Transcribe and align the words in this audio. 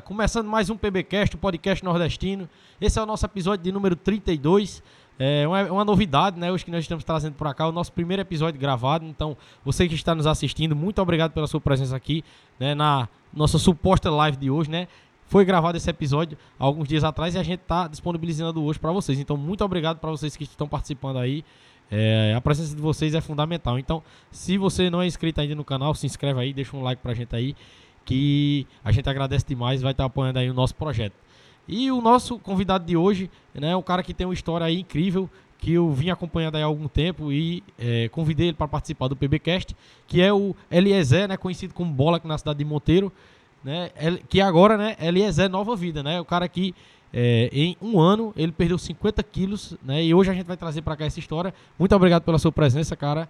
começando 0.00 0.48
mais 0.48 0.70
um 0.70 0.76
PBcast, 0.76 1.36
o 1.36 1.38
podcast 1.38 1.84
nordestino. 1.84 2.48
Esse 2.80 2.98
é 2.98 3.02
o 3.02 3.06
nosso 3.06 3.24
episódio 3.24 3.62
de 3.62 3.70
número 3.70 3.94
32. 3.94 4.82
É 5.18 5.46
uma, 5.46 5.62
uma 5.64 5.84
novidade, 5.84 6.38
né? 6.38 6.50
Hoje 6.50 6.64
que 6.64 6.70
nós 6.70 6.84
estamos 6.84 7.04
trazendo 7.04 7.34
por 7.34 7.52
cá 7.54 7.68
o 7.68 7.72
nosso 7.72 7.92
primeiro 7.92 8.20
episódio 8.20 8.58
gravado. 8.58 9.04
Então, 9.04 9.36
você 9.64 9.86
que 9.86 9.94
está 9.94 10.14
nos 10.14 10.26
assistindo, 10.26 10.74
muito 10.74 11.00
obrigado 11.00 11.32
pela 11.32 11.46
sua 11.46 11.60
presença 11.60 11.94
aqui, 11.94 12.24
né? 12.58 12.74
Na 12.74 13.08
nossa 13.32 13.58
suposta 13.58 14.10
live 14.10 14.36
de 14.36 14.50
hoje, 14.50 14.70
né? 14.70 14.88
Foi 15.26 15.44
gravado 15.44 15.76
esse 15.76 15.88
episódio 15.88 16.36
alguns 16.58 16.88
dias 16.88 17.04
atrás 17.04 17.34
e 17.34 17.38
a 17.38 17.42
gente 17.42 17.60
está 17.60 17.86
disponibilizando 17.86 18.62
hoje 18.62 18.78
para 18.78 18.92
vocês. 18.92 19.18
Então, 19.18 19.36
muito 19.36 19.64
obrigado 19.64 19.98
para 19.98 20.10
vocês 20.10 20.36
que 20.36 20.44
estão 20.44 20.66
participando 20.66 21.18
aí. 21.18 21.44
É, 21.90 22.34
a 22.36 22.40
presença 22.40 22.74
de 22.74 22.80
vocês 22.80 23.14
é 23.14 23.20
fundamental. 23.20 23.78
Então, 23.78 24.02
se 24.30 24.58
você 24.58 24.90
não 24.90 25.00
é 25.00 25.06
inscrito 25.06 25.40
ainda 25.40 25.54
no 25.54 25.64
canal, 25.64 25.94
se 25.94 26.06
inscreve 26.06 26.40
aí, 26.40 26.52
deixa 26.52 26.76
um 26.76 26.82
like 26.82 27.00
pra 27.02 27.14
gente 27.14 27.34
aí 27.36 27.54
que 28.04 28.66
a 28.84 28.92
gente 28.92 29.08
agradece 29.08 29.44
demais, 29.46 29.82
vai 29.82 29.92
estar 29.92 30.04
apoiando 30.04 30.38
aí 30.38 30.50
o 30.50 30.54
nosso 30.54 30.74
projeto. 30.74 31.14
E 31.66 31.90
o 31.90 32.00
nosso 32.00 32.38
convidado 32.38 32.84
de 32.84 32.96
hoje, 32.96 33.30
né, 33.54 33.70
é 33.70 33.76
um 33.76 33.82
cara 33.82 34.02
que 34.02 34.12
tem 34.12 34.26
uma 34.26 34.34
história 34.34 34.70
incrível, 34.70 35.28
que 35.58 35.72
eu 35.72 35.90
vim 35.92 36.10
acompanhando 36.10 36.56
há 36.56 36.64
algum 36.64 36.86
tempo 36.86 37.32
e 37.32 37.62
é, 37.78 38.08
convidei 38.08 38.48
ele 38.48 38.56
para 38.56 38.68
participar 38.68 39.08
do 39.08 39.16
PBcast, 39.16 39.74
que 40.06 40.20
é 40.20 40.30
o 40.32 40.54
Eliezer, 40.70 41.26
né, 41.26 41.36
conhecido 41.36 41.72
como 41.72 41.90
Bola 41.90 42.18
aqui 42.18 42.28
na 42.28 42.36
cidade 42.36 42.58
de 42.58 42.64
Monteiro, 42.64 43.10
né, 43.62 43.90
que 44.28 44.42
agora, 44.42 44.76
né, 44.76 44.94
Eliezer 45.00 45.48
Nova 45.48 45.74
Vida, 45.74 46.02
né, 46.02 46.20
o 46.20 46.24
cara 46.24 46.46
que 46.48 46.74
é, 47.14 47.48
em 47.50 47.76
um 47.80 47.98
ano 47.98 48.34
ele 48.36 48.52
perdeu 48.52 48.76
50 48.76 49.22
quilos, 49.22 49.74
né, 49.82 50.04
e 50.04 50.12
hoje 50.12 50.30
a 50.30 50.34
gente 50.34 50.46
vai 50.46 50.56
trazer 50.56 50.82
para 50.82 50.96
cá 50.96 51.06
essa 51.06 51.18
história. 51.18 51.54
Muito 51.78 51.94
obrigado 51.96 52.24
pela 52.24 52.38
sua 52.38 52.52
presença, 52.52 52.94
cara. 52.94 53.26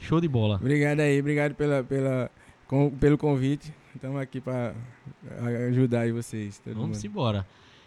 Show 0.00 0.20
de 0.20 0.28
bola. 0.28 0.56
Obrigado 0.56 1.00
aí, 1.00 1.18
obrigado 1.18 1.54
pela, 1.54 1.82
pela, 1.82 2.30
com, 2.66 2.90
pelo 2.90 3.16
convite. 3.16 3.72
Estamos 3.94 4.20
aqui 4.20 4.40
para 4.40 4.74
ajudar 5.68 6.00
aí 6.00 6.12
vocês. 6.12 6.60
Vamos 6.66 6.96
mundo. 6.96 7.06
embora. 7.06 7.46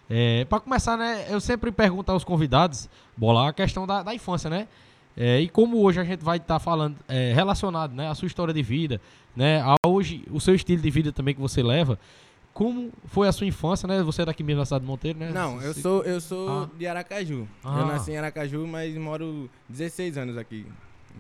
É, 0.09 0.45
para 0.45 0.62
começar, 0.62 0.95
né, 0.95 1.25
eu 1.29 1.40
sempre 1.41 1.69
pergunto 1.69 2.12
aos 2.12 2.23
convidados, 2.23 2.90
bola, 3.16 3.50
a 3.50 3.53
questão 3.53 3.85
da, 3.85 4.01
da 4.01 4.16
infância, 4.16 4.50
né? 4.50 4.67
É, 5.17 5.41
e 5.41 5.50
como 5.50 5.81
hoje 5.81 6.00
a 6.00 6.03
gente 6.03 6.23
vai 6.23 6.38
estar 6.38 6.56
tá 6.56 6.59
falando 6.59 6.96
é, 7.07 7.34
relacionado, 7.34 7.94
né, 7.94 8.07
a 8.07 8.16
sua 8.16 8.28
história 8.28 8.53
de 8.53 8.62
vida, 8.62 9.01
né, 9.35 9.62
a 9.62 9.75
hoje 9.85 10.23
o 10.31 10.40
seu 10.40 10.56
estilo 10.56 10.81
de 10.81 10.90
vida 10.90 11.12
também 11.12 11.35
que 11.35 11.41
você 11.41 11.62
leva. 11.62 12.00
Como 12.53 12.91
foi 13.06 13.28
a 13.28 13.31
sua 13.31 13.46
infância, 13.46 13.88
né? 13.88 14.01
Você 14.01 14.23
é 14.23 14.25
daqui 14.25 14.41
mesmo 14.41 14.62
na 14.62 14.66
cidade 14.66 14.81
de 14.81 14.88
Monteiro, 14.88 15.19
né? 15.19 15.29
Não, 15.31 15.62
eu 15.62 15.75
sou 15.75 16.03
eu 16.03 16.19
sou 16.19 16.63
ah. 16.63 16.69
de 16.75 16.88
Aracaju. 16.88 17.47
Ah. 17.63 17.79
Eu 17.81 17.85
nasci 17.85 18.12
em 18.12 18.17
Aracaju, 18.17 18.66
mas 18.66 18.96
moro 18.97 19.47
16 19.70 20.17
anos 20.17 20.37
aqui. 20.37 20.66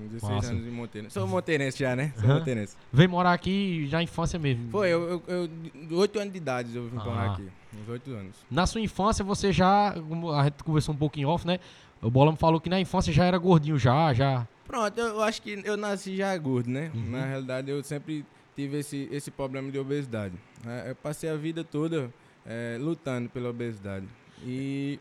16 0.05 0.31
Massa. 0.31 0.51
anos 0.51 0.67
em 0.67 0.71
Monteiro. 0.71 1.11
Sou 1.11 1.27
monteirense 1.27 1.79
já, 1.79 1.95
né? 1.95 2.13
Sou 2.15 2.29
uhum. 2.29 2.35
monteirense. 2.35 2.75
Veio 2.91 3.09
morar 3.09 3.33
aqui 3.33 3.87
já 3.87 4.01
infância 4.01 4.37
mesmo? 4.37 4.69
Foi, 4.69 4.89
eu, 4.89 5.21
eu, 5.27 5.49
eu 5.89 5.97
8 5.97 6.19
anos 6.19 6.33
de 6.33 6.37
idade 6.37 6.75
eu 6.75 6.87
vim 6.87 6.97
ah. 6.97 7.03
morar 7.03 7.31
aqui. 7.31 7.47
Uns 7.81 7.89
8 7.89 8.11
anos. 8.11 8.35
Na 8.49 8.65
sua 8.65 8.81
infância 8.81 9.23
você 9.23 9.51
já, 9.51 9.89
a 9.89 10.43
gente 10.43 10.63
conversou 10.63 10.93
um 10.93 10.97
pouquinho 10.97 11.29
off, 11.29 11.45
né? 11.45 11.59
O 12.01 12.09
Bola 12.09 12.31
me 12.31 12.37
falou 12.37 12.61
que 12.61 12.69
na 12.69 12.79
infância 12.79 13.11
já 13.11 13.25
era 13.25 13.37
gordinho 13.37 13.77
já, 13.77 14.13
já. 14.13 14.47
Pronto, 14.65 14.99
eu 14.99 15.21
acho 15.21 15.41
que 15.41 15.61
eu 15.63 15.77
nasci 15.77 16.17
já 16.17 16.37
gordo, 16.37 16.69
né? 16.69 16.91
Uhum. 16.93 17.11
Na 17.11 17.25
realidade 17.25 17.71
eu 17.71 17.81
sempre 17.83 18.25
tive 18.55 18.79
esse, 18.79 19.07
esse 19.11 19.31
problema 19.31 19.71
de 19.71 19.79
obesidade. 19.79 20.35
É, 20.65 20.91
eu 20.91 20.95
passei 20.95 21.29
a 21.29 21.35
vida 21.35 21.63
toda 21.63 22.11
é, 22.45 22.77
lutando 22.79 23.29
pela 23.29 23.49
obesidade. 23.49 24.07
E 24.43 24.99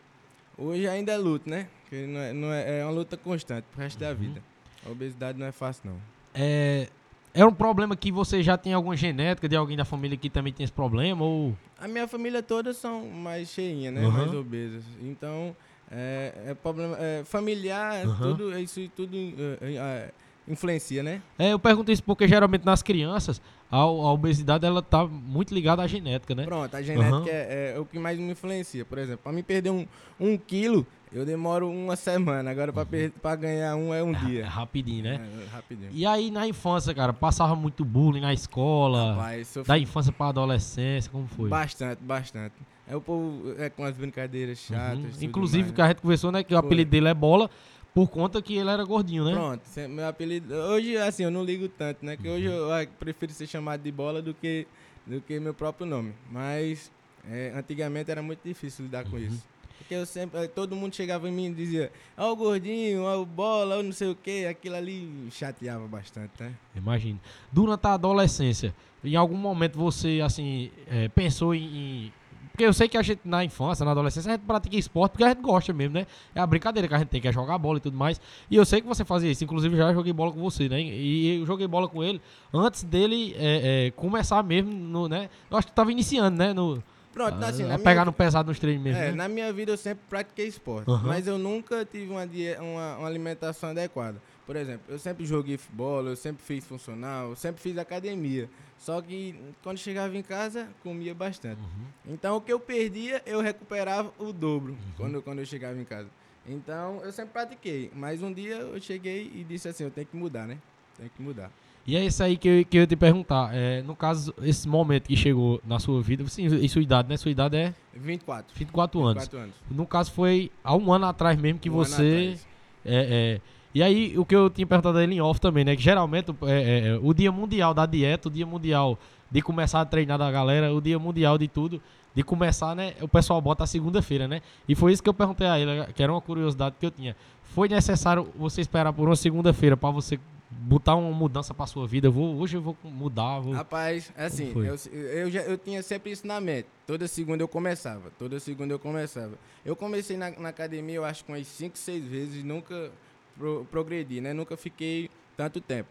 hoje 0.57 0.87
ainda 0.89 1.13
é 1.13 1.17
luto, 1.17 1.49
né? 1.49 1.69
Porque 1.83 2.07
não 2.07 2.21
é, 2.21 2.33
não 2.33 2.53
é, 2.53 2.81
é 2.81 2.85
uma 2.85 2.93
luta 2.93 3.17
constante 3.17 3.65
pro 3.73 3.81
resto 3.81 4.01
uhum. 4.03 4.09
da 4.09 4.15
vida. 4.15 4.43
A 4.87 4.91
obesidade 4.91 5.39
não 5.39 5.47
é 5.47 5.53
fácil, 5.53 5.91
não. 5.91 5.97
É, 6.35 6.89
é 7.35 7.45
um 7.45 7.53
problema 7.53 7.97
que 7.97 8.13
você 8.13 8.43
já 8.43 8.57
tem 8.57 8.73
alguma 8.73 8.97
genética 8.97 9.49
de 9.49 9.57
alguém 9.57 9.77
da 9.77 9.85
família 9.85 10.17
que 10.17 10.31
também 10.31 10.53
tem 10.53 10.65
esse 10.65 10.73
problema? 10.73 11.25
Ou... 11.25 11.57
A 11.79 11.89
minha 11.89 12.07
família 12.07 12.43
toda 12.43 12.73
são 12.73 13.07
mais 13.07 13.49
cheinha, 13.49 13.91
né? 13.91 14.03
Uhum. 14.03 14.11
Mais 14.11 14.35
obesas. 14.35 14.85
Então, 15.03 15.55
é, 15.91 16.33
é 16.47 16.55
problema 16.55 16.97
é, 16.99 17.23
familiar, 17.25 18.07
uhum. 18.07 18.17
tudo, 18.17 18.59
isso 18.59 18.89
tudo 18.97 19.17
é, 19.61 19.75
é, 19.75 20.11
influencia, 20.49 21.03
né? 21.03 21.21
É, 21.39 21.53
eu 21.53 21.59
pergunto 21.59 21.93
isso 21.93 22.03
porque 22.03 22.27
geralmente 22.27 22.65
nas 22.65 22.83
crianças 22.83 23.41
a, 23.71 23.79
a 23.79 24.13
obesidade 24.13 24.65
ela 24.65 24.83
tá 24.83 25.07
muito 25.07 25.53
ligada 25.53 25.83
à 25.83 25.87
genética, 25.87 26.35
né? 26.35 26.45
Pronto, 26.45 26.75
a 26.75 26.83
genética 26.83 27.17
uhum. 27.17 27.27
é, 27.29 27.75
é, 27.75 27.79
o 27.79 27.85
que 27.85 27.99
mais 27.99 28.19
me 28.19 28.31
influencia. 28.31 28.85
Por 28.85 28.99
exemplo, 28.99 29.21
para 29.23 29.33
mim 29.33 29.43
perder 29.43 29.71
um, 29.71 29.87
um 30.19 30.37
quilo, 30.37 30.87
eu 31.13 31.25
demoro 31.25 31.71
uma 31.71 31.97
semana, 31.97 32.51
agora 32.51 32.73
pra, 32.73 32.83
uhum. 32.83 33.37
ganhar 33.39 33.77
um 33.77 33.95
é 33.95 34.03
um 34.03 34.15
é, 34.15 34.19
dia. 34.27 34.43
É 34.43 34.47
rapidinho, 34.47 35.05
né? 35.05 35.15
É, 35.15 35.43
é, 35.43 35.47
rapidinho. 35.47 35.91
E 35.93 36.05
aí 36.05 36.31
na 36.31 36.47
infância, 36.47 36.95
cara, 36.95 37.13
passava 37.13 37.55
muito 37.55 37.85
bullying 37.85 38.21
na 38.21 38.33
escola? 38.33 39.15
Rapaz. 39.15 39.55
Da 39.67 39.79
infância 39.79 40.13
pra 40.13 40.29
adolescência, 40.29 41.11
como 41.11 41.27
foi? 41.29 41.49
Bastante, 41.49 42.03
bastante. 42.03 42.55
É 42.89 42.95
o 42.95 43.01
povo 43.01 43.55
é, 43.59 43.69
com 43.69 43.85
as 43.85 43.97
brincadeiras 43.97 44.59
chatas. 44.59 45.17
Uhum. 45.17 45.23
Inclusive, 45.23 45.63
mais, 45.65 45.75
que 45.75 45.83
a 45.83 45.89
gente 45.89 46.03
conversou, 46.03 46.31
né? 46.31 46.43
Que 46.43 46.55
o 46.55 46.59
apelido 46.59 46.91
dele 46.91 47.09
é 47.09 47.15
bola. 47.15 47.51
Por 47.93 48.09
conta 48.09 48.43
que 48.43 48.55
ele 48.55 48.69
era 48.69 48.85
gordinho, 48.85 49.25
né? 49.25 49.33
Pronto, 49.33 49.63
meu 49.89 50.07
apelido. 50.07 50.55
Hoje, 50.55 50.99
assim, 50.99 51.23
eu 51.23 51.31
não 51.31 51.43
ligo 51.43 51.67
tanto, 51.67 52.05
né? 52.05 52.17
Que 52.17 52.29
uhum. 52.29 52.35
hoje 52.35 52.45
eu 52.45 52.89
prefiro 52.99 53.33
ser 53.33 53.47
chamado 53.47 53.83
de 53.83 53.91
bola 53.91 54.21
do 54.21 54.35
que, 54.35 54.67
do 55.07 55.21
que 55.21 55.41
meu 55.41 55.55
próprio 55.55 55.87
nome. 55.87 56.13
Mas 56.31 56.93
é, 57.29 57.53
antigamente 57.57 58.11
era 58.11 58.23
muito 58.23 58.41
difícil 58.45 58.85
lidar 58.85 59.05
com 59.05 59.17
uhum. 59.17 59.23
isso. 59.23 59.43
Porque 59.79 59.95
eu 59.95 60.05
sempre, 60.05 60.49
todo 60.49 60.75
mundo 60.75 60.97
chegava 60.97 61.29
em 61.29 61.33
mim 61.33 61.47
e 61.47 61.55
dizia, 61.55 61.93
ó 62.17 62.33
o 62.33 62.37
gordinho, 62.37 63.05
ó 63.05 63.21
o 63.21 63.27
bola, 63.27 63.79
ó 63.79 63.83
não 63.83 63.93
sei 63.93 64.11
o 64.11 64.15
que, 64.17 64.47
aquilo 64.47 64.75
ali 64.75 65.29
chateava 65.31 65.87
bastante, 65.87 66.33
né? 66.41 66.53
Imagina. 66.75 67.21
Durante 67.53 67.87
a 67.87 67.95
adolescência, 67.95 68.75
em 69.05 69.15
algum 69.15 69.37
momento 69.37 69.79
você, 69.79 70.21
assim, 70.25 70.71
é, 70.89 71.09
pensou 71.09 71.55
em, 71.55 71.65
em, 71.65 72.13
Porque 72.51 72.65
eu 72.65 72.73
sei 72.73 72.89
que 72.89 72.97
a 72.97 73.03
gente, 73.03 73.21
na 73.25 73.45
infância, 73.45 73.85
na 73.85 73.93
adolescência, 73.93 74.33
a 74.33 74.37
gente 74.37 74.45
pratica 74.45 74.77
esporte 74.77 75.13
porque 75.13 75.25
a 75.25 75.29
gente 75.29 75.43
gosta 75.43 75.73
mesmo, 75.73 75.95
né? 75.95 76.07
É 76.35 76.41
a 76.41 76.47
brincadeira 76.47 76.89
que 76.89 76.95
a 76.95 76.99
gente 76.99 77.09
tem, 77.09 77.21
que 77.21 77.29
é 77.29 77.33
jogar 77.33 77.57
bola 77.57 77.79
e 77.79 77.81
tudo 77.81 77.97
mais. 77.97 78.21
E 78.51 78.57
eu 78.57 78.65
sei 78.65 78.81
que 78.81 78.89
você 78.89 79.05
fazia 79.05 79.31
isso, 79.31 79.45
inclusive 79.45 79.77
já 79.77 79.93
joguei 79.93 80.13
bola 80.13 80.33
com 80.33 80.41
você, 80.41 80.69
né? 80.69 80.81
E 80.83 81.39
eu 81.41 81.47
joguei 81.47 81.69
bola 81.69 81.87
com 81.87 82.03
ele 82.03 82.21
antes 82.53 82.83
dele 82.83 83.37
é, 83.39 83.87
é, 83.87 83.91
começar 83.93 84.43
mesmo, 84.43 84.73
no, 84.73 85.09
né? 85.09 85.31
Eu 85.49 85.59
acho 85.59 85.69
que 85.69 85.73
tava 85.73 85.93
iniciando, 85.93 86.37
né? 86.37 86.53
No, 86.53 86.83
Pronto, 87.17 87.43
ah, 87.43 87.49
assim, 87.49 87.65
na 87.65 87.79
pegar 87.79 87.95
minha, 87.95 88.05
no 88.05 88.13
pesado 88.13 88.51
nos 88.51 88.59
treinos 88.59 88.85
mesmo. 88.85 89.01
É, 89.01 89.07
né? 89.07 89.13
na 89.13 89.27
minha 89.27 89.51
vida 89.51 89.73
eu 89.73 89.77
sempre 89.79 90.05
pratiquei 90.07 90.49
esporte, 90.49 90.91
uhum. 90.91 91.01
mas 91.03 91.27
eu 91.27 91.39
nunca 91.39 91.83
tive 91.83 92.11
uma, 92.11 92.25
uma, 92.61 92.97
uma, 92.99 93.09
alimentação 93.09 93.71
adequada. 93.71 94.21
Por 94.45 94.55
exemplo, 94.55 94.83
eu 94.87 94.99
sempre 94.99 95.25
joguei 95.25 95.57
futebol, 95.57 96.07
eu 96.07 96.15
sempre 96.15 96.45
fiz 96.45 96.63
funcional, 96.67 97.31
eu 97.31 97.37
sempre 97.37 97.63
fiz 97.63 97.79
academia. 97.79 98.51
Só 98.77 99.01
que 99.01 99.35
quando 99.63 99.79
chegava 99.79 100.15
em 100.15 100.23
casa, 100.23 100.69
comia 100.83 101.15
bastante. 101.15 101.59
Uhum. 101.59 102.13
Então 102.13 102.37
o 102.37 102.41
que 102.43 102.53
eu 102.53 102.61
perdia, 102.61 103.23
eu 103.25 103.41
recuperava 103.41 104.13
o 104.19 104.31
dobro 104.31 104.73
uhum. 104.73 104.79
quando, 104.99 105.23
quando 105.23 105.39
eu 105.39 105.47
chegava 105.47 105.81
em 105.81 105.87
casa. 105.87 106.11
Então 106.47 107.01
eu 107.03 107.11
sempre 107.13 107.33
pratiquei, 107.33 107.91
mas 107.95 108.23
um 108.23 108.31
dia 108.31 108.57
eu 108.57 108.79
cheguei 108.79 109.33
e 109.35 109.43
disse 109.43 109.67
assim, 109.67 109.85
eu 109.85 109.91
tenho 109.91 110.07
que 110.07 110.17
mudar, 110.19 110.47
né? 110.47 110.59
Tenho 110.99 111.09
que 111.09 111.23
mudar. 111.23 111.51
E 111.87 111.97
é 111.97 112.05
isso 112.05 112.23
aí 112.23 112.37
que 112.37 112.49
eu, 112.49 112.65
que 112.65 112.77
eu 112.79 112.81
ia 112.81 112.87
te 112.87 112.97
perguntar. 112.97 113.51
É, 113.55 113.81
no 113.83 113.95
caso, 113.95 114.35
esse 114.43 114.67
momento 114.67 115.07
que 115.07 115.17
chegou 115.17 115.61
na 115.65 115.79
sua 115.79 116.03
vida, 116.03 116.27
sim, 116.27 116.47
e 116.47 116.69
sua 116.69 116.83
idade, 116.83 117.09
né? 117.09 117.17
Sua 117.17 117.31
idade 117.31 117.57
é? 117.57 117.73
24. 117.95 118.57
24 118.57 119.01
anos. 119.05 119.23
24 119.23 119.39
anos. 119.39 119.55
No 119.71 119.87
caso, 119.87 120.11
foi 120.11 120.51
há 120.65 120.75
um 120.75 120.93
ano 120.93 121.07
atrás 121.07 121.39
mesmo 121.39 121.61
que 121.61 121.71
um 121.71 121.75
você. 121.75 122.37
É, 122.85 123.39
é, 123.39 123.41
e 123.73 123.83
aí, 123.83 124.19
o 124.19 124.25
que 124.25 124.35
eu 124.35 124.51
tinha 124.51 124.67
perguntado 124.67 124.99
a 124.99 125.03
ele 125.05 125.15
em 125.15 125.21
off 125.21 125.41
também, 125.41 125.65
né? 125.65 125.77
Que 125.77 125.83
geralmente 125.83 126.35
é, 126.43 126.51
é, 126.51 126.89
é, 126.89 127.01
o 127.01 127.15
dia 127.15 127.31
mundial 127.31 127.73
da 127.73 127.87
dieta, 127.87 128.29
o 128.29 128.31
dia 128.33 128.47
mundial 128.47 128.99
de 129.31 129.41
começar 129.41 129.81
a 129.81 129.85
treinar 129.85 130.19
da 130.19 130.31
galera, 130.31 130.75
o 130.75 130.81
dia 130.81 130.99
mundial 130.99 131.39
de 131.39 131.47
tudo, 131.47 131.81
de 132.13 132.23
começar, 132.25 132.75
né? 132.75 132.95
O 133.01 133.07
pessoal 133.07 133.41
bota 133.41 133.63
a 133.63 133.67
segunda-feira, 133.67 134.27
né? 134.27 134.41
E 134.69 134.75
foi 134.75 134.93
isso 134.93 135.03
que 135.03 135.09
eu 135.09 135.15
perguntei 135.15 135.47
a 135.47 135.59
ele, 135.61 135.85
que 135.93 136.03
era 136.03 136.11
uma 136.11 136.21
curiosidade 136.21 136.75
que 136.81 136.87
eu 136.87 136.91
tinha. 136.91 137.15
Foi 137.45 137.69
necessário 137.69 138.29
você 138.37 138.61
esperar 138.61 138.93
por 138.93 139.09
uma 139.09 139.15
segunda-feira 139.15 139.77
para 139.77 139.91
você 139.91 140.19
botar 140.51 140.95
uma 140.95 141.11
mudança 141.11 141.53
pra 141.53 141.67
sua 141.67 141.87
vida? 141.87 142.07
Eu 142.07 142.13
vou, 142.13 142.37
hoje 142.37 142.57
eu 142.57 142.63
vou 142.63 142.77
mudar. 142.85 143.41
Vou... 143.41 143.53
Rapaz, 143.53 144.13
assim, 144.17 144.53
eu, 144.55 144.77
eu, 144.93 145.31
já, 145.31 145.43
eu 145.43 145.59
tinha 145.59 145.83
sempre 145.83 146.13
isso 146.13 146.27
na 146.27 146.41
mente. 146.41 146.69
Toda 146.87 147.09
segunda 147.09 147.43
eu 147.43 147.49
começava. 147.49 148.11
Toda 148.19 148.39
segunda 148.39 148.73
eu 148.75 148.79
começava. 148.79 149.39
Eu 149.65 149.75
comecei 149.75 150.17
na, 150.17 150.31
na 150.31 150.49
academia, 150.49 150.97
eu 150.97 151.05
acho 151.05 151.25
que 151.25 151.33
umas 151.33 151.47
5, 151.47 151.77
6 151.77 152.05
vezes, 152.05 152.45
nunca 152.45 152.91
pro, 153.37 153.67
progredi, 153.71 154.21
né? 154.21 154.33
Nunca 154.33 154.57
fiquei 154.57 155.11
tanto 155.37 155.61
tempo. 155.61 155.89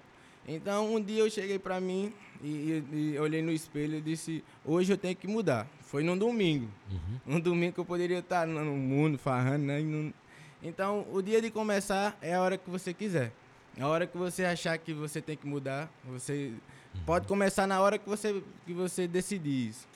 Então, 0.47 0.93
um 0.93 1.01
dia 1.01 1.21
eu 1.21 1.29
cheguei 1.29 1.57
pra 1.57 1.79
mim 1.81 2.13
e, 2.41 2.83
e, 2.93 3.13
e 3.13 3.19
olhei 3.19 3.41
no 3.41 3.51
espelho 3.51 3.97
e 3.97 4.01
disse: 4.01 4.43
Hoje 4.63 4.93
eu 4.93 4.97
tenho 4.97 5.15
que 5.15 5.27
mudar. 5.27 5.67
Foi 5.81 6.03
num 6.03 6.17
domingo. 6.17 6.69
Uhum. 6.91 7.35
Um 7.35 7.39
domingo 7.39 7.73
que 7.73 7.79
eu 7.79 7.85
poderia 7.85 8.19
estar 8.19 8.45
no 8.45 8.63
mundo 8.75 9.17
farrando, 9.17 9.65
né? 9.65 9.81
Então, 10.61 11.05
o 11.11 11.21
dia 11.21 11.41
de 11.41 11.49
começar 11.49 12.17
é 12.21 12.35
a 12.35 12.41
hora 12.41 12.57
que 12.57 12.69
você 12.69 12.93
quiser. 12.93 13.31
A 13.79 13.87
hora 13.87 14.07
que 14.07 14.17
você 14.17 14.45
achar 14.45 14.77
que 14.77 14.93
você 14.93 15.21
tem 15.21 15.35
que 15.35 15.47
mudar, 15.47 15.89
você 16.05 16.53
uhum. 16.95 17.01
pode 17.05 17.27
começar 17.27 17.67
na 17.67 17.81
hora 17.81 17.97
que 17.97 18.07
você, 18.07 18.41
que 18.65 18.73
você 18.73 19.07
decidir 19.07 19.69
isso. 19.69 19.87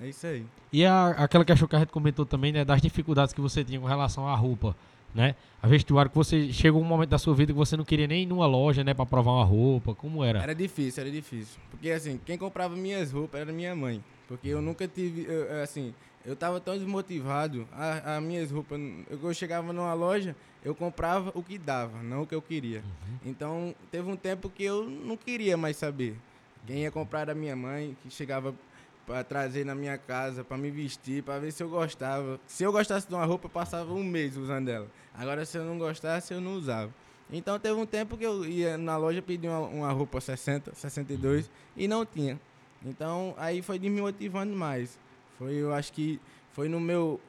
É 0.00 0.08
isso 0.08 0.26
aí. 0.26 0.44
E 0.72 0.84
a, 0.84 1.10
aquela 1.10 1.44
questão 1.44 1.68
que 1.68 1.76
a 1.76 1.78
gente 1.80 1.90
comentou 1.90 2.26
também, 2.26 2.52
né? 2.52 2.64
Das 2.64 2.82
dificuldades 2.82 3.32
que 3.32 3.40
você 3.40 3.64
tinha 3.64 3.80
com 3.80 3.86
relação 3.86 4.26
à 4.26 4.34
roupa 4.34 4.76
né? 5.14 5.36
A 5.62 5.68
vestuário 5.68 6.10
que 6.10 6.16
você 6.16 6.52
chegou 6.52 6.82
um 6.82 6.84
momento 6.84 7.10
da 7.10 7.18
sua 7.18 7.34
vida 7.34 7.52
que 7.52 7.56
você 7.56 7.76
não 7.76 7.84
queria 7.84 8.06
nem 8.06 8.24
ir 8.24 8.26
numa 8.26 8.46
loja, 8.46 8.82
né, 8.82 8.92
para 8.92 9.06
provar 9.06 9.32
uma 9.32 9.44
roupa, 9.44 9.94
como 9.94 10.24
era? 10.24 10.42
Era 10.42 10.54
difícil, 10.54 11.02
era 11.02 11.10
difícil. 11.10 11.58
Porque 11.70 11.90
assim, 11.90 12.20
quem 12.26 12.36
comprava 12.36 12.74
minhas 12.74 13.12
roupas 13.12 13.40
era 13.40 13.52
minha 13.52 13.74
mãe, 13.76 14.02
porque 14.26 14.48
eu 14.48 14.60
nunca 14.60 14.88
tive, 14.88 15.24
eu, 15.24 15.62
assim, 15.62 15.94
eu 16.24 16.34
tava 16.34 16.58
tão 16.58 16.76
desmotivado, 16.76 17.68
as 17.72 18.22
minhas 18.22 18.50
roupas, 18.50 18.80
eu, 19.10 19.18
eu 19.22 19.34
chegava 19.34 19.72
numa 19.72 19.92
loja, 19.92 20.34
eu 20.64 20.74
comprava 20.74 21.30
o 21.34 21.42
que 21.42 21.58
dava, 21.58 22.02
não 22.02 22.22
o 22.22 22.26
que 22.26 22.34
eu 22.34 22.40
queria. 22.40 22.78
Uhum. 22.78 23.18
Então, 23.26 23.74
teve 23.90 24.10
um 24.10 24.16
tempo 24.16 24.48
que 24.48 24.64
eu 24.64 24.84
não 24.84 25.16
queria 25.16 25.56
mais 25.56 25.76
saber. 25.76 26.16
Quem 26.66 26.78
ia 26.78 26.90
comprar 26.90 27.20
era 27.20 27.34
minha 27.34 27.54
mãe, 27.54 27.94
que 28.02 28.10
chegava 28.10 28.54
para 29.06 29.22
trazer 29.22 29.64
na 29.64 29.74
minha 29.74 29.98
casa, 29.98 30.42
para 30.42 30.56
me 30.56 30.70
vestir, 30.70 31.22
para 31.22 31.38
ver 31.38 31.52
se 31.52 31.62
eu 31.62 31.68
gostava. 31.68 32.40
Se 32.46 32.64
eu 32.64 32.72
gostasse 32.72 33.06
de 33.06 33.14
uma 33.14 33.26
roupa, 33.26 33.46
eu 33.46 33.50
passava 33.50 33.92
um 33.92 34.02
mês 34.02 34.36
usando 34.38 34.68
ela. 34.70 34.88
Agora, 35.14 35.44
se 35.44 35.58
eu 35.58 35.64
não 35.64 35.78
gostasse, 35.78 36.32
eu 36.32 36.40
não 36.40 36.54
usava. 36.54 36.90
Então, 37.30 37.58
teve 37.58 37.74
um 37.74 37.84
tempo 37.84 38.16
que 38.16 38.24
eu 38.24 38.46
ia 38.46 38.78
na 38.78 38.96
loja 38.96 39.20
pedir 39.20 39.48
uma, 39.48 39.60
uma 39.60 39.92
roupa 39.92 40.20
60, 40.20 40.74
62 40.74 41.50
e 41.76 41.86
não 41.86 42.06
tinha. 42.06 42.40
Então, 42.82 43.34
aí 43.36 43.60
foi 43.60 43.78
desmotivando 43.78 44.54
mais. 44.56 44.98
Foi, 45.38 45.54
eu 45.54 45.74
acho 45.74 45.92
que 45.92 46.20
foi 46.52 46.68
no 46.68 46.78
meu 46.78 47.20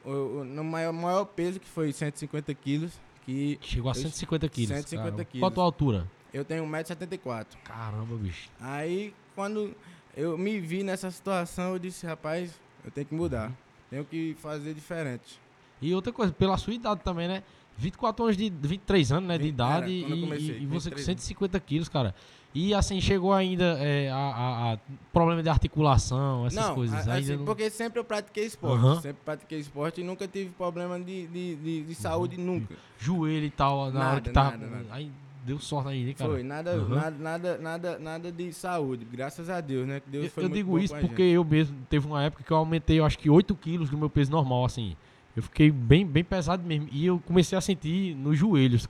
no 0.46 0.62
maior, 0.62 0.92
maior 0.92 1.24
peso, 1.24 1.58
que 1.58 1.68
foi 1.68 1.92
150 1.92 2.54
quilos. 2.54 2.92
Que 3.24 3.58
Chegou 3.60 3.90
a 3.90 3.94
150 3.94 4.48
quilos. 4.48 4.76
150 4.76 5.24
quilos. 5.24 5.40
Qual 5.40 5.50
a 5.50 5.54
tua 5.54 5.64
altura? 5.64 6.10
Eu 6.32 6.44
tenho 6.44 6.64
1,74m. 6.64 7.46
Caramba, 7.64 8.14
bicho. 8.16 8.48
Aí, 8.60 9.12
quando 9.34 9.74
eu 10.16 10.38
me 10.38 10.60
vi 10.60 10.84
nessa 10.84 11.10
situação, 11.10 11.72
eu 11.72 11.78
disse, 11.78 12.06
rapaz, 12.06 12.52
eu 12.84 12.90
tenho 12.90 13.06
que 13.06 13.14
mudar. 13.14 13.52
Tenho 13.90 14.04
que 14.04 14.36
fazer 14.38 14.74
diferente. 14.74 15.40
E 15.80 15.94
outra 15.94 16.12
coisa, 16.12 16.32
pela 16.32 16.56
sua 16.56 16.74
idade 16.74 17.00
também, 17.02 17.26
né? 17.26 17.42
24 17.76 18.24
anos 18.24 18.36
de 18.36 18.50
23 18.50 19.12
anos, 19.12 19.28
né, 19.28 19.38
de 19.38 19.46
idade 19.46 19.92
e, 19.92 20.20
comecei, 20.20 20.58
e, 20.58 20.66
você 20.66 20.90
com 20.90 20.98
150 20.98 21.60
quilos, 21.60 21.88
cara. 21.88 22.14
E 22.54 22.72
assim, 22.72 23.00
chegou 23.02 23.34
ainda 23.34 23.76
é, 23.78 24.10
a, 24.10 24.16
a, 24.16 24.72
a, 24.72 24.78
problema 25.12 25.42
de 25.42 25.48
articulação, 25.48 26.46
essas 26.46 26.68
não, 26.68 26.74
coisas. 26.74 27.06
Assim, 27.06 27.36
não... 27.36 27.44
porque 27.44 27.68
sempre 27.68 28.00
eu 28.00 28.04
pratiquei 28.04 28.46
esporte. 28.46 28.82
Uhum. 28.82 29.00
Sempre 29.00 29.18
pratiquei 29.22 29.58
esporte 29.58 30.00
e 30.00 30.04
nunca 30.04 30.26
tive 30.26 30.50
problema 30.50 30.98
de, 30.98 31.26
de, 31.26 31.56
de, 31.56 31.82
de 31.82 31.94
saúde, 31.94 32.36
uhum. 32.36 32.44
nunca. 32.44 32.74
Joelho 32.98 33.44
e 33.44 33.50
tal, 33.50 33.86
na 33.86 33.98
nada, 33.98 34.10
hora 34.10 34.20
que 34.22 34.30
tá. 34.30 34.44
Nada, 34.44 34.66
nada. 34.66 34.86
Aí 34.90 35.12
deu 35.44 35.58
sorte 35.60 35.90
aí, 35.90 36.04
né, 36.04 36.14
cara? 36.14 36.30
Foi, 36.30 36.42
nada, 36.42 36.72
uhum. 36.76 36.88
nada, 36.88 37.18
nada, 37.18 37.58
nada, 37.58 37.98
nada 37.98 38.32
de 38.32 38.52
saúde, 38.54 39.04
graças 39.04 39.50
a 39.50 39.60
Deus, 39.60 39.86
né? 39.86 40.00
Deus 40.06 40.32
eu, 40.36 40.44
eu 40.44 40.48
digo 40.48 40.78
isso 40.78 40.96
porque 40.96 41.22
eu 41.22 41.44
mesmo, 41.44 41.76
teve 41.90 42.06
uma 42.06 42.24
época 42.24 42.42
que 42.42 42.50
eu 42.50 42.56
aumentei, 42.56 42.98
eu 42.98 43.04
acho 43.04 43.18
que 43.18 43.28
8 43.28 43.54
quilos 43.54 43.90
do 43.90 43.98
meu 43.98 44.08
peso 44.08 44.30
normal, 44.30 44.64
assim. 44.64 44.96
Eu 45.36 45.42
fiquei 45.42 45.70
bem, 45.70 46.06
bem 46.06 46.24
pesado 46.24 46.62
mesmo. 46.64 46.88
E 46.90 47.04
eu 47.04 47.20
comecei 47.26 47.56
a 47.56 47.60
sentir 47.60 48.14
nos 48.16 48.38
joelhos. 48.38 48.88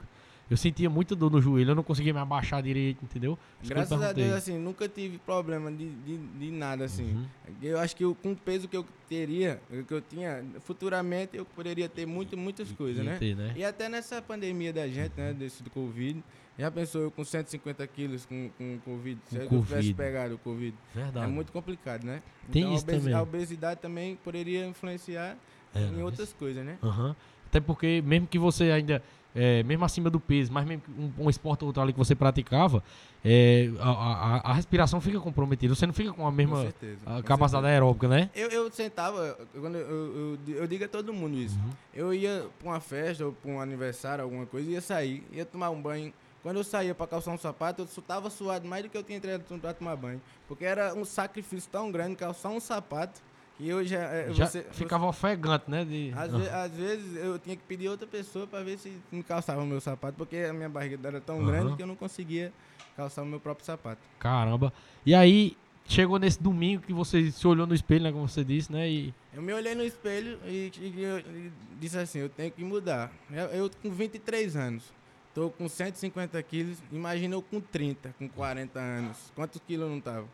Eu 0.49 0.57
sentia 0.57 0.88
muita 0.88 1.17
dor 1.17 1.29
no 1.29 1.43
joelho, 1.43 1.73
eu 1.73 1.75
não 1.75 1.83
conseguia 1.83 2.15
me 2.15 2.21
abaixar 2.21 2.62
direito, 2.62 3.05
entendeu? 3.05 3.37
Isso 3.61 3.75
Graças 3.75 4.00
a 4.00 4.12
Deus, 4.12 4.33
assim, 4.33 4.57
nunca 4.57 4.88
tive 4.88 5.19
problema 5.19 5.73
de, 5.73 5.91
de, 5.91 6.19
de 6.19 6.50
nada, 6.53 6.85
assim. 6.85 7.15
Uhum. 7.15 7.26
Eu 7.61 7.81
acho 7.81 7.97
que 7.97 8.05
eu, 8.05 8.15
com 8.15 8.31
o 8.31 8.37
peso 8.37 8.69
que 8.69 8.76
eu 8.76 8.87
teria, 9.09 9.61
que 9.88 9.93
eu 9.93 10.00
tinha, 10.00 10.45
futuramente 10.61 11.37
eu 11.37 11.45
poderia 11.45 11.88
ter 11.88 12.07
muito, 12.07 12.37
muitas 12.37 12.71
coisas, 12.71 13.05
né? 13.05 13.17
Ter, 13.19 13.35
né? 13.35 13.55
E 13.57 13.65
até 13.65 13.88
nessa 13.88 14.23
pandemia 14.23 14.73
da 14.73 14.87
gente, 14.87 15.15
né, 15.17 15.33
desse 15.33 15.65
do 15.65 15.71
Covid, 15.71 16.23
já 16.57 16.71
pensou 16.71 17.03
eu 17.03 17.11
com 17.11 17.25
150 17.25 17.85
quilos 17.88 18.25
com, 18.25 18.49
com 18.57 18.79
Covid? 18.85 19.21
Com 19.21 19.29
se 19.29 19.37
eu 19.37 19.49
tivesse 19.49 19.95
pegado 19.95 20.37
o 20.37 20.38
Covid. 20.38 20.76
Verdade. 20.95 21.26
É 21.26 21.29
muito 21.29 21.50
complicado, 21.50 22.05
né? 22.05 22.23
Tem 22.53 22.62
então, 22.62 22.75
isso 22.75 22.85
a, 22.85 22.93
também. 22.93 23.15
a 23.15 23.21
obesidade 23.21 23.81
também 23.81 24.15
poderia 24.15 24.65
influenciar 24.65 25.37
é, 25.76 25.99
em 25.99 26.02
outras 26.02 26.33
coisas, 26.33 26.64
né? 26.64 26.78
Uhum. 26.83 27.14
Até 27.49 27.61
porque, 27.61 28.02
mesmo 28.04 28.26
que 28.26 28.38
você 28.38 28.71
ainda, 28.71 29.02
é, 29.35 29.62
mesmo 29.62 29.85
acima 29.85 30.11
do 30.11 30.18
peso, 30.18 30.52
mas 30.52 30.66
mesmo 30.66 30.83
um, 30.99 31.25
um 31.25 31.30
esporte 31.30 31.62
ou 31.62 31.68
outro 31.68 31.83
ali 31.83 31.92
que 31.92 31.99
você 31.99 32.14
praticava, 32.14 32.83
é, 33.25 33.71
a, 33.78 33.90
a, 33.90 34.50
a, 34.50 34.52
respiração 34.54 35.00
fica 35.00 35.21
comprometida. 35.21 35.75
Você 35.75 35.87
não 35.87 35.95
fica 35.95 36.12
com 36.12 36.26
a 36.26 36.33
mesma 36.33 36.56
com 36.56 36.62
certeza, 36.62 37.00
a 37.04 37.23
capacidade 37.23 37.64
certeza. 37.64 37.68
aeróbica, 37.68 38.09
né? 38.09 38.30
Eu, 38.35 38.49
eu 38.49 38.71
sentava, 38.71 39.38
quando 39.59 39.76
eu, 39.76 40.38
eu, 40.47 40.56
eu, 40.56 40.66
digo 40.66 40.85
a 40.85 40.88
todo 40.88 41.12
mundo 41.12 41.37
isso. 41.37 41.59
Uhum. 41.59 41.71
Eu 41.95 42.14
ia 42.14 42.47
pra 42.59 42.68
uma 42.68 42.80
festa 42.80 43.26
ou 43.26 43.33
pra 43.33 43.50
um 43.50 43.61
aniversário, 43.61 44.25
alguma 44.25 44.47
coisa, 44.47 44.71
ia 44.71 44.80
sair, 44.80 45.25
ia 45.33 45.45
tomar 45.45 45.71
um 45.71 45.80
banho 45.80 46.12
quando 46.47 46.59
eu 46.59 46.64
saía 46.64 46.95
para 46.95 47.09
calçar 47.09 47.33
um 47.33 47.38
sapato, 47.38 47.83
eu 47.83 47.87
estava 47.87 48.30
suado 48.30 48.68
mais 48.68 48.85
do 48.85 48.88
que 48.88 48.97
eu 48.97 49.02
tinha 49.02 49.18
entrado 49.18 49.42
para 49.61 49.75
tomar 49.75 49.97
banho. 49.97 50.23
Porque 50.47 50.64
era 50.64 50.95
um 50.95 51.04
sacrifício 51.04 51.68
tão 51.73 51.90
grande 51.90 52.14
calçar 52.14 52.50
um 52.50 52.61
sapato 52.61 53.21
que 53.57 53.69
eu 53.69 53.85
já. 53.85 53.99
É, 53.99 54.33
já 54.33 54.47
você, 54.47 54.63
ficava 54.71 55.05
você, 55.05 55.11
ofegante, 55.11 55.71
né? 55.71 55.85
De... 55.85 56.13
Às, 56.15 56.31
ve 56.31 56.49
às, 56.49 56.73
vezes 56.73 57.17
eu 57.17 57.39
tinha 57.39 57.57
que 57.57 57.63
pedir 57.63 57.89
outra 57.89 58.07
pessoa 58.07 58.47
para 58.47 58.63
ver 58.63 58.79
se 58.79 58.93
me 59.11 59.23
calçava 59.23 59.63
o 59.63 59.67
meu 59.67 59.81
sapato, 59.81 60.17
porque 60.17 60.37
a 60.37 60.53
minha 60.53 60.69
barriga 60.69 60.99
era 61.09 61.21
tão 61.21 61.39
uhum. 61.39 61.47
grande 61.47 61.77
que 61.77 61.83
eu 61.83 61.87
não 61.87 61.97
conseguia 61.97 62.53
calçar 62.97 63.23
o 63.23 63.27
meu 63.27 63.41
próprio 63.41 63.65
sapato. 63.65 64.01
Caramba. 64.19 64.73
E 65.05 65.15
aí, 65.15 65.57
chegou 65.87 66.19
nesse 66.19 66.43
domingo 66.43 66.83
que 66.83 66.93
você 66.93 67.31
se 67.31 67.47
olhou 67.47 67.67
no 67.67 67.75
espelho, 67.75 68.05
né? 68.05 68.13
Como 68.13 68.29
você 68.29 68.45
disse, 68.45 68.71
né? 68.71 68.89
E... 68.89 69.15
Eu 69.33 69.43
me 69.43 69.53
olhei 69.53 69.75
no 69.75 69.85
espelho 69.85 70.39
e, 70.45 70.71
e, 70.79 71.05
e 71.05 71.53
disse 71.81 71.99
assim: 71.99 72.19
eu 72.19 72.29
tenho 72.29 72.51
que 72.51 72.65
mudar. 72.65 73.11
Eu, 73.31 73.47
eu 73.47 73.71
com 73.83 73.91
23 73.91 74.57
anos. 74.57 74.97
Tô 75.35 75.51
com 75.51 75.69
150 75.69 76.43
quilos, 76.45 76.79
imagina 76.91 77.35
eu 77.35 77.43
com 77.43 77.61
30, 77.61 78.15
com 78.19 78.27
40 78.27 78.81
anos. 78.81 79.31
Quantos 79.35 79.61
quilos 79.67 79.87
eu 79.87 79.93
não 79.93 80.01
tava? 80.01 80.27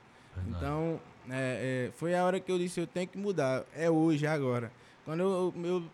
Então, 0.49 1.01
é, 1.31 1.89
é, 1.89 1.93
foi 1.93 2.15
a 2.15 2.25
hora 2.25 2.41
que 2.41 2.51
eu 2.51 2.59
disse, 2.59 2.81
eu 2.81 2.87
tenho 2.87 3.09
que 3.09 3.19
mudar. 3.19 3.65
É 3.75 3.91
hoje, 3.91 4.27
é 4.27 4.29
agora. 4.29 4.73
Quando 5.05 5.21
eu, 5.21 5.55
eu, 5.65 5.85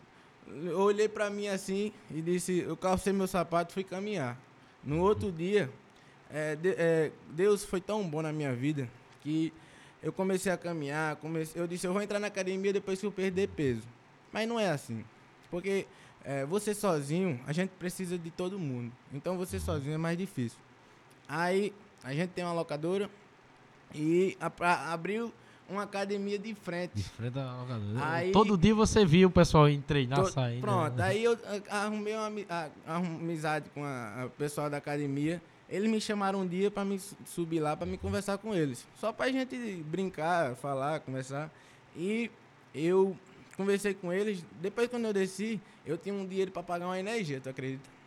eu 0.71 0.78
olhei 0.80 1.09
para 1.09 1.30
mim 1.30 1.49
assim 1.49 1.92
e 2.11 2.21
disse, 2.21 2.59
eu 2.61 2.76
calcei 2.76 3.12
meu 3.12 3.26
sapato 3.26 3.73
e 3.73 3.75
fui 3.75 3.85
caminhar. 3.85 4.38
No 4.83 5.00
outro 5.00 5.30
dia, 5.33 5.71
é, 6.30 6.57
de, 6.57 6.71
é, 6.71 7.11
Deus 7.30 7.64
foi 7.64 7.80
tão 7.80 8.09
bom 8.09 8.23
na 8.23 8.33
minha 8.33 8.54
vida 8.54 8.88
que 9.23 9.52
eu 10.02 10.12
comecei 10.12 10.52
a 10.52 10.57
caminhar, 10.57 11.16
comecei, 11.16 11.61
eu 11.61 11.66
disse, 11.66 11.87
eu 11.87 11.92
vou 11.92 12.00
entrar 12.00 12.18
na 12.18 12.28
academia 12.28 12.73
depois 12.73 13.00
que 13.00 13.07
eu 13.07 13.12
perder 13.12 13.49
peso. 13.49 13.83
Mas 14.33 14.47
não 14.49 14.61
é 14.61 14.71
assim. 14.71 15.04
Porque 15.50 15.87
é, 16.25 16.45
você 16.45 16.75
sozinho, 16.75 17.40
a 17.47 17.52
gente 17.52 17.71
precisa 17.71 18.18
de 18.18 18.30
todo 18.30 18.59
mundo. 18.59 18.92
Então 19.12 19.37
você 19.37 19.59
sozinho 19.59 19.95
é 19.95 19.99
mais 19.99 20.16
difícil. 20.16 20.59
Aí 21.28 21.73
a 22.02 22.14
gente 22.14 22.30
tem 22.30 22.45
uma 22.45 22.52
locadora 22.52 23.11
e 23.95 24.37
a, 24.40 24.50
a, 24.61 24.92
abriu 24.92 25.33
uma 25.68 25.83
academia 25.83 26.38
de 26.38 26.54
frente. 26.54 26.92
De 26.95 27.02
frente 27.02 27.35
da 27.35 27.57
locadora. 27.57 27.99
Aí, 28.00 28.33
Todo 28.33 28.57
dia 28.57 28.75
você 28.75 29.04
via 29.04 29.26
o 29.26 29.30
pessoal 29.30 29.68
ir 29.68 29.80
treinar, 29.80 30.23
to, 30.23 30.33
saindo. 30.33 30.62
Pronto, 30.62 31.00
aí 31.00 31.25
eu 31.25 31.38
arrumei 31.68 32.14
uma, 32.14 32.30
a, 32.49 32.97
amizade 32.97 33.66
com 33.75 33.83
o 33.83 34.30
pessoal 34.30 34.71
da 34.71 34.78
academia. 34.78 35.42
Eles 35.68 35.90
me 35.90 36.00
chamaram 36.00 36.40
um 36.40 36.47
dia 36.47 36.71
para 36.71 36.85
me 36.85 36.99
subir 37.26 37.61
lá 37.61 37.76
para 37.76 37.87
me 37.87 37.99
conversar 37.99 38.38
com 38.38 38.54
eles. 38.54 38.87
Só 38.99 39.12
pra 39.12 39.30
gente 39.30 39.57
brincar, 39.85 40.54
falar, 40.57 41.00
conversar. 41.00 41.50
E 41.95 42.30
eu 42.75 43.14
conversei 43.54 43.92
com 43.92 44.11
eles. 44.11 44.42
Depois, 44.62 44.88
quando 44.88 45.04
eu 45.04 45.12
desci, 45.12 45.61
eu 45.85 45.99
tinha 45.99 46.14
um 46.14 46.26
dinheiro 46.26 46.50
para 46.50 46.62
pagar 46.62 46.87
uma 46.87 46.99
energia, 46.99 47.40
tu 47.40 47.50
acredita? 47.50 47.97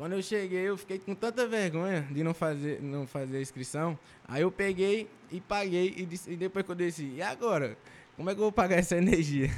Quando 0.00 0.14
eu 0.14 0.22
cheguei, 0.22 0.66
eu 0.66 0.78
fiquei 0.78 0.98
com 0.98 1.14
tanta 1.14 1.46
vergonha 1.46 2.08
de 2.10 2.24
não 2.24 2.32
fazer, 2.32 2.80
não 2.80 3.06
fazer 3.06 3.36
a 3.36 3.40
inscrição. 3.42 3.98
Aí 4.26 4.40
eu 4.40 4.50
peguei 4.50 5.06
e 5.30 5.42
paguei. 5.42 5.92
E, 5.94 6.06
disse, 6.06 6.30
e 6.30 6.36
depois 6.36 6.64
que 6.64 6.72
eu 6.72 6.74
desci, 6.74 7.12
e 7.16 7.20
agora? 7.20 7.76
Como 8.16 8.30
é 8.30 8.34
que 8.34 8.40
eu 8.40 8.44
vou 8.44 8.50
pagar 8.50 8.76
essa 8.76 8.96
energia? 8.96 9.50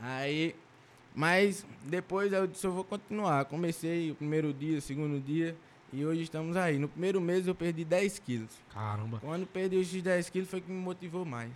Aí, 0.00 0.52
mas 1.14 1.64
depois 1.84 2.32
eu 2.32 2.48
disse, 2.48 2.66
eu 2.66 2.72
vou 2.72 2.82
continuar. 2.82 3.44
Comecei 3.44 4.10
o 4.10 4.16
primeiro 4.16 4.52
dia, 4.52 4.78
o 4.78 4.80
segundo 4.80 5.20
dia. 5.24 5.54
E 5.92 6.04
hoje 6.04 6.22
estamos 6.22 6.56
aí. 6.56 6.76
No 6.76 6.88
primeiro 6.88 7.20
mês 7.20 7.46
eu 7.46 7.54
perdi 7.54 7.84
10 7.84 8.18
quilos. 8.18 8.50
Caramba. 8.74 9.20
Quando 9.20 9.46
perdi 9.46 9.76
os 9.76 9.92
10 9.92 10.28
quilos 10.28 10.50
foi 10.50 10.60
que 10.60 10.72
me 10.72 10.80
motivou 10.80 11.24
mais. 11.24 11.52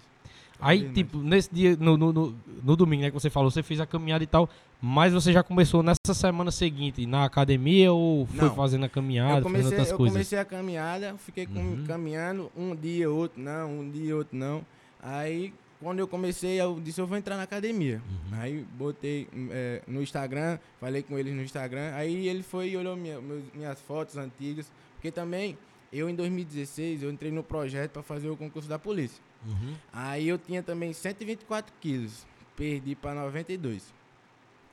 Aí, 0.61 0.93
tipo, 0.93 1.19
nesse 1.19 1.52
dia, 1.52 1.76
no, 1.76 1.97
no, 1.97 2.12
no, 2.12 2.41
no, 2.62 2.76
domingo, 2.76 3.02
né, 3.02 3.11
que 3.11 3.14
você 3.14 3.29
falou, 3.29 3.50
você 3.50 3.64
fez 3.64 3.81
a 3.81 3.87
caminhada 3.87 4.23
e 4.23 4.29
tal, 4.29 4.49
mas 4.85 5.12
você 5.12 5.33
já 5.33 5.45
começou 5.45 5.81
nessa 5.81 6.12
semana 6.12 6.51
seguinte 6.51 7.07
na 7.07 7.25
academia 7.25 7.93
ou 7.93 8.27
foi 8.27 8.49
não, 8.49 8.55
fazendo 8.57 8.85
a 8.85 8.89
caminhada, 8.89 9.39
eu 9.39 9.43
comecei, 9.43 9.62
fazendo 9.62 9.79
outras 9.79 9.91
eu 9.93 9.97
coisas? 9.97 10.12
Eu 10.12 10.19
comecei 10.19 10.39
a 10.41 10.45
caminhada, 10.45 11.15
fiquei 11.19 11.47
uhum. 11.47 11.85
caminhando 11.87 12.51
um 12.57 12.75
dia, 12.75 13.09
outro 13.09 13.41
não, 13.41 13.79
um 13.79 13.89
dia, 13.89 14.17
outro 14.17 14.37
não. 14.37 14.67
Aí, 15.01 15.55
quando 15.81 16.01
eu 16.01 16.09
comecei, 16.09 16.61
eu 16.61 16.81
disse, 16.83 17.01
eu 17.01 17.07
vou 17.07 17.17
entrar 17.17 17.37
na 17.37 17.45
academia. 17.45 18.03
Uhum. 18.11 18.41
Aí, 18.41 18.67
botei 18.77 19.29
é, 19.53 19.83
no 19.87 20.03
Instagram, 20.03 20.59
falei 20.81 21.05
com 21.05 21.17
eles 21.17 21.33
no 21.33 21.43
Instagram, 21.43 21.93
aí 21.95 22.27
ele 22.27 22.43
foi 22.43 22.71
e 22.71 22.77
olhou 22.77 22.97
minha, 22.97 23.21
minhas 23.55 23.81
fotos 23.83 24.17
antigas, 24.17 24.67
porque 24.95 25.12
também, 25.12 25.57
eu 25.93 26.11
em 26.11 26.15
2016, 26.17 27.05
eu 27.05 27.11
entrei 27.12 27.31
no 27.31 27.45
projeto 27.45 27.93
para 27.93 28.03
fazer 28.03 28.29
o 28.29 28.37
concurso 28.37 28.69
da 28.69 28.81
polícia. 28.81 29.23
Uhum. 29.47 29.75
Aí 29.93 30.27
eu 30.27 30.39
tinha 30.39 30.61
também 30.61 30.93
124 30.93 31.73
quilos, 31.81 32.27
perdi 32.57 32.97
para 32.97 33.15
92. 33.15 34.02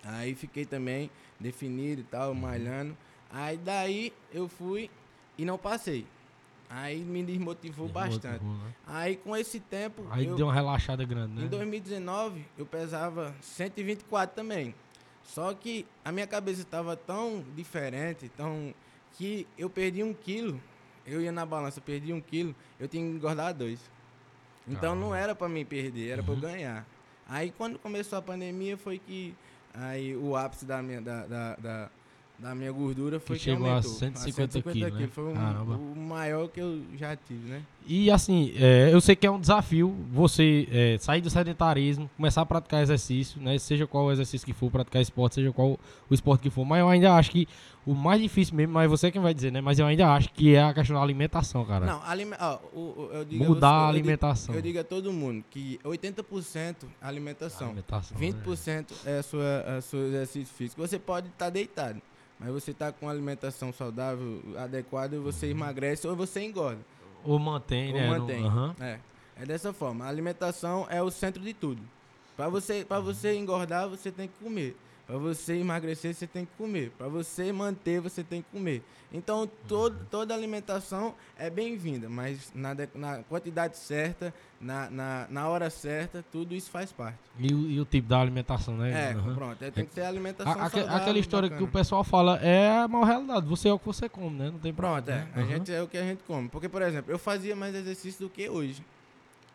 Aí 0.03 0.35
fiquei 0.35 0.65
também 0.65 1.09
definido 1.39 2.01
e 2.01 2.03
tal, 2.03 2.29
uhum. 2.29 2.35
malhando. 2.35 2.97
Aí 3.31 3.57
daí 3.57 4.13
eu 4.33 4.47
fui 4.47 4.89
e 5.37 5.45
não 5.45 5.57
passei. 5.57 6.05
Aí 6.69 6.99
me 6.99 7.23
desmotivou, 7.23 7.87
desmotivou 7.87 7.89
bastante. 7.89 8.43
Né? 8.43 8.73
Aí 8.85 9.15
com 9.15 9.35
esse 9.35 9.59
tempo. 9.59 10.05
Aí 10.11 10.25
eu, 10.25 10.35
deu 10.35 10.45
uma 10.45 10.53
relaxada 10.53 11.03
grande, 11.03 11.33
né? 11.33 11.45
Em 11.45 11.47
2019 11.47 12.45
eu 12.57 12.65
pesava 12.65 13.35
124 13.41 14.35
também. 14.35 14.75
Só 15.23 15.53
que 15.53 15.85
a 16.03 16.11
minha 16.11 16.27
cabeça 16.27 16.61
estava 16.61 16.95
tão 16.95 17.43
diferente, 17.55 18.29
tão. 18.29 18.73
que 19.13 19.47
eu 19.57 19.69
perdi 19.69 20.03
um 20.03 20.13
quilo. 20.13 20.61
Eu 21.05 21.21
ia 21.21 21.31
na 21.31 21.45
balança, 21.45 21.81
perdi 21.81 22.13
um 22.13 22.21
quilo, 22.21 22.55
eu 22.79 22.87
tinha 22.87 23.03
que 23.03 23.09
engordar 23.09 23.53
dois. 23.53 23.79
Então 24.67 24.93
não 24.93 25.15
era 25.15 25.33
para 25.33 25.49
mim 25.49 25.65
perder, 25.65 26.09
era 26.09 26.21
uhum. 26.21 26.25
para 26.25 26.35
eu 26.35 26.39
ganhar. 26.39 26.85
Aí 27.27 27.51
quando 27.51 27.79
começou 27.79 28.17
a 28.17 28.21
pandemia 28.21 28.77
foi 28.77 28.99
que 28.99 29.35
aí 29.73 30.15
o 30.15 30.35
ápice 30.35 30.65
da 30.65 30.81
minha, 30.81 31.01
da, 31.01 31.25
da, 31.25 31.55
da, 31.55 31.89
da 32.39 32.55
minha 32.55 32.71
gordura 32.71 33.19
foi 33.19 33.37
que, 33.37 33.43
que 33.43 33.51
chegou 33.51 33.67
aumentou. 33.67 33.91
a 33.91 33.93
150, 33.93 34.19
a 34.19 34.31
150 34.31 34.71
quilos, 34.71 34.99
né? 34.99 35.09
Foi 35.11 35.23
um, 35.25 35.91
o 35.93 35.95
maior 35.95 36.47
que 36.47 36.61
eu 36.61 36.81
já 36.95 37.15
tive, 37.15 37.49
né? 37.49 37.61
E 37.85 38.09
assim, 38.09 38.53
é, 38.55 38.93
eu 38.93 39.01
sei 39.01 39.15
que 39.15 39.27
é 39.27 39.31
um 39.31 39.39
desafio 39.39 39.95
você 40.11 40.67
é, 40.71 40.97
sair 40.99 41.21
do 41.21 41.29
sedentarismo, 41.29 42.09
começar 42.15 42.41
a 42.41 42.45
praticar 42.45 42.81
exercício, 42.81 43.41
né? 43.41 43.57
Seja 43.57 43.85
qual 43.85 44.05
o 44.05 44.11
exercício 44.11 44.45
que 44.45 44.53
for, 44.53 44.71
praticar 44.71 45.01
esporte, 45.01 45.35
seja 45.35 45.51
qual 45.51 45.77
o 46.09 46.13
esporte 46.13 46.41
que 46.41 46.49
for. 46.49 46.63
Mas 46.63 46.79
eu 46.79 46.87
ainda 46.87 47.13
acho 47.13 47.31
que 47.31 47.47
o 47.85 47.93
mais 47.93 48.21
difícil 48.21 48.55
mesmo, 48.55 48.73
mas 48.73 48.89
você 48.89 49.11
quem 49.11 49.21
vai 49.21 49.33
dizer, 49.33 49.51
né? 49.51 49.59
Mas 49.59 49.79
eu 49.79 49.85
ainda 49.85 50.07
acho 50.13 50.31
que 50.31 50.55
é 50.55 50.63
a 50.63 50.73
questão 50.73 50.95
da 50.95 51.01
alimentação, 51.01 51.65
cara. 51.65 51.85
Não, 51.85 52.01
alime 52.03 52.35
ó, 52.39 52.59
o, 52.73 53.09
eu 53.11 53.25
digo 53.25 53.43
mudar 53.43 53.67
a, 53.67 53.79
você, 53.79 53.85
a 53.85 53.89
alimentação. 53.89 54.55
Eu 54.55 54.61
digo, 54.61 54.77
eu 54.77 54.83
digo, 54.83 54.95
a 54.95 54.97
todo 54.97 55.11
mundo 55.11 55.43
que 55.49 55.79
80% 55.83 56.75
alimentação, 57.01 57.67
alimentação 57.67 58.17
20% 58.17 58.91
é, 59.05 59.19
é 59.19 59.21
sua, 59.21 59.77
a 59.77 59.81
sua 59.81 59.99
exercício 60.01 60.53
físico. 60.53 60.81
Você 60.81 60.99
pode 60.99 61.27
estar 61.27 61.45
tá 61.45 61.49
deitado 61.49 62.01
mas 62.39 62.49
você 62.49 62.71
está 62.71 62.91
com 62.91 63.05
uma 63.05 63.11
alimentação 63.11 63.73
saudável, 63.73 64.41
adequada, 64.57 65.19
você 65.19 65.47
uhum. 65.47 65.51
emagrece 65.51 66.07
ou 66.07 66.15
você 66.15 66.41
engorda. 66.41 66.79
Ou 67.23 67.37
mantém, 67.37 67.93
ou 67.93 67.99
né? 67.99 68.07
mantém. 68.07 68.45
Uhum. 68.45 68.73
É. 68.79 68.99
é 69.35 69.45
dessa 69.45 69.73
forma. 69.73 70.05
A 70.05 70.07
alimentação 70.07 70.87
é 70.89 71.03
o 71.03 71.11
centro 71.11 71.43
de 71.43 71.53
tudo. 71.53 71.81
Para 72.37 72.47
você, 72.47 72.85
você 73.03 73.35
engordar, 73.35 73.89
você 73.89 74.09
tem 74.09 74.29
que 74.29 74.41
comer. 74.41 74.77
Para 75.09 75.17
você 75.17 75.55
emagrecer, 75.55 76.13
você 76.13 76.27
tem 76.27 76.45
que 76.45 76.51
comer. 76.55 76.91
Para 76.95 77.07
você 77.07 77.51
manter, 77.51 77.99
você 77.99 78.23
tem 78.23 78.43
que 78.43 78.47
comer. 78.51 78.83
Então, 79.11 79.49
todo, 79.67 80.05
toda 80.11 80.35
alimentação 80.35 81.15
é 81.35 81.49
bem-vinda, 81.49 82.07
mas 82.07 82.51
na, 82.53 82.75
na 82.93 83.23
quantidade 83.23 83.75
certa, 83.75 84.31
na, 84.61 84.87
na, 84.91 85.27
na, 85.27 85.49
hora 85.49 85.67
certa, 85.71 86.23
tudo 86.31 86.53
isso 86.53 86.69
faz 86.69 86.91
parte. 86.91 87.17
E 87.39 87.51
o, 87.51 87.71
e 87.71 87.79
o 87.79 87.85
tipo 87.85 88.07
da 88.07 88.21
alimentação, 88.21 88.77
né? 88.77 89.13
É, 89.13 89.15
uhum. 89.15 89.33
pronto. 89.33 89.65
É, 89.65 89.71
tem 89.71 89.83
que 89.83 89.95
ser 89.95 90.01
alimentação 90.01 90.53
a, 90.53 90.69
saudável, 90.69 90.95
Aquela 90.95 91.17
história 91.17 91.49
bacana. 91.49 91.67
que 91.67 91.67
o 91.67 91.73
pessoal 91.73 92.03
fala 92.03 92.37
é 92.43 92.69
a 92.69 92.87
maior 92.87 93.05
realidade. 93.05 93.47
Você 93.47 93.67
é 93.67 93.73
o 93.73 93.79
que 93.79 93.87
você 93.87 94.07
come, 94.07 94.37
né? 94.37 94.51
Não 94.51 94.59
tem 94.59 94.71
Pronto, 94.71 95.05
problema. 95.05 95.27
é. 95.33 95.39
Uhum. 95.39 95.43
A 95.43 95.47
gente 95.47 95.73
é 95.73 95.81
o 95.81 95.87
que 95.87 95.97
a 95.97 96.03
gente 96.03 96.21
come. 96.21 96.47
Porque, 96.49 96.69
por 96.69 96.83
exemplo, 96.83 97.11
eu 97.11 97.17
fazia 97.17 97.55
mais 97.55 97.73
exercício 97.73 98.27
do 98.27 98.29
que 98.29 98.47
hoje 98.47 98.83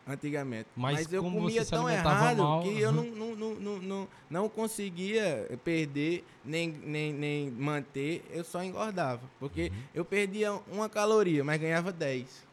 antigamente. 0.07 0.67
Mas, 0.75 0.95
Mas 0.95 1.13
eu 1.13 1.23
comia 1.23 1.65
tão 1.65 1.89
errado 1.89 2.37
mal, 2.37 2.61
que 2.61 2.79
eu 2.79 2.91
não, 2.91 3.03
não, 3.03 3.35
não, 3.35 3.79
não, 3.79 4.07
não 4.29 4.49
conseguia 4.49 5.47
perder 5.63 6.23
nem, 6.43 6.69
nem, 6.69 7.13
nem 7.13 7.51
manter, 7.51 8.23
eu 8.31 8.43
só 8.43 8.63
engordava. 8.63 9.21
Porque 9.39 9.71
uhum. 9.73 9.83
eu 9.93 10.05
perdia 10.05 10.53
uma 10.71 10.87
caloria, 10.87 11.43
mas 11.43 11.59
ganhava 11.59 11.91
10. 11.91 12.45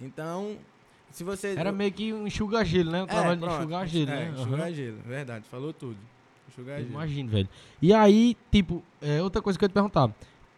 Então, 0.00 0.56
se 1.10 1.24
você. 1.24 1.54
Era 1.56 1.72
meio 1.72 1.92
que 1.92 2.12
um 2.12 2.26
enxuga-gelo, 2.26 2.90
né? 2.90 3.02
Um 3.02 3.04
é, 3.04 3.08
trabalho 3.08 3.40
pronto, 3.40 3.52
de 3.52 3.58
enxugar-gelo, 3.58 4.10
é, 4.10 4.14
né? 4.14 4.34
Enxugar-gelo, 4.36 4.96
uhum. 4.96 5.02
verdade, 5.02 5.44
falou 5.50 5.72
tudo. 5.72 5.98
Imagino, 6.90 7.30
velho. 7.30 7.48
E 7.80 7.94
aí, 7.94 8.36
tipo, 8.50 8.82
é, 9.00 9.22
outra 9.22 9.40
coisa 9.40 9.58
que 9.58 9.64
eu 9.64 9.66
ia 9.66 9.70
te 9.70 9.74
perguntar. 9.74 10.10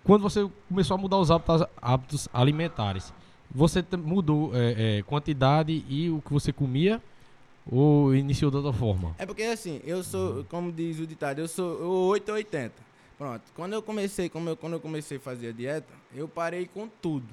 Quando 0.02 0.22
você 0.22 0.48
começou 0.68 0.96
a 0.96 0.98
mudar 0.98 1.18
os 1.18 1.30
hábitos, 1.30 1.62
hábitos 1.80 2.28
alimentares, 2.32 3.12
você 3.54 3.84
mudou 3.96 4.50
é, 4.54 4.98
é, 4.98 5.02
quantidade 5.02 5.84
e 5.88 6.10
o 6.10 6.20
que 6.20 6.32
você 6.32 6.52
comia 6.52 7.00
ou 7.70 8.14
iniciou 8.14 8.50
de 8.50 8.56
outra 8.56 8.72
forma? 8.72 9.14
É 9.16 9.24
porque 9.24 9.44
assim, 9.44 9.80
eu 9.84 10.02
sou, 10.02 10.44
como 10.44 10.72
diz 10.72 10.98
o 10.98 11.06
ditado, 11.06 11.38
eu 11.38 11.46
sou 11.46 12.08
8 12.08 12.28
ou 12.28 12.34
80. 12.34 12.72
Pronto. 13.16 13.42
Quando 13.54 13.74
eu 13.74 13.80
comecei, 13.80 14.28
como 14.28 14.48
eu, 14.48 14.56
quando 14.56 14.72
eu 14.72 14.80
comecei 14.80 15.18
a 15.18 15.20
fazer 15.20 15.48
a 15.48 15.52
dieta, 15.52 15.92
eu 16.14 16.26
parei 16.26 16.66
com 16.66 16.88
tudo. 17.00 17.28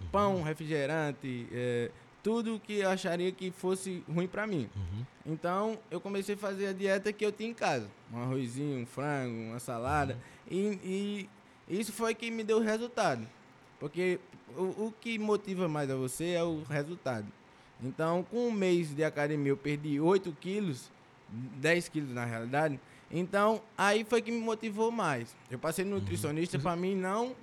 Uhum. 0.00 0.06
Pão, 0.10 0.42
refrigerante, 0.42 1.46
é, 1.52 1.90
tudo 2.22 2.60
que 2.60 2.80
eu 2.80 2.90
acharia 2.90 3.30
que 3.30 3.52
fosse 3.52 4.02
ruim 4.12 4.26
para 4.26 4.46
mim. 4.48 4.68
Uhum. 4.74 5.32
Então, 5.32 5.78
eu 5.92 6.00
comecei 6.00 6.34
a 6.34 6.38
fazer 6.38 6.66
a 6.66 6.72
dieta 6.72 7.12
que 7.12 7.24
eu 7.24 7.30
tinha 7.30 7.50
em 7.50 7.54
casa. 7.54 7.88
Um 8.12 8.20
arrozinho, 8.20 8.82
um 8.82 8.86
frango, 8.86 9.50
uma 9.50 9.60
salada. 9.60 10.18
Uhum. 10.50 10.78
E, 10.82 11.28
e 11.68 11.80
isso 11.80 11.92
foi 11.92 12.16
que 12.16 12.30
me 12.32 12.42
deu 12.42 12.58
o 12.58 12.60
resultado. 12.60 13.24
Porque 13.78 14.18
o, 14.56 14.86
o 14.86 14.94
que 15.00 15.18
motiva 15.18 15.68
mais 15.68 15.90
a 15.90 15.96
você 15.96 16.30
é 16.30 16.42
o 16.42 16.62
resultado. 16.68 17.26
Então, 17.82 18.24
com 18.30 18.48
um 18.48 18.52
mês 18.52 18.94
de 18.94 19.02
academia, 19.02 19.50
eu 19.50 19.56
perdi 19.56 20.00
8 20.00 20.30
quilos, 20.40 20.90
10 21.28 21.88
quilos 21.88 22.14
na 22.14 22.24
realidade. 22.24 22.78
Então, 23.10 23.60
aí 23.76 24.04
foi 24.04 24.22
que 24.22 24.30
me 24.30 24.40
motivou 24.40 24.90
mais. 24.90 25.36
Eu 25.50 25.58
passei 25.58 25.84
no 25.84 25.92
uhum. 25.92 26.00
nutricionista 26.00 26.56
uhum. 26.56 26.62
para 26.62 26.76
mim 26.76 26.94
não 26.94 27.34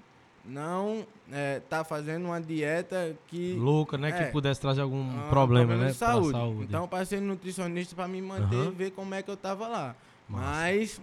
não 0.45 1.05
é, 1.31 1.59
tá 1.69 1.83
fazendo 1.83 2.25
uma 2.25 2.41
dieta 2.41 3.15
que 3.27 3.53
louca, 3.53 3.97
né, 3.97 4.09
é, 4.09 4.11
que 4.11 4.31
pudesse 4.31 4.59
trazer 4.59 4.81
algum 4.81 5.01
ah, 5.01 5.27
problema, 5.29 5.67
problema, 5.67 5.83
né, 5.83 5.93
saúde. 5.93 6.31
saúde. 6.31 6.63
Então, 6.63 6.87
passei 6.87 7.19
no 7.19 7.27
nutricionista 7.27 7.95
para 7.95 8.07
me 8.07 8.21
manter, 8.21 8.55
uhum. 8.55 8.71
ver 8.71 8.91
como 8.91 9.13
é 9.13 9.21
que 9.21 9.29
eu 9.29 9.37
tava 9.37 9.67
lá. 9.67 9.95
Nossa. 10.27 10.43
Mas 10.43 11.01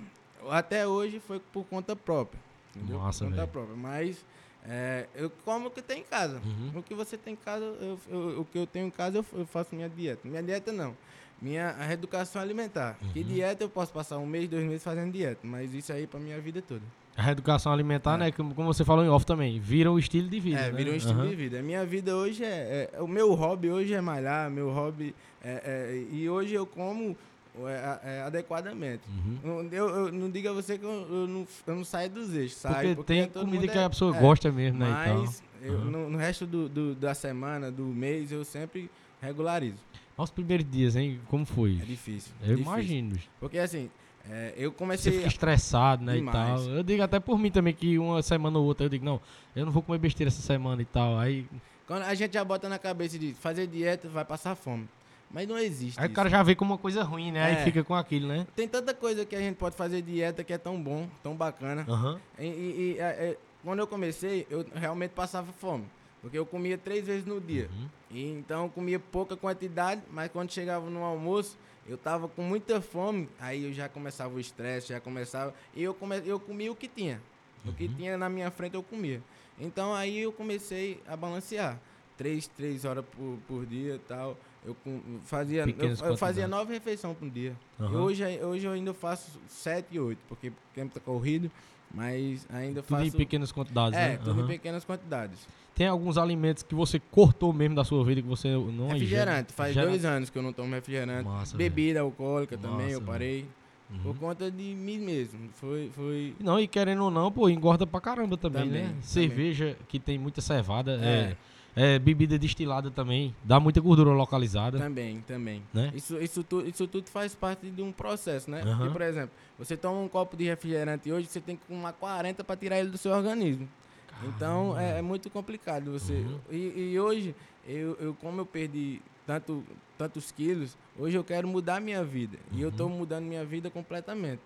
até 0.50 0.86
hoje 0.86 1.20
foi 1.20 1.38
por 1.38 1.64
conta 1.64 1.94
própria. 1.94 2.40
Entendeu? 2.74 2.98
Nossa, 2.98 3.20
por 3.20 3.30
conta 3.30 3.36
véio. 3.42 3.48
própria, 3.48 3.76
mas 3.76 4.24
é, 4.68 5.06
eu 5.14 5.30
como 5.44 5.68
o 5.68 5.70
que 5.70 5.80
tem 5.80 6.00
em 6.00 6.04
casa. 6.04 6.40
Uhum. 6.44 6.80
O 6.80 6.82
que 6.82 6.94
você 6.94 7.16
tem 7.16 7.34
em 7.34 7.36
casa, 7.36 7.64
eu, 7.64 7.98
eu, 8.08 8.40
o 8.40 8.44
que 8.44 8.58
eu 8.58 8.66
tenho 8.66 8.86
em 8.86 8.90
casa, 8.90 9.18
eu, 9.18 9.24
eu, 9.32 9.46
faço 9.46 9.74
minha 9.74 9.88
dieta. 9.88 10.20
Minha 10.24 10.42
dieta 10.42 10.72
não. 10.72 10.96
Minha 11.40 11.72
reeducação 11.72 12.40
alimentar. 12.40 12.96
Uhum. 13.00 13.12
Que 13.12 13.22
dieta 13.22 13.62
eu 13.62 13.68
posso 13.68 13.92
passar 13.92 14.18
um 14.18 14.26
mês, 14.26 14.48
dois 14.48 14.64
meses 14.64 14.82
fazendo 14.82 15.12
dieta, 15.12 15.40
mas 15.42 15.74
isso 15.74 15.92
aí 15.92 16.06
para 16.06 16.18
minha 16.18 16.40
vida 16.40 16.62
toda. 16.62 16.82
A 17.16 17.22
reeducação 17.22 17.72
alimentar, 17.72 18.14
é. 18.14 18.18
né? 18.18 18.32
Como, 18.32 18.54
como 18.54 18.72
você 18.72 18.84
falou 18.84 19.04
em 19.04 19.08
off 19.08 19.24
também, 19.24 19.58
vira 19.60 19.90
um 19.90 19.98
estilo 19.98 20.28
de 20.28 20.40
vida. 20.40 20.60
É, 20.60 20.70
né? 20.70 20.76
vira 20.76 20.90
um 20.90 20.96
estilo 20.96 21.20
uhum. 21.20 21.28
de 21.28 21.36
vida. 21.36 21.60
A 21.60 21.62
minha 21.62 21.84
vida 21.84 22.14
hoje 22.16 22.44
é, 22.44 22.90
é, 22.92 23.00
O 23.00 23.08
meu 23.08 23.32
hobby 23.34 23.70
hoje 23.70 23.94
é 23.94 24.00
malhar, 24.00 24.50
meu 24.50 24.70
hobby. 24.70 25.14
É, 25.42 25.62
é 25.64 26.14
e 26.14 26.28
hoje 26.28 26.54
eu 26.54 26.66
como 26.66 27.16
é, 27.64 28.00
é, 28.02 28.22
adequadamente. 28.22 29.02
Uhum. 29.08 29.68
Eu, 29.72 29.88
eu, 29.88 30.12
não 30.12 30.30
diga 30.30 30.50
a 30.50 30.52
você 30.52 30.78
que 30.78 30.84
eu, 30.84 30.90
eu, 30.90 31.26
não, 31.26 31.48
eu 31.66 31.76
não 31.76 31.84
saio 31.84 32.10
dos 32.10 32.34
eixos, 32.34 32.60
porque, 32.60 32.94
porque 32.94 33.14
tem 33.14 33.28
comida 33.28 33.68
que 33.68 33.78
a 33.78 33.88
pessoa 33.88 34.14
é, 34.14 34.20
gosta 34.20 34.52
mesmo, 34.52 34.80
né? 34.80 34.90
Mas 34.90 35.42
eu, 35.62 35.72
uhum. 35.74 35.84
no, 35.84 36.10
no, 36.10 36.18
resto 36.18 36.46
do, 36.46 36.68
do, 36.68 36.94
da 36.94 37.14
semana, 37.14 37.70
do 37.70 37.84
mês, 37.84 38.30
eu 38.30 38.44
sempre 38.44 38.90
regularizo. 39.20 39.78
Os 40.16 40.30
primeiros 40.30 40.68
dias, 40.70 40.96
hein? 40.96 41.20
Como 41.28 41.44
foi? 41.44 41.78
É 41.80 41.84
difícil. 41.84 42.32
Eu 42.40 42.56
difícil. 42.56 42.72
imagino. 42.72 43.18
Porque 43.38 43.58
assim, 43.58 43.90
é, 44.30 44.54
eu 44.56 44.72
comecei. 44.72 45.12
Você 45.12 45.18
fica 45.18 45.28
estressado, 45.28 46.04
né? 46.04 46.14
Demais. 46.14 46.62
E 46.62 46.64
tal. 46.64 46.74
Eu 46.74 46.82
digo 46.82 47.02
até 47.02 47.20
por 47.20 47.38
mim 47.38 47.50
também 47.50 47.74
que 47.74 47.98
uma 47.98 48.22
semana 48.22 48.58
ou 48.58 48.64
outra 48.64 48.86
eu 48.86 48.90
digo, 48.90 49.04
não, 49.04 49.20
eu 49.54 49.64
não 49.64 49.72
vou 49.72 49.82
comer 49.82 49.98
besteira 49.98 50.28
essa 50.28 50.42
semana 50.42 50.82
e 50.82 50.86
tal. 50.86 51.18
Aí. 51.18 51.46
Quando 51.86 52.02
a 52.02 52.14
gente 52.14 52.34
já 52.34 52.44
bota 52.44 52.68
na 52.68 52.78
cabeça 52.78 53.18
de 53.18 53.34
fazer 53.34 53.66
dieta, 53.66 54.08
vai 54.08 54.24
passar 54.24 54.54
fome. 54.54 54.88
Mas 55.30 55.48
não 55.48 55.58
existe. 55.58 55.98
Aí 55.98 56.06
isso. 56.06 56.12
o 56.12 56.14
cara 56.14 56.30
já 56.30 56.42
vê 56.42 56.54
como 56.54 56.72
uma 56.72 56.78
coisa 56.78 57.02
ruim, 57.02 57.32
né? 57.32 57.40
É. 57.40 57.56
Aí 57.58 57.64
fica 57.64 57.82
com 57.82 57.94
aquilo, 57.94 58.28
né? 58.28 58.46
Tem 58.54 58.68
tanta 58.68 58.94
coisa 58.94 59.24
que 59.24 59.34
a 59.34 59.40
gente 59.40 59.56
pode 59.56 59.76
fazer 59.76 60.02
dieta 60.02 60.44
que 60.44 60.52
é 60.52 60.58
tão 60.58 60.80
bom, 60.80 61.08
tão 61.22 61.34
bacana. 61.34 61.84
Uhum. 61.88 62.18
E, 62.38 62.46
e, 62.46 62.48
e 62.48 62.98
é, 62.98 63.04
é, 63.04 63.36
quando 63.64 63.80
eu 63.80 63.86
comecei, 63.86 64.46
eu 64.48 64.64
realmente 64.74 65.10
passava 65.10 65.52
fome. 65.52 65.84
Porque 66.22 66.38
eu 66.38 66.46
comia 66.46 66.78
três 66.78 67.06
vezes 67.06 67.24
no 67.24 67.40
dia. 67.40 67.68
Uhum. 67.72 67.88
E, 68.10 68.30
então 68.32 68.64
eu 68.64 68.70
comia 68.70 68.98
pouca 68.98 69.36
quantidade, 69.36 70.02
mas 70.10 70.30
quando 70.30 70.52
chegava 70.52 70.88
no 70.88 71.04
almoço, 71.04 71.58
eu 71.88 71.96
tava 71.96 72.28
com 72.28 72.42
muita 72.42 72.80
fome, 72.80 73.28
aí 73.38 73.64
eu 73.64 73.72
já 73.72 73.88
começava 73.88 74.34
o 74.34 74.40
estresse, 74.40 74.88
já 74.88 75.00
começava. 75.00 75.54
E 75.74 75.82
eu, 75.82 75.94
come, 75.94 76.20
eu 76.24 76.40
comia 76.40 76.70
o 76.70 76.76
que 76.76 76.88
tinha. 76.88 77.20
Uhum. 77.64 77.70
O 77.70 77.74
que 77.74 77.86
uhum. 77.86 77.94
tinha 77.94 78.18
na 78.18 78.28
minha 78.28 78.50
frente 78.50 78.74
eu 78.74 78.82
comia. 78.82 79.22
Então 79.58 79.94
aí 79.94 80.18
eu 80.18 80.32
comecei 80.32 81.00
a 81.06 81.16
balancear. 81.16 81.78
Três, 82.16 82.46
três 82.46 82.84
horas 82.84 83.04
por, 83.04 83.38
por 83.46 83.66
dia 83.66 83.96
e 83.96 83.98
tal. 83.98 84.36
Eu 84.66 84.76
fazia, 85.24 85.62
eu, 85.62 86.08
eu, 86.08 86.16
fazia 86.16 86.48
nove 86.48 86.74
refeições 86.74 87.16
por 87.16 87.30
dia. 87.30 87.54
Uhum. 87.78 88.02
Hoje, 88.02 88.24
hoje 88.42 88.66
eu 88.66 88.72
ainda 88.72 88.92
faço 88.92 89.40
sete 89.46 89.94
e 89.94 90.00
oito, 90.00 90.18
porque 90.28 90.48
o 90.48 90.54
tempo 90.74 90.92
tá 90.92 91.00
corrido, 91.00 91.50
mas 91.94 92.46
ainda 92.50 92.82
tudo 92.82 92.98
faço... 92.98 93.08
em 93.08 93.12
pequenas 93.12 93.52
quantidades, 93.52 93.98
é, 93.98 94.08
né? 94.08 94.16
tudo 94.16 94.40
uhum. 94.40 94.44
em 94.44 94.48
pequenas 94.48 94.84
quantidades. 94.84 95.46
Tem 95.74 95.86
alguns 95.86 96.18
alimentos 96.18 96.62
que 96.62 96.74
você 96.74 96.98
cortou 96.98 97.52
mesmo 97.52 97.76
da 97.76 97.84
sua 97.84 98.04
vida 98.04 98.20
que 98.22 98.28
você 98.28 98.48
não 98.48 98.88
Refrigerante, 98.88 99.52
faz 99.52 99.76
dois 99.76 100.04
anos 100.04 100.30
que 100.30 100.38
eu 100.38 100.42
não 100.42 100.52
tomo 100.52 100.74
refrigerante. 100.74 101.28
Massa, 101.28 101.56
Bebida 101.56 102.00
alcoólica 102.00 102.56
Massa, 102.56 102.68
também, 102.68 102.90
eu 102.90 103.02
parei. 103.02 103.46
Uhum. 103.88 103.98
Por 104.02 104.18
conta 104.18 104.50
de 104.50 104.74
mim 104.74 104.98
mesmo. 104.98 105.48
Foi, 105.52 105.90
foi. 105.94 106.34
Não, 106.40 106.58
e 106.58 106.66
querendo 106.66 107.04
ou 107.04 107.10
não, 107.10 107.30
pô, 107.30 107.48
engorda 107.48 107.86
pra 107.86 108.00
caramba 108.00 108.36
também, 108.36 108.64
também 108.64 108.82
né? 108.82 108.88
Também. 108.88 109.02
Cerveja 109.02 109.76
que 109.86 110.00
tem 110.00 110.18
muita 110.18 110.40
cevada, 110.40 110.98
é. 111.00 111.06
é, 111.06 111.36
é, 111.76 111.98
bebida 111.98 112.38
destilada 112.38 112.90
também, 112.90 113.34
dá 113.44 113.60
muita 113.60 113.82
gordura 113.82 114.10
localizada. 114.10 114.78
Também, 114.78 115.20
também. 115.20 115.62
Né? 115.74 115.92
Isso, 115.94 116.16
isso, 116.18 116.42
tu, 116.42 116.66
isso 116.66 116.88
tudo 116.88 117.10
faz 117.10 117.34
parte 117.34 117.70
de 117.70 117.82
um 117.82 117.92
processo, 117.92 118.50
né? 118.50 118.62
Uhum. 118.64 118.76
Porque, 118.78 118.92
por 118.92 119.02
exemplo, 119.02 119.30
você 119.58 119.76
toma 119.76 120.00
um 120.00 120.08
copo 120.08 120.38
de 120.38 120.44
refrigerante 120.44 121.12
hoje, 121.12 121.26
você 121.26 121.38
tem 121.38 121.54
que 121.54 121.66
tomar 121.66 121.92
40 121.92 122.42
para 122.42 122.56
tirar 122.56 122.80
ele 122.80 122.88
do 122.88 122.96
seu 122.96 123.12
organismo. 123.12 123.68
Caramba. 124.08 124.34
Então 124.34 124.78
é, 124.78 124.98
é, 124.98 125.02
muito 125.02 125.28
complicado 125.28 125.92
você. 125.92 126.14
Uhum. 126.14 126.38
E, 126.50 126.92
e, 126.92 126.98
hoje, 126.98 127.34
eu, 127.68 127.94
eu, 128.00 128.14
como 128.14 128.40
eu 128.40 128.46
perdi 128.46 129.02
tanto, 129.26 129.62
tantos 129.98 130.32
quilos, 130.32 130.78
hoje 130.98 131.14
eu 131.14 131.24
quero 131.24 131.46
mudar 131.46 131.78
minha 131.78 132.02
vida. 132.02 132.38
Uhum. 132.50 132.58
E 132.58 132.62
eu 132.62 132.70
estou 132.70 132.88
uhum. 132.88 132.96
mudando 132.96 133.26
minha 133.26 133.44
vida 133.44 133.68
completamente. 133.68 134.40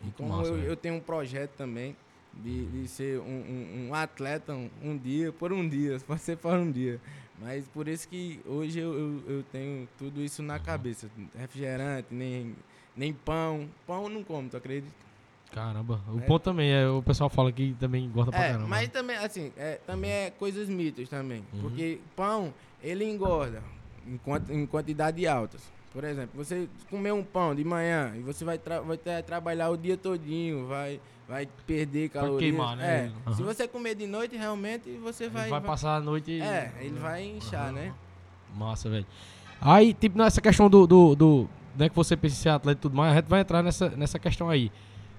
Muito 0.00 0.14
e 0.14 0.16
como 0.16 0.38
massa, 0.38 0.48
eu, 0.48 0.58
eu, 0.60 0.76
tenho 0.76 0.94
um 0.94 1.00
projeto 1.00 1.50
também 1.58 1.94
de, 2.34 2.66
de 2.66 2.88
ser 2.88 3.20
um, 3.20 3.24
um, 3.24 3.88
um 3.88 3.94
atleta 3.94 4.54
um, 4.54 4.70
um, 4.82 4.96
dia, 4.96 5.32
por 5.32 5.52
um 5.52 5.68
dia, 5.68 5.98
pode 6.06 6.20
ser 6.20 6.36
por 6.36 6.54
um 6.54 6.70
dia. 6.70 7.00
Mas 7.40 7.66
por 7.68 7.88
isso 7.88 8.06
que 8.08 8.40
hoje 8.44 8.78
eu, 8.78 8.92
eu, 8.92 9.22
eu 9.36 9.42
tenho 9.44 9.88
tudo 9.98 10.20
isso 10.20 10.42
na 10.42 10.54
uhum. 10.54 10.60
cabeça. 10.60 11.10
Refrigerante, 11.34 12.08
nem, 12.10 12.54
nem 12.94 13.12
pão. 13.12 13.68
Pão 13.86 14.04
eu 14.04 14.10
não 14.10 14.22
como, 14.22 14.48
tu 14.48 14.56
acredita? 14.56 14.92
Caramba, 15.50 16.00
o 16.08 16.18
é. 16.18 16.22
pão 16.22 16.38
também, 16.38 16.70
é, 16.70 16.88
o 16.88 17.02
pessoal 17.02 17.28
fala 17.28 17.50
que 17.50 17.74
também 17.80 18.08
gosta 18.08 18.30
pra 18.30 18.44
é, 18.44 18.48
caramba. 18.52 18.68
Mas 18.68 18.88
também, 18.88 19.16
assim, 19.16 19.52
é, 19.56 19.80
também 19.86 20.10
é 20.10 20.30
coisas 20.30 20.68
mitos 20.68 21.08
também. 21.08 21.44
Uhum. 21.52 21.62
Porque 21.62 22.00
pão, 22.14 22.54
ele 22.82 23.04
engorda 23.04 23.62
em, 24.06 24.16
quant, 24.18 24.48
em 24.48 24.64
quantidade 24.66 25.26
altas. 25.26 25.62
Por 25.92 26.04
exemplo, 26.04 26.30
você 26.34 26.68
comer 26.88 27.12
um 27.12 27.24
pão 27.24 27.54
de 27.54 27.64
manhã 27.64 28.12
e 28.16 28.20
você 28.20 28.44
vai, 28.44 28.58
tra 28.58 28.80
vai 28.80 28.96
ter, 28.96 29.22
trabalhar 29.24 29.70
o 29.70 29.76
dia 29.76 29.96
todinho, 29.96 30.66
vai, 30.68 31.00
vai 31.28 31.48
perder 31.66 32.10
calorias. 32.10 32.56
Vai 32.56 32.66
queimar, 32.66 32.76
né? 32.76 33.06
É. 33.06 33.28
Uhum. 33.28 33.34
Se 33.34 33.42
você 33.42 33.66
comer 33.66 33.96
de 33.96 34.06
noite, 34.06 34.36
realmente 34.36 34.88
você 35.02 35.28
vai... 35.28 35.48
Vai, 35.48 35.60
vai 35.60 35.68
passar 35.68 35.96
a 35.96 36.00
noite... 36.00 36.40
É, 36.40 36.72
ele 36.80 36.98
vai 36.98 37.24
inchar, 37.24 37.68
uhum. 37.68 37.74
né? 37.74 37.94
Massa, 38.56 38.88
velho. 38.88 39.06
Aí, 39.60 39.92
tipo, 39.92 40.16
nessa 40.16 40.40
questão 40.40 40.70
do... 40.70 40.86
do, 40.86 41.16
do 41.16 41.48
né, 41.76 41.88
que 41.88 41.96
você 41.96 42.16
pensa 42.16 42.36
em 42.36 42.38
ser 42.38 42.48
atleta 42.50 42.78
e 42.78 42.82
tudo 42.82 42.96
mais, 42.96 43.12
a 43.12 43.16
gente 43.16 43.28
vai 43.28 43.40
entrar 43.40 43.62
nessa, 43.62 43.88
nessa 43.90 44.18
questão 44.18 44.48
aí. 44.48 44.70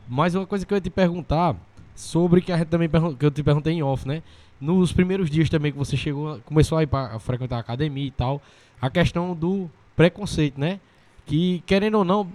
Mas 0.08 0.36
uma 0.36 0.46
coisa 0.46 0.66
que 0.66 0.74
eu 0.74 0.78
ia 0.78 0.82
te 0.82 0.90
perguntar 0.90 1.56
sobre 1.94 2.42
que 2.42 2.52
a 2.52 2.58
gente 2.58 2.68
também 2.68 2.90
que 3.18 3.26
eu 3.26 3.32
te 3.32 3.44
perguntei 3.44 3.74
em 3.74 3.84
off, 3.84 4.08
né? 4.08 4.24
Nos 4.60 4.94
primeiros 4.94 5.30
dias 5.30 5.50
também 5.50 5.72
que 5.72 5.78
você 5.78 5.98
chegou, 5.98 6.40
começou 6.46 6.78
a 6.78 6.84
ir 6.84 6.88
para 6.88 7.18
frequentar 7.20 7.58
a 7.58 7.60
academia 7.60 8.08
e 8.08 8.12
tal, 8.12 8.42
a 8.82 8.90
questão 8.90 9.36
do 9.36 9.70
preconceito, 10.02 10.60
né? 10.60 10.80
Que, 11.28 11.62
querendo 11.68 12.00
ou 12.00 12.04
não, 12.04 12.28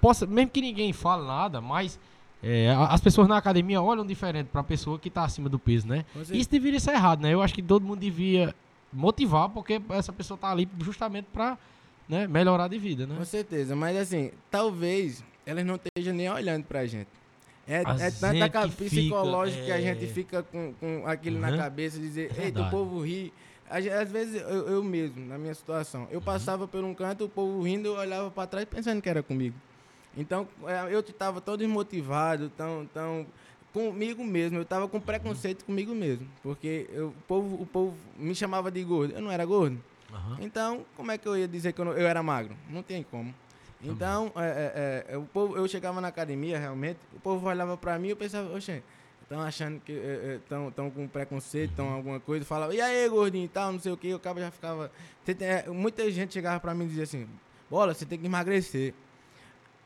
possa, 0.00 0.26
mesmo 0.26 0.50
que 0.50 0.60
ninguém 0.60 0.92
fale 0.92 1.24
nada, 1.24 1.60
mas 1.60 1.98
é, 2.42 2.74
as 2.88 3.00
pessoas 3.00 3.28
na 3.28 3.36
academia 3.36 3.80
olham 3.80 4.04
diferente 4.04 4.48
para 4.48 4.60
a 4.60 4.64
pessoa 4.64 4.98
que 4.98 5.06
está 5.06 5.24
acima 5.24 5.48
do 5.48 5.58
peso, 5.58 5.86
né? 5.86 6.04
É. 6.16 6.36
Isso 6.36 6.50
deveria 6.50 6.80
ser 6.80 6.92
errado, 6.92 7.22
né? 7.22 7.32
Eu 7.32 7.40
acho 7.40 7.54
que 7.54 7.62
todo 7.62 7.84
mundo 7.84 8.00
devia 8.00 8.52
motivar, 8.92 9.48
porque 9.48 9.80
essa 9.90 10.12
pessoa 10.12 10.34
está 10.34 10.50
ali 10.50 10.68
justamente 10.80 11.26
para 11.32 11.56
né, 12.08 12.26
melhorar 12.26 12.66
de 12.66 12.78
vida, 12.78 13.06
né? 13.06 13.14
Com 13.16 13.24
certeza, 13.24 13.76
mas 13.76 13.96
assim, 13.96 14.32
talvez 14.50 15.24
elas 15.46 15.64
não 15.64 15.76
estejam 15.76 16.12
nem 16.12 16.28
olhando 16.28 16.64
para 16.64 16.80
a 16.80 16.86
gente. 16.86 17.08
É, 17.68 17.82
é 17.82 18.10
tanta 18.10 18.68
psicológica 18.68 19.64
que 19.64 19.70
a 19.70 19.80
gente 19.80 20.04
é. 20.04 20.08
fica 20.08 20.42
com, 20.42 20.74
com 20.80 21.06
aquilo 21.06 21.36
uhum. 21.36 21.42
na 21.42 21.56
cabeça, 21.56 22.00
dizer, 22.00 22.32
eita, 22.36 22.62
o 22.62 22.70
povo 22.70 23.00
ri. 23.00 23.32
Às 23.72 24.10
vezes 24.10 24.42
eu, 24.42 24.68
eu, 24.68 24.84
mesmo, 24.84 25.24
na 25.26 25.38
minha 25.38 25.54
situação, 25.54 26.06
eu 26.10 26.18
uhum. 26.18 26.24
passava 26.24 26.68
por 26.68 26.84
um 26.84 26.94
canto, 26.94 27.24
o 27.24 27.28
povo 27.28 27.62
rindo, 27.62 27.88
eu 27.88 27.94
olhava 27.94 28.30
para 28.30 28.46
trás 28.46 28.66
pensando 28.66 29.00
que 29.00 29.08
era 29.08 29.22
comigo. 29.22 29.56
Então 30.16 30.46
é, 30.66 30.94
eu 30.94 31.00
estava 31.00 31.40
todo 31.40 31.60
desmotivado, 31.60 32.50
tão, 32.50 32.86
tão 32.92 33.26
comigo 33.72 34.22
mesmo, 34.22 34.58
eu 34.58 34.62
estava 34.62 34.86
com 34.86 35.00
preconceito 35.00 35.64
comigo 35.64 35.94
mesmo, 35.94 36.28
porque 36.42 36.86
eu, 36.92 37.08
o, 37.08 37.22
povo, 37.26 37.62
o 37.62 37.66
povo 37.66 37.96
me 38.16 38.34
chamava 38.34 38.70
de 38.70 38.84
gordo, 38.84 39.14
eu 39.14 39.22
não 39.22 39.32
era 39.32 39.44
gordo. 39.46 39.82
Uhum. 40.10 40.36
Então, 40.40 40.84
como 40.94 41.10
é 41.10 41.16
que 41.16 41.26
eu 41.26 41.36
ia 41.36 41.48
dizer 41.48 41.72
que 41.72 41.80
eu, 41.80 41.86
não, 41.86 41.92
eu 41.92 42.06
era 42.06 42.22
magro? 42.22 42.54
Não 42.68 42.82
tem 42.82 43.02
como. 43.02 43.34
Então, 43.82 44.30
é, 44.36 45.06
é, 45.08 45.14
é, 45.14 45.16
o 45.16 45.22
povo, 45.22 45.56
eu 45.56 45.66
chegava 45.66 46.00
na 46.00 46.08
academia, 46.08 46.58
realmente, 46.58 47.00
o 47.14 47.18
povo 47.18 47.48
olhava 47.48 47.76
para 47.76 47.98
mim 47.98 48.08
e 48.08 48.10
eu 48.10 48.16
pensava, 48.16 48.54
oxe, 48.54 48.82
estão 49.32 49.40
achando 49.40 49.80
que 49.80 49.92
estão 49.92 50.66
é, 50.66 50.88
é 50.88 50.90
com 50.90 51.08
preconceito, 51.08 51.70
estão 51.70 51.86
uhum. 51.86 51.94
alguma 51.94 52.20
coisa, 52.20 52.44
falava, 52.44 52.74
e 52.74 52.80
aí, 52.80 53.08
gordinho 53.08 53.48
tal, 53.48 53.72
não 53.72 53.80
sei 53.80 53.90
o 53.90 53.96
que, 53.96 54.12
o 54.12 54.18
cara 54.18 54.40
já 54.40 54.50
ficava. 54.50 54.92
É, 55.40 55.68
muita 55.70 56.10
gente 56.10 56.34
chegava 56.34 56.60
para 56.60 56.74
mim 56.74 56.84
e 56.84 56.88
dizia 56.88 57.04
assim, 57.04 57.26
bola, 57.70 57.94
você 57.94 58.04
tem 58.04 58.18
que 58.18 58.26
emagrecer. 58.26 58.92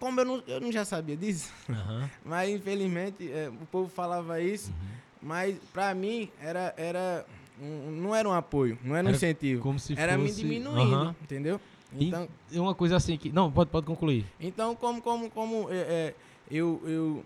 Como 0.00 0.20
eu 0.20 0.24
não, 0.24 0.42
eu 0.46 0.60
não 0.60 0.70
já 0.70 0.84
sabia 0.84 1.16
disso, 1.16 1.52
uhum. 1.68 2.08
mas 2.24 2.50
infelizmente 2.50 3.30
é, 3.30 3.48
o 3.48 3.66
povo 3.66 3.88
falava 3.88 4.40
isso, 4.40 4.70
uhum. 4.70 4.88
mas 5.22 5.56
para 5.72 5.94
mim 5.94 6.28
era, 6.40 6.74
era 6.76 7.24
um, 7.60 7.90
não 7.92 8.14
era 8.14 8.28
um 8.28 8.32
apoio, 8.32 8.78
não 8.82 8.94
era, 8.94 9.08
era 9.08 9.08
um 9.08 9.16
incentivo, 9.16 9.74
era 9.96 10.18
fosse... 10.18 10.44
me 10.44 10.58
diminuindo, 10.58 11.16
entendeu? 11.22 11.60
Então, 11.98 12.28
e 12.50 12.58
uma 12.58 12.74
coisa 12.74 12.96
assim 12.96 13.16
que. 13.16 13.32
Não, 13.32 13.50
pode, 13.50 13.70
pode 13.70 13.86
concluir. 13.86 14.26
Então, 14.38 14.74
como, 14.74 15.00
como, 15.00 15.30
como 15.30 15.70
é, 15.70 15.76
é, 15.76 16.14
eu, 16.50 16.82
eu 16.84 17.24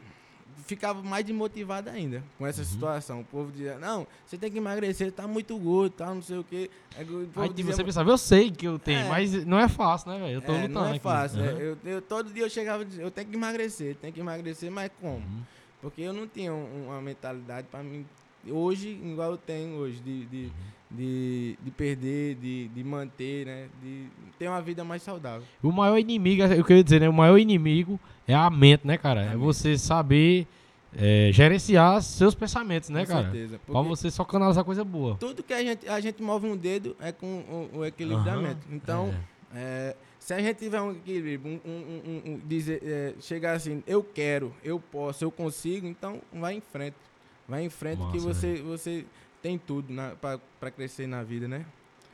ficava 0.67 1.03
mais 1.03 1.25
desmotivado 1.25 1.91
ainda 1.91 2.23
com 2.39 2.47
essa 2.47 2.61
uhum. 2.61 2.67
situação. 2.67 3.21
O 3.21 3.25
povo 3.25 3.51
dizia, 3.51 3.79
não, 3.79 4.07
você 4.25 4.37
tem 4.37 4.51
que 4.51 4.59
emagrecer, 4.59 5.13
tá 5.13 5.27
muito 5.27 5.57
gordo, 5.59 5.93
tá, 5.93 6.15
não 6.15 6.23
sei 6.23 6.39
o 6.39 6.45
quê. 6.45 6.71
Aí, 6.97 7.05
o 7.05 7.29
Aí 7.37 7.49
dizia, 7.49 7.75
você 7.75 7.85
pensava, 7.85 8.11
eu 8.11 8.19
sei 8.19 8.51
que 8.51 8.67
eu 8.67 8.79
tenho, 8.79 9.01
é, 9.01 9.09
mas 9.09 9.45
não 9.45 9.59
é 9.59 9.69
fácil, 9.69 10.11
né, 10.11 10.19
velho? 10.19 10.35
Eu 10.35 10.43
tô 10.43 10.53
é, 10.53 10.63
lutando 10.63 10.75
Não 10.75 10.87
é 10.87 10.91
aqui. 10.91 11.01
fácil, 11.01 11.41
uhum. 11.41 11.47
eu, 11.47 11.79
eu, 11.85 12.03
todo 12.03 12.33
dia 12.33 12.45
eu 12.45 12.51
chegava 12.51 12.83
e 12.83 12.87
dizia, 12.87 13.05
eu 13.05 13.11
tenho 13.11 13.29
que 13.29 13.37
emagrecer, 13.37 13.97
tenho 13.97 14.13
que 14.13 14.21
emagrecer, 14.21 14.71
mas 14.71 14.91
como? 15.01 15.17
Uhum. 15.17 15.43
Porque 15.81 16.03
eu 16.03 16.13
não 16.13 16.27
tinha 16.27 16.53
um, 16.53 16.87
uma 16.89 17.01
mentalidade 17.01 17.67
para 17.71 17.83
mim, 17.83 18.07
hoje, 18.49 18.89
igual 18.89 19.33
eu 19.33 19.39
tenho 19.39 19.77
hoje, 19.77 20.01
de, 20.01 20.27
de 20.27 20.45
uhum 20.45 20.80
de, 20.91 21.57
de 21.63 21.71
perder, 21.71 22.35
de, 22.37 22.69
de 22.69 22.85
manter, 22.85 23.47
né? 23.47 23.69
De 23.83 24.07
ter 24.39 24.49
uma 24.49 24.61
vida 24.61 24.83
mais 24.85 25.03
saudável. 25.03 25.43
O 25.63 25.71
maior 25.71 25.99
inimigo, 25.99 26.43
eu 26.43 26.65
queria 26.65 26.83
dizer, 26.83 27.01
né? 27.01 27.09
O 27.09 27.13
maior 27.13 27.39
inimigo 27.39 27.99
é 28.27 28.35
a 28.35 28.51
mente, 28.51 28.87
né, 28.87 28.99
cara? 28.99 29.27
É, 29.27 29.33
é 29.35 29.37
você 29.37 29.79
saber 29.79 30.47
é, 30.97 31.31
gerenciar 31.33 32.03
seus 32.03 32.35
pensamentos, 32.35 32.89
né, 32.89 33.07
com 33.07 33.13
cara? 33.13 33.31
Certeza. 33.31 33.61
Pra 33.65 33.81
você 33.83 34.11
só 34.11 34.25
canalizar 34.25 34.65
coisa 34.65 34.85
boa. 34.85 35.17
Tudo 35.17 35.43
que 35.43 35.53
a 35.53 35.63
gente, 35.63 35.89
a 35.89 36.01
gente 36.01 36.23
move 36.23 36.49
um 36.49 36.57
dedo 36.57 36.97
é 37.01 37.13
com 37.13 37.69
o, 37.73 37.79
o 37.79 37.85
equilíbrio 37.85 38.19
uhum, 38.19 38.25
da 38.25 38.37
mente. 38.37 38.61
Então, 38.71 39.15
é. 39.15 39.31
É, 39.55 39.97
se 40.19 40.33
a 40.33 40.41
gente 40.41 40.59
tiver 40.59 40.81
um 40.81 40.93
equilíbrio, 40.93 41.61
um, 41.65 41.71
um, 41.71 42.33
um, 42.33 42.41
dizer, 42.45 42.81
é, 42.85 43.15
chegar 43.21 43.53
assim, 43.53 43.83
eu 43.87 44.03
quero, 44.03 44.55
eu 44.63 44.79
posso, 44.79 45.25
eu 45.25 45.31
consigo, 45.31 45.87
então 45.87 46.21
vai 46.33 46.55
em 46.55 46.61
frente. 46.61 46.97
Vai 47.49 47.65
em 47.65 47.71
frente 47.71 47.99
Nossa, 47.99 48.13
que 48.13 48.19
você, 48.21 48.63
você 48.63 49.05
tem 49.43 49.59
tudo 49.59 49.89
para 50.21 50.71
crescer 50.71 51.07
na 51.07 51.23
vida, 51.23 51.49
né? 51.49 51.65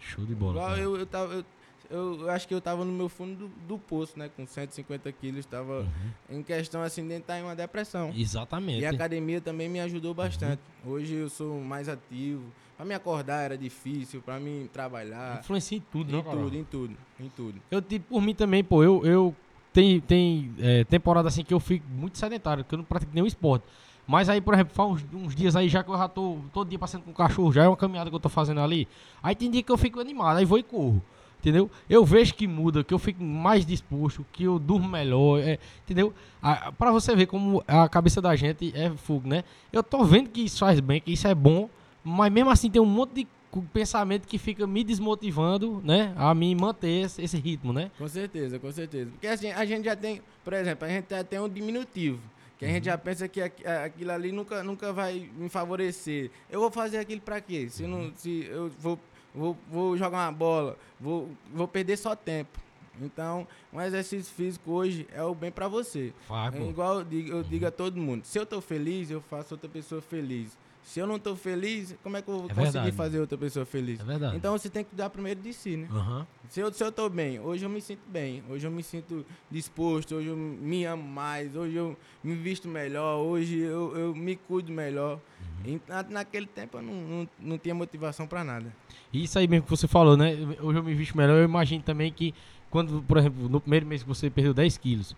Show 0.01 0.25
de 0.25 0.35
bola. 0.35 0.79
Eu, 0.79 0.97
eu, 0.97 1.07
tava, 1.07 1.35
eu, 1.35 1.45
eu, 1.91 2.31
acho 2.31 2.47
que 2.47 2.55
eu 2.55 2.61
tava 2.61 2.85
no 2.85 2.93
meu 2.93 3.09
fundo 3.09 3.35
do, 3.35 3.49
do 3.67 3.79
poço, 3.79 4.19
né? 4.19 4.31
Com 4.37 4.47
150 4.47 5.11
quilos, 5.13 5.41
estava 5.41 5.81
uhum. 5.81 6.39
em 6.39 6.43
questão 6.43 6.83
assim 6.83 7.07
de 7.07 7.15
entrar 7.15 7.39
em 7.39 7.43
uma 7.43 7.57
depressão. 7.57 8.13
Exatamente. 8.15 8.81
E 8.81 8.87
a 8.87 8.91
academia 8.91 9.41
também 9.41 9.69
me 9.69 9.81
ajudou 9.81 10.11
uhum. 10.11 10.17
bastante. 10.17 10.61
Uhum. 10.85 10.93
Hoje 10.93 11.15
eu 11.15 11.29
sou 11.29 11.61
mais 11.61 11.89
ativo. 11.89 12.45
Para 12.77 12.85
me 12.85 12.95
acordar 12.95 13.43
era 13.43 13.57
difícil, 13.57 14.21
para 14.21 14.39
mim 14.39 14.69
trabalhar. 14.71 15.41
Influencia 15.41 15.79
em 15.79 15.81
tudo, 15.81 16.11
em 16.11 16.13
né? 16.13 16.19
Em 16.19 16.23
tudo, 16.23 16.57
em 16.57 16.65
tudo, 16.65 16.97
em 17.21 17.29
tudo. 17.31 17.63
Eu, 17.71 17.81
tipo, 17.81 18.09
por 18.11 18.21
mim 18.21 18.35
também, 18.35 18.63
pô, 18.63 18.85
eu, 18.85 19.05
eu 19.05 19.35
tem, 19.73 19.99
tem 20.01 20.53
é, 20.59 20.85
temporada 20.85 21.29
assim 21.29 21.43
que 21.43 21.55
eu 21.55 21.61
fico 21.61 21.87
muito 21.89 22.19
sedentário, 22.19 22.65
que 22.65 22.75
eu 22.75 22.79
não 22.79 22.85
pratico 22.85 23.13
nenhum 23.15 23.27
esporte. 23.27 23.65
Mas 24.07 24.29
aí, 24.29 24.41
por 24.41 24.55
exemplo, 24.55 24.73
faz 24.75 24.91
uns, 24.91 25.05
uns, 25.13 25.35
dias 25.35 25.57
aí 25.57 25.69
já 25.69 25.83
que 25.83 25.91
eu 25.91 25.99
já 25.99 26.09
tô 26.09 26.39
todo 26.53 26.69
dia 26.69 26.79
passando 26.79 27.03
com 27.03 27.11
o 27.11 27.15
cachorro, 27.15 27.53
já 27.53 27.65
é 27.65 27.69
uma 27.69 27.77
caminhada 27.77 28.09
que 28.09 28.15
eu 28.15 28.21
tô 28.21 28.29
fazendo 28.29 28.61
ali. 28.61 28.87
Aí 29.23 29.35
tem 29.35 29.51
dia 29.51 29.63
que 29.63 29.73
eu 29.73 29.77
fico 29.77 29.99
animado, 29.99 30.37
aí 30.37 30.45
vou 30.45 30.59
e 30.59 30.63
corro. 30.63 31.03
Entendeu? 31.41 31.71
Eu 31.89 32.05
vejo 32.05 32.35
que 32.35 32.47
muda, 32.47 32.83
que 32.83 32.95
eu 32.95 32.99
fico 32.99 33.23
mais 33.23 33.65
disposto, 33.65 34.25
que 34.33 34.45
eu 34.45 34.59
durmo 34.59 34.89
melhor, 34.89 35.39
é, 35.41 35.59
entendeu? 35.85 36.13
Ah, 36.43 36.73
para 36.73 36.91
você 36.91 37.15
ver 37.15 37.27
como 37.27 37.63
a 37.69 37.89
cabeça 37.89 38.21
da 38.21 38.35
gente 38.35 38.73
é 38.75 38.91
fogo, 38.91 39.29
né? 39.29 39.45
Eu 39.73 39.83
tô 39.83 40.03
vendo 40.05 40.31
que 40.31 40.41
isso 40.41 40.59
faz 40.59 40.81
bem, 40.81 41.01
que 41.01 41.13
isso 41.13 41.29
é 41.29 41.35
bom, 41.35 41.69
mas 42.03 42.33
mesmo 42.33 42.51
assim 42.51 42.71
tem 42.71 42.81
um 42.81 42.87
monte 42.87 43.15
de 43.15 43.29
pensamento 43.73 44.27
que 44.27 44.39
fica 44.39 44.67
me 44.67 44.83
desmotivando, 44.83 45.81
né, 45.85 46.13
a 46.17 46.35
mim 46.35 46.55
manter 46.55 47.05
esse, 47.05 47.23
esse 47.23 47.39
ritmo, 47.39 47.73
né? 47.73 47.91
Com 47.97 48.09
certeza, 48.09 48.59
com 48.59 48.71
certeza. 48.73 49.11
Porque 49.11 49.27
assim, 49.27 49.51
a 49.51 49.65
gente 49.65 49.85
já 49.85 49.97
tem, 49.97 50.21
por 50.45 50.53
exemplo, 50.53 50.87
a 50.87 50.89
gente 50.89 51.07
já 51.11 51.23
tem 51.23 51.39
um 51.39 51.49
diminutivo. 51.49 52.21
Que 52.59 52.65
a 52.65 52.69
gente 52.69 52.85
já 52.85 52.97
pensa 52.97 53.29
que 53.29 53.41
aquilo 53.41 54.11
ali 54.13 54.33
nunca, 54.33 54.63
nunca 54.63 54.93
vai 54.93 55.31
me 55.37 55.49
favorecer. 55.49 56.31
Eu 56.51 56.61
vou 56.61 56.71
fazer 56.71 56.99
aquilo 56.99 57.21
para 57.21 57.41
quê? 57.41 57.69
Se, 57.69 57.87
não, 57.87 58.13
se 58.17 58.47
eu 58.47 58.71
vou, 58.79 58.99
vou, 59.35 59.57
vou 59.71 59.97
jogar 59.97 60.27
uma 60.27 60.33
bola, 60.33 60.79
vou, 60.99 61.29
vou 61.53 61.69
perder 61.69 61.99
só 61.99 62.17
tempo. 62.17 62.59
Então, 63.01 63.47
um 63.71 63.81
exercício 63.81 64.33
físico 64.35 64.71
hoje 64.71 65.07
é 65.13 65.23
o 65.23 65.35
bem 65.35 65.51
para 65.51 65.69
você. 65.69 66.15
É 66.67 66.71
igual 66.71 66.99
eu 67.01 67.05
digo, 67.05 67.31
eu 67.31 67.43
digo 67.43 67.67
a 67.67 67.71
todo 67.71 68.01
mundo: 68.01 68.25
se 68.25 68.39
eu 68.39 68.47
tô 68.47 68.61
feliz, 68.61 69.11
eu 69.11 69.21
faço 69.21 69.53
outra 69.55 69.69
pessoa 69.69 70.01
feliz. 70.01 70.57
Se 70.87 71.01
eu 71.01 71.07
não 71.07 71.19
tô 71.19 71.35
feliz, 71.35 71.97
como 72.01 72.17
é 72.17 72.23
que 72.23 72.29
eu 72.29 72.35
vou 72.39 72.45
É 72.45 72.55
conseguir 72.55 72.73
verdade. 72.75 72.93
fazer 72.93 73.19
outra 73.21 73.37
pessoa 73.37 73.67
feliz? 73.67 73.99
É 73.99 74.05
verdade. 74.05 74.37
Então 74.37 74.57
você 74.57 74.71
tem 74.71 74.85
que 74.85 74.91
cuidar 74.91 75.11
primeiro 75.11 75.41
de 75.41 75.53
si, 75.53 75.77
né? 75.77 75.89
Aham. 75.91 76.25
Se 76.49 76.61
eu, 76.61 76.73
se 76.73 76.83
eu 76.85 76.93
tô 76.93 77.09
bem, 77.09 77.41
hoje 77.41 77.65
eu 77.65 77.69
me 77.69 77.81
sinto 77.81 78.03
bem, 78.09 78.41
hoje 78.49 78.65
eu 78.65 78.71
me 78.71 78.85
sinto 78.85 79.27
disposto, 79.51 80.15
hoje 80.15 80.29
eu 80.29 80.37
me 80.37 80.85
amo 80.85 81.03
mais, 81.03 81.57
hoje 81.57 81.75
eu 81.75 81.97
me 82.23 82.37
visto 82.37 82.69
melhor, 82.69 83.17
hoje 83.19 83.59
eu, 83.59 83.97
eu 83.97 84.15
me 84.15 84.37
cuido 84.37 84.71
melhor. 84.73 85.19
Uhum. 85.67 85.75
E 85.75 85.81
na- 85.91 86.05
naquele 86.05 86.47
tempo 86.47 86.79
eu 86.79 86.83
não, 86.83 86.95
não, 86.95 87.29
não 87.41 87.59
tinha 87.59 87.75
motivação 87.75 88.25
pra 88.29 88.45
nada. 88.45 88.73
E 89.13 89.25
Isso 89.25 89.37
aí 89.41 89.49
mesmo 89.49 89.65
que 89.65 89.71
você 89.71 89.89
falou, 89.89 90.17
né? 90.17 90.35
Hoje 90.63 90.79
eu 90.79 90.85
me 90.85 90.95
visto 90.95 91.17
melhor. 91.17 91.37
Eu 91.37 91.45
imagino 91.45 91.83
também 91.83 92.13
que 92.13 92.33
quando, 92.71 93.03
por 93.03 93.19
exemplo, 93.19 93.49
no 93.49 93.61
primeiro 93.61 93.87
mês 93.87 94.05
que 94.05 94.09
você 94.09 94.31
perdeu 94.31 94.55
10 94.55 94.79
quilos, 94.79 95.17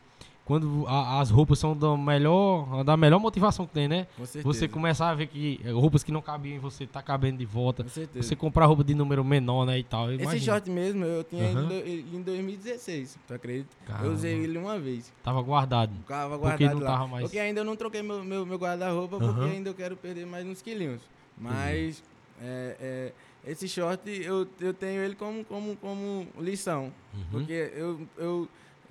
quando 0.48 0.84
a- 0.88 1.20
as 1.20 1.28
roupas 1.30 1.58
são 1.58 1.76
da 1.76 1.94
melhor, 1.94 2.82
da 2.82 2.96
melhor 2.96 3.20
motivação 3.20 3.66
que 3.66 3.74
tem, 3.74 3.86
né? 3.86 4.06
Com 4.16 4.24
certeza. 4.24 4.42
Você 4.42 4.66
começar 4.66 5.10
a 5.10 5.14
ver 5.14 5.26
que 5.26 5.60
roupas 5.70 6.02
que 6.02 6.10
não 6.10 6.22
cabiam 6.22 6.56
em 6.56 6.58
você 6.58 6.86
tá 6.86 7.02
cabendo 7.02 7.36
de 7.36 7.44
volta. 7.44 7.82
Com 7.84 7.90
certeza. 7.90 8.26
Você 8.26 8.34
comprar 8.34 8.64
roupa 8.64 8.82
de 8.82 8.94
número 8.94 9.22
menor, 9.22 9.66
né? 9.66 9.78
E 9.78 9.84
tal. 9.84 10.10
Eu 10.10 10.18
Esse 10.18 10.40
short 10.40 10.70
mesmo 10.70 11.04
eu 11.04 11.22
tinha 11.22 11.50
Aham. 11.50 11.70
em 11.84 11.98
em 12.16 12.22
2016, 12.22 13.18
tu 13.28 13.34
acredita? 13.34 13.68
Caramba. 13.86 14.06
Eu 14.06 14.12
usei 14.14 14.32
ele 14.42 14.56
uma 14.56 14.78
vez. 14.78 15.12
Tava 15.22 15.42
guardado. 15.42 15.92
Porque 15.92 16.14
guardado 16.38 16.74
não 16.74 16.80
lá. 16.80 16.86
tava 16.86 17.06
mais- 17.06 17.24
Porque 17.24 17.38
ainda 17.38 17.60
eu 17.60 17.64
não 17.64 17.76
troquei 17.76 18.00
meu, 18.02 18.24
meu, 18.24 18.46
meu 18.46 18.58
guarda-roupa, 18.58 19.18
porque 19.18 19.40
Aham. 19.42 19.50
ainda 19.50 19.68
eu 19.68 19.74
quero 19.74 19.96
perder 19.98 20.24
mais 20.26 20.46
uns 20.46 20.62
quilinhos. 20.62 21.02
Mas 21.36 22.02
é, 22.40 23.12
é, 23.44 23.50
esse 23.50 23.68
short 23.68 24.00
eu, 24.10 24.46
eu 24.60 24.72
tenho 24.72 25.02
ele 25.02 25.14
como, 25.14 25.44
como, 25.44 25.76
como 25.76 26.26
lição. 26.40 26.92
Uhum. 27.14 27.20
Porque 27.30 27.70
eu, 27.76 28.00
eu 28.16 28.48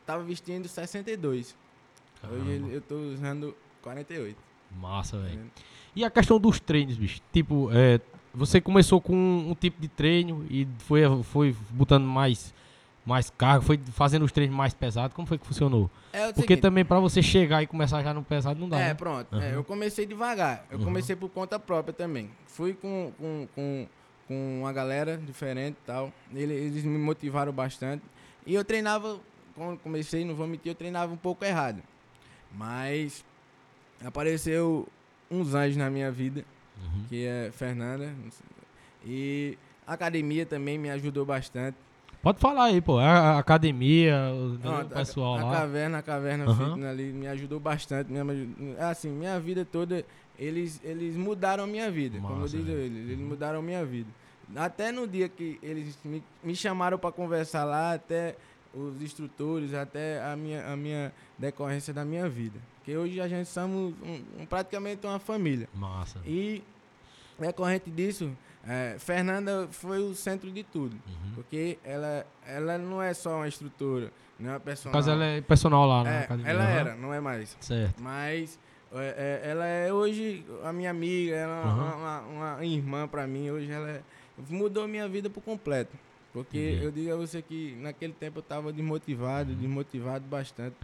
tava 0.08 0.24
vestindo 0.24 0.67
62. 0.67 1.56
Hoje 2.24 2.32
Caramba. 2.32 2.50
ele- 2.52 2.76
eu 2.76 2.82
tô 2.82 2.96
usando 2.96 3.56
48. 3.84 4.38
Massa, 4.80 5.20
velho. 5.20 5.38
né? 5.41 5.46
E 5.96 6.04
a 6.04 6.10
questão 6.10 6.39
dos 6.39 6.60
treinos, 6.60 6.96
bicho? 6.98 7.22
Tipo, 7.32 7.70
é, 7.72 8.00
você 8.34 8.60
começou 8.62 9.00
com 9.02 9.13
um 9.15 9.54
tipo 9.56 9.80
de 9.82 9.88
treino 9.88 10.46
e 10.50 10.67
foi, 10.80 11.02
foi 11.24 11.56
botando 11.72 12.06
mais, 12.06 12.54
mais 13.06 13.30
carga, 13.30 13.62
foi 13.63 13.80
fazendo 13.93 14.24
os 14.26 14.32
treinos 14.32 14.56
mais 14.56 14.74
pesados. 14.74 15.15
Como 15.15 15.28
foi 15.28 15.38
que 15.38 15.46
funcionou? 15.48 15.89
É 16.13 16.26
Porque 16.28 16.41
seguinte, 16.41 16.62
também 16.62 16.84
pra 16.86 17.00
você 17.00 17.22
chegar 17.24 17.63
e 17.63 17.67
começar 17.67 18.04
já 18.04 18.13
no 18.13 18.24
pesado 18.24 18.60
não 18.60 18.67
dá, 18.70 18.80
É, 18.80 18.88
né? 18.89 18.93
pronto. 18.93 19.34
Aham. 19.34 19.43
É, 19.43 19.56
eu 19.56 19.63
comecei 19.63 20.06
devagar. 20.06 20.65
Eu 20.70 20.80
Uhum. 20.80 20.86
comecei 20.86 21.15
por 21.15 21.30
conta 21.30 21.58
própria 21.60 21.93
também. 21.93 22.30
Fui 22.48 22.74
com, 22.74 23.12
com, 23.17 23.48
com, 23.56 23.88
com 24.28 24.60
uma 24.62 24.74
galera 24.74 25.17
diferente 25.17 25.78
e 25.82 25.86
tal. 25.86 26.12
Ele- 26.34 26.54
Eles 26.54 26.84
me 26.84 26.98
motivaram 26.98 27.52
bastante. 27.54 28.04
E 28.46 28.54
eu 28.54 28.63
treinava, 28.65 29.20
quando 29.58 29.80
comecei, 29.80 30.24
não 30.24 30.36
vou 30.36 30.48
mentir, 30.48 30.72
eu 30.72 30.76
treinava 30.76 31.12
um 31.12 31.17
pouco 31.17 31.43
errado. 31.43 31.82
Mas 32.54 33.26
apareceu 34.04 34.88
uns 35.30 35.54
anjos 35.54 35.78
na 35.78 35.89
minha 35.89 36.12
vida, 36.12 36.46
Uhum. 36.80 37.06
que 37.10 37.26
é 37.26 37.50
Fernanda. 37.52 38.13
E 39.06 39.58
a 39.86 39.93
academia 39.93 40.46
também 40.46 40.78
me 40.78 40.89
ajudou 40.91 41.26
bastante. 41.26 41.76
Pode 42.22 42.39
falar 42.39 42.65
aí, 42.65 42.82
pô. 42.82 42.98
A, 43.00 43.06
a 43.36 43.39
academia, 43.39 44.15
o, 44.34 44.60
Pronto, 44.60 44.89
pessoal 44.93 45.38
a, 45.38 45.41
a 45.41 45.43
lá. 45.46 45.52
caverna, 45.52 45.98
a 46.00 46.02
caverna 46.02 46.54
fitness 46.56 46.86
ali 46.86 47.12
me 47.13 47.28
ajudou 47.28 47.60
bastante. 47.60 48.12
Assim, 48.80 49.10
minha 49.10 49.39
vida 49.39 49.65
toda, 49.65 50.04
eles, 50.38 50.80
eles 50.84 51.15
mudaram 51.15 51.63
a 51.63 51.67
minha 51.67 51.89
vida. 51.89 52.20
como 52.20 52.34
eu 52.34 52.38
Massa, 52.41 52.58
digo 52.58 52.65
velho. 52.70 52.80
eles, 52.80 52.98
eles 53.10 53.20
Uhum. 53.20 53.26
mudaram 53.28 53.60
a 53.60 53.62
minha 53.62 53.84
vida. 53.86 54.10
Até 54.56 54.91
no 54.91 55.08
dia 55.08 55.28
que 55.28 55.60
eles 55.63 55.98
me, 56.06 56.24
me 56.43 56.56
chamaram 56.56 56.98
para 56.98 57.12
conversar 57.12 57.63
lá, 57.65 57.93
até 57.93 58.36
os 58.73 59.01
instrutores, 59.01 59.73
até 59.73 60.21
a 60.23 60.36
minha, 60.36 60.65
a 60.71 60.75
minha 60.75 61.12
decorrência 61.38 61.93
da 61.93 62.03
minha 62.06 62.27
vida. 62.30 62.60
Porque 62.77 62.95
hoje 62.95 63.19
a 63.19 63.27
gente 63.27 63.47
somos 63.49 63.93
um- 64.03 64.41
um- 64.41 64.45
praticamente 64.45 65.06
uma 65.06 65.19
família. 65.19 65.67
Massa. 65.73 66.19
E 66.25 66.63
decorrente 67.39 67.89
disso, 67.91 68.32
é, 68.67 68.95
Fernanda 68.99 69.67
foi 69.71 69.99
o 69.99 70.13
centro 70.15 70.51
de 70.51 70.63
tudo. 70.63 70.93
Uhum. 71.08 71.32
Porque 71.36 71.77
ela, 71.84 72.25
ela 72.45 72.77
não 72.77 73.01
é 73.01 73.13
só 73.13 73.36
uma 73.38 73.47
instrutora, 73.47 74.12
não 74.39 74.49
é 74.51 74.53
uma 74.53 74.60
personal. 74.60 74.93
caso, 74.93 75.12
ela 75.12 75.25
é 75.25 75.41
personal 75.41 75.86
lá 75.86 76.08
É, 76.10 76.19
academia. 76.23 76.51
ela 76.51 76.63
era, 76.69 76.95
não 76.95 77.13
é 77.13 77.19
mais. 77.19 77.56
Certo. 77.60 78.01
Mas 78.01 78.58
é, 78.93 79.41
é, 79.45 79.49
ela 79.51 79.65
é 79.65 79.91
hoje 79.93 80.45
a 80.63 80.71
minha 80.71 80.89
amiga, 80.91 81.36
ela 81.36 81.53
é 81.53 81.63
Aham. 81.63 81.75
uma, 81.95 81.95
uma- 82.21 82.21
uma 82.56 82.65
irmã 82.65 83.08
pra 83.08 83.27
mim. 83.27 83.49
Hoje 83.49 83.69
ela 83.71 83.89
é- 83.89 84.01
mudou 84.49 84.88
minha 84.88 85.08
vida 85.10 85.30
por 85.30 85.43
completo. 85.43 85.95
Porque 86.43 86.58
Entendi. 86.69 86.86
eu 86.86 86.91
digo 86.91 87.13
a 87.13 87.15
você 87.15 87.41
que 87.41 87.76
naquele 87.82 88.13
tempo 88.13 88.39
eu 88.39 88.43
tava 88.43 88.71
desmotivado, 88.71 89.54
desmotivado 89.54 90.26
bastante. 90.28 90.76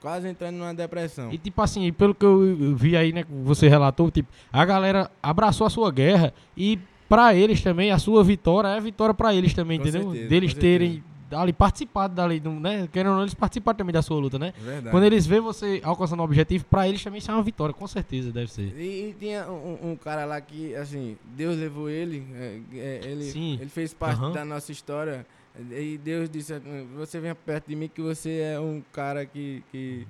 Quase 0.00 0.28
entrando 0.28 0.56
numa 0.56 0.74
depressão. 0.74 1.32
E 1.32 1.38
tipo 1.38 1.60
assim, 1.62 1.90
pelo 1.92 2.14
que 2.14 2.24
eu 2.24 2.74
vi 2.76 2.96
aí, 2.96 3.12
né, 3.12 3.22
que 3.22 3.32
você 3.32 3.68
relatou, 3.68 4.10
tipo, 4.10 4.28
a 4.52 4.64
galera 4.64 5.10
abraçou 5.22 5.66
a 5.66 5.70
sua 5.70 5.90
guerra 5.90 6.32
e 6.56 6.78
pra 7.08 7.34
eles 7.34 7.62
também 7.62 7.90
a 7.90 7.98
sua 7.98 8.22
vitória 8.22 8.68
é 8.68 8.80
vitória 8.80 9.14
pra 9.14 9.34
eles 9.34 9.54
também, 9.54 9.78
Com 9.78 9.86
entendeu? 9.88 10.10
certeza, 10.10 10.28
Deles 10.28 10.54
terem 10.54 11.02
ali 11.32 11.52
participado 11.52 12.14
dali, 12.14 12.40
não- 12.40 12.58
né? 12.60 12.88
Querendo 12.92 13.10
ou 13.10 13.14
não, 13.16 13.22
eles 13.22 13.34
participaram 13.34 13.76
também 13.76 13.92
da 13.92 14.02
sua 14.02 14.18
luta, 14.18 14.38
né? 14.38 14.52
Verdade. 14.58 14.90
Quando 14.90 15.04
eles 15.04 15.26
veem 15.26 15.40
você 15.40 15.80
alcançando 15.84 16.20
o 16.20 16.24
objetivo, 16.24 16.64
pra 16.66 16.88
eles 16.88 17.02
também 17.02 17.18
isso 17.18 17.30
é 17.30 17.34
uma 17.34 17.42
vitória, 17.42 17.72
com 17.74 17.86
certeza 17.86 18.30
deve 18.32 18.50
ser. 18.50 18.74
E, 18.78 19.10
e 19.10 19.16
tinha 19.18 19.46
um, 19.50 19.90
um 19.92 19.96
cara 19.96 20.24
lá 20.24 20.40
que, 20.40 20.74
assim, 20.76 21.16
Deus 21.36 21.56
levou 21.56 21.88
ele, 21.88 22.26
é, 22.34 22.60
é, 22.74 23.00
ele, 23.04 23.24
Sim. 23.24 23.58
ele 23.60 23.70
fez 23.70 23.92
parte 23.94 24.18
Aham. 24.20 24.32
da 24.32 24.44
nossa 24.44 24.70
história. 24.72 25.26
E 25.70 25.98
Deus 25.98 26.28
disse, 26.28 26.52
você 26.96 27.20
vem 27.20 27.32
perto 27.34 27.68
de 27.68 27.76
mim 27.76 27.88
que 27.88 28.02
você 28.02 28.40
é 28.54 28.60
um 28.60 28.82
cara 28.92 29.24
que... 29.24 29.62
que... 29.70 30.06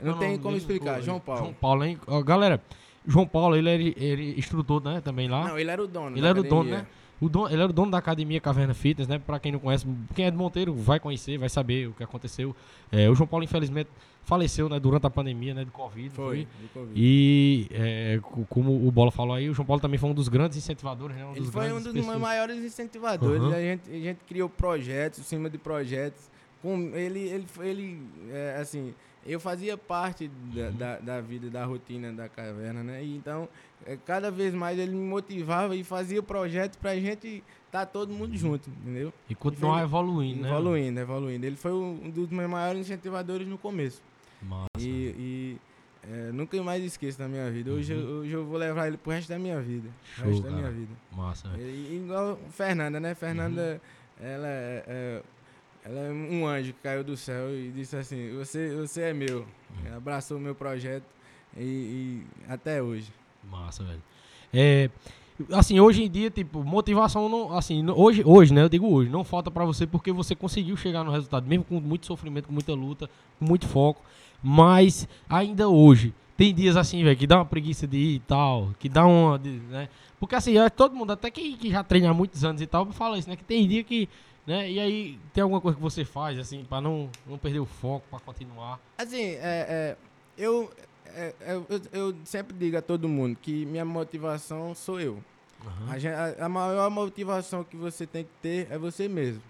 Não, 0.00 0.18
tem 0.18 0.38
como 0.38 0.56
explicar, 0.56 1.00
João 1.00 1.18
Paulo. 1.20 1.40
João 1.42 1.54
Paulo, 1.54 1.84
hein? 1.84 1.98
Ó, 2.06 2.20
galera, 2.22 2.60
João 3.06 3.26
Paulo, 3.26 3.56
ele 3.56 3.70
era 3.70 3.82
ele 3.82 4.38
instrutor, 4.38 4.82
né, 4.82 5.00
também 5.00 5.28
lá. 5.28 5.48
Não, 5.48 5.58
ele 5.58 5.70
era 5.70 5.82
o 5.82 5.86
dono 5.86 6.16
Ele 6.16 6.26
era 6.26 6.38
o 6.38 6.42
dono, 6.42 6.60
academia. 6.74 6.78
né? 6.80 6.86
O 7.22 7.28
dono, 7.28 7.46
ele 7.48 7.62
era 7.62 7.70
o 7.70 7.72
dono 7.72 7.90
da 7.90 7.98
academia 7.98 8.40
Caverna 8.40 8.74
Fitness, 8.74 9.06
né? 9.06 9.18
Pra 9.18 9.38
quem 9.38 9.52
não 9.52 9.60
conhece, 9.60 9.86
quem 10.14 10.24
é 10.26 10.30
de 10.30 10.36
Monteiro 10.36 10.74
vai 10.74 10.98
conhecer, 10.98 11.38
vai 11.38 11.48
saber 11.48 11.88
o 11.88 11.92
que 11.92 12.02
aconteceu. 12.02 12.54
É, 12.90 13.08
o 13.08 13.14
João 13.14 13.28
Paulo, 13.28 13.44
infelizmente, 13.44 13.88
faleceu, 14.24 14.68
né? 14.68 14.80
Durante 14.80 15.06
a 15.06 15.10
pandemia, 15.10 15.54
né? 15.54 15.64
De 15.64 15.70
Covid. 15.70 16.10
Foi, 16.10 16.48
de 16.60 16.68
Covid. 16.74 16.92
E, 16.96 17.68
é, 17.70 18.18
co- 18.22 18.44
como 18.48 18.86
o 18.86 18.90
Bola 18.90 19.10
falou 19.12 19.34
aí, 19.36 19.48
o 19.48 19.54
João 19.54 19.64
Paulo 19.64 19.80
também 19.80 19.98
foi 19.98 20.10
um 20.10 20.14
dos 20.14 20.28
grandes 20.28 20.58
incentivadores, 20.58 21.16
né? 21.16 21.24
Um 21.24 21.36
Ele 21.36 21.46
foi 21.46 21.72
um 21.72 21.80
dos 21.80 21.92
pessoas. 21.92 22.18
maiores 22.20 22.56
incentivadores. 22.58 23.40
Aham. 23.42 23.54
A, 23.54 23.60
gente, 23.60 23.88
a 23.90 23.98
gente 24.00 24.18
criou 24.26 24.48
projetos 24.48 25.20
em 25.20 25.22
cima 25.22 25.48
de 25.48 25.58
projetos. 25.58 26.28
Com 26.60 26.90
ele, 26.94 27.20
ele, 27.20 27.44
foi- 27.46 27.68
ele 27.68 28.02
é, 28.30 28.56
assim, 28.60 28.94
eu 29.26 29.38
fazia 29.40 29.76
parte 29.78 30.28
da, 30.28 30.62
Uhum. 30.68 30.72
da, 30.76 30.98
da 30.98 31.20
vida, 31.20 31.48
da 31.50 31.64
rotina 31.64 32.12
da 32.12 32.28
caverna, 32.28 32.82
né? 32.82 33.04
E 33.04 33.16
então, 33.16 33.48
é, 33.86 33.96
cada 33.96 34.30
vez 34.30 34.52
mais 34.54 34.78
ele 34.78 34.92
me 34.92 35.04
motivava 35.08 35.74
e 35.76 35.84
fazia 35.84 36.22
projetos 36.22 36.76
pra 36.78 36.96
gente 36.98 37.42
estar 37.66 37.86
todo 37.86 38.12
mundo 38.12 38.36
junto, 38.36 38.68
entendeu? 38.70 39.12
E 39.28 39.34
continuar 39.34 39.76
Ele- 39.78 39.84
evoluindo, 39.84 40.42
né? 40.42 40.48
Evoluindo, 40.50 41.00
evoluindo. 41.00 41.46
Ele 41.46 41.56
foi 41.56 41.72
um 41.72 42.10
dos 42.10 42.28
meus 42.30 42.50
maiores 42.50 42.80
incentivadores 42.82 43.46
no 43.46 43.56
começo. 43.58 44.02
Massa. 44.42 44.66
E, 44.78 44.80
e, 44.84 45.56
é, 46.02 46.32
nunca 46.32 46.60
mais 46.62 46.82
esqueço 46.84 47.16
da 47.18 47.28
minha 47.28 47.48
vida. 47.50 47.70
Hoje, 47.70 47.94
Uhum. 47.94 48.00
eu, 48.00 48.06
hoje 48.22 48.32
eu 48.32 48.44
vou 48.44 48.58
levar 48.58 48.88
ele 48.88 48.96
pro 48.96 49.12
resto 49.12 49.28
da 49.28 49.38
minha 49.38 49.60
vida. 49.60 49.88
Show, 50.16 50.26
resto 50.26 50.42
da 50.42 50.48
cara. 50.50 50.60
minha 50.60 50.72
vida. 50.72 50.92
Massa, 51.12 51.48
velho. 51.48 51.62
E- 51.64 51.96
igual 52.04 52.38
Fernanda, 52.50 52.98
né? 52.98 53.14
Fernanda, 53.14 53.80
Uhum. 54.20 54.26
ela, 54.26 54.48
é, 54.48 54.84
é- 54.86 55.22
ela 55.84 55.98
é 55.98 56.10
um 56.10 56.46
anjo 56.46 56.72
que 56.72 56.80
caiu 56.80 57.02
do 57.02 57.16
céu 57.16 57.54
e 57.54 57.70
disse 57.70 57.96
assim, 57.96 58.34
você, 58.36 58.74
você 58.74 59.02
é 59.02 59.12
meu. 59.12 59.38
Uhum. 59.38 59.96
Abraçou 59.96 60.36
o 60.36 60.40
meu 60.40 60.54
projeto 60.54 61.04
e, 61.56 61.60
e 61.60 62.26
até 62.48 62.82
hoje. 62.82 63.12
Massa, 63.50 63.82
velho. 63.82 64.02
É, 64.54 64.88
assim, 65.52 65.80
hoje 65.80 66.04
em 66.04 66.10
dia, 66.10 66.30
tipo, 66.30 66.62
motivação 66.62 67.28
não, 67.28 67.56
assim, 67.56 67.84
hoje, 67.90 68.22
hoje, 68.24 68.54
né, 68.54 68.62
eu 68.62 68.68
digo 68.68 68.86
hoje, 68.86 69.10
não 69.10 69.24
falta 69.24 69.50
pra 69.50 69.64
você 69.64 69.86
porque 69.86 70.12
você 70.12 70.34
conseguiu 70.34 70.76
chegar 70.76 71.02
no 71.02 71.10
resultado, 71.10 71.46
mesmo 71.48 71.64
com 71.64 71.80
muito 71.80 72.06
sofrimento, 72.06 72.46
com 72.46 72.52
muita 72.52 72.74
luta, 72.74 73.10
com 73.38 73.44
muito 73.44 73.66
foco, 73.66 74.02
mas 74.42 75.08
ainda 75.28 75.68
hoje 75.68 76.14
tem 76.42 76.52
dias 76.52 76.76
assim, 76.76 77.04
velho, 77.04 77.16
que 77.16 77.24
dá 77.26 77.36
uma 77.36 77.44
preguiça 77.46 77.86
de 77.86 77.96
ir 77.96 78.14
e 78.16 78.18
tal, 78.18 78.70
que 78.80 78.88
dá 78.88 79.06
uma, 79.06 79.38
né? 79.38 79.88
Porque 80.18 80.34
assim, 80.34 80.54
todo 80.74 80.92
mundo, 80.92 81.12
até 81.12 81.30
que, 81.30 81.56
que 81.56 81.70
já 81.70 81.84
treina 81.84 82.10
há 82.10 82.14
muitos 82.14 82.44
anos 82.44 82.60
e 82.60 82.66
tal, 82.66 82.84
fala 82.90 83.16
isso, 83.16 83.28
né, 83.28 83.36
que 83.36 83.44
tem 83.44 83.68
dia 83.68 83.84
que, 83.84 84.08
né, 84.44 84.68
e 84.68 84.80
aí 84.80 85.18
tem 85.32 85.40
alguma 85.42 85.60
coisa 85.60 85.76
que 85.76 85.82
você 85.82 86.04
faz 86.04 86.36
assim 86.40 86.64
pra 86.64 86.80
não 86.80 87.08
não 87.26 87.38
perder 87.38 87.60
o 87.60 87.64
foco, 87.64 88.04
pra 88.10 88.18
continuar. 88.18 88.80
Assim, 88.98 89.22
é, 89.22 89.38
é, 89.40 89.96
eu, 90.36 90.68
é, 91.06 91.32
é, 91.42 91.52
eu, 91.54 91.66
eu 91.92 92.14
sempre 92.24 92.56
digo 92.58 92.76
a 92.76 92.82
todo 92.82 93.08
mundo 93.08 93.36
que 93.40 93.64
minha 93.66 93.84
motivação 93.84 94.74
sou 94.74 95.00
eu. 95.00 95.22
A, 95.88 95.96
gen- 95.96 96.10
a- 96.10 96.34
a 96.40 96.48
maior 96.48 96.90
motivação 96.90 97.62
que 97.62 97.76
você 97.76 98.04
tem 98.04 98.24
que 98.24 98.30
ter 98.42 98.66
é 98.68 98.76
você 98.76 99.06
mesmo. 99.06 99.40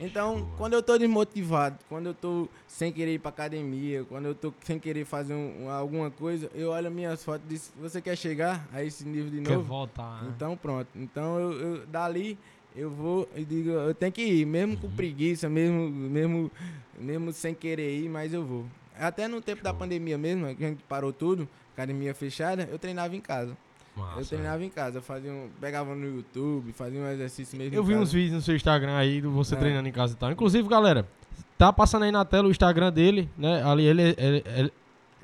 Então, 0.00 0.38
Show. 0.38 0.48
quando 0.56 0.74
eu 0.74 0.82
tô 0.82 0.96
desmotivado, 0.96 1.76
quando 1.88 2.06
eu 2.06 2.14
tô 2.14 2.48
sem 2.66 2.92
querer 2.92 3.14
ir 3.14 3.18
pra 3.18 3.30
academia, 3.30 4.04
quando 4.04 4.26
eu 4.26 4.34
tô 4.34 4.52
sem 4.62 4.78
querer 4.78 5.04
fazer 5.04 5.34
um- 5.34 5.64
um- 5.64 5.70
alguma 5.70 6.10
coisa, 6.10 6.48
eu 6.54 6.70
olho 6.70 6.90
minhas 6.90 7.24
fotos 7.24 7.44
e 7.46 7.54
digo, 7.54 7.64
você 7.80 8.00
quer 8.00 8.16
chegar 8.16 8.68
a 8.72 8.82
esse 8.84 9.04
nível 9.04 9.30
de 9.30 9.40
Quer 9.40 9.54
novo? 9.56 9.64
voltar, 9.68 10.22
né? 10.22 10.32
Então 10.36 10.56
pronto. 10.56 10.86
Então 10.94 11.38
eu, 11.40 11.52
eu- 11.60 11.86
dali 11.86 12.38
eu 12.76 12.90
vou 12.90 13.28
e 13.34 13.44
digo, 13.44 13.70
eu 13.70 13.92
tenho 13.94 14.12
que 14.12 14.22
ir, 14.22 14.46
mesmo 14.46 14.76
com 14.76 14.88
preguiça, 14.90 15.48
mesmo, 15.48 15.88
mesmo, 15.90 16.50
mesmo 16.96 17.32
sem 17.32 17.52
querer 17.54 17.98
ir, 17.98 18.08
mas 18.08 18.32
eu 18.32 18.44
vou. 18.44 18.66
Até 18.96 19.26
no 19.26 19.40
tempo 19.40 19.62
da 19.64 19.74
pandemia 19.74 20.16
mesmo, 20.18 20.54
que 20.54 20.64
a 20.64 20.68
gente 20.68 20.82
parou 20.84 21.12
tudo, 21.12 21.48
academia 21.72 22.14
fechada, 22.14 22.68
eu 22.70 22.78
treinava 22.78 23.16
em 23.16 23.20
casa. 23.20 23.56
Massa, 23.98 24.20
eu 24.20 24.26
treinava 24.26 24.64
em 24.64 24.70
casa, 24.70 24.98
eu 24.98 25.02
fazia 25.02 25.32
um, 25.32 25.48
pegava 25.60 25.94
no 25.94 26.06
YouTube, 26.16 26.72
fazia 26.72 27.00
um 27.00 27.06
exercício 27.08 27.58
mesmo. 27.58 27.74
Eu 27.74 27.82
vi 27.82 27.92
casa. 27.92 28.02
uns 28.04 28.12
vídeos 28.12 28.32
no 28.34 28.40
seu 28.42 28.56
Instagram 28.56 28.96
aí, 28.96 29.20
do 29.20 29.30
você 29.30 29.54
É. 29.54 29.58
treinando 29.58 29.88
em 29.88 29.92
casa 29.92 30.14
e 30.14 30.16
tal. 30.16 30.30
Inclusive, 30.30 30.68
galera, 30.68 31.06
tá 31.56 31.72
passando 31.72 32.04
aí 32.04 32.12
na 32.12 32.24
tela 32.24 32.48
o 32.48 32.50
Instagram 32.50 32.92
dele, 32.92 33.28
né? 33.36 33.62
Ali 33.64 33.84
ele, 33.84 34.14
ele, 34.16 34.44
ele 34.46 34.72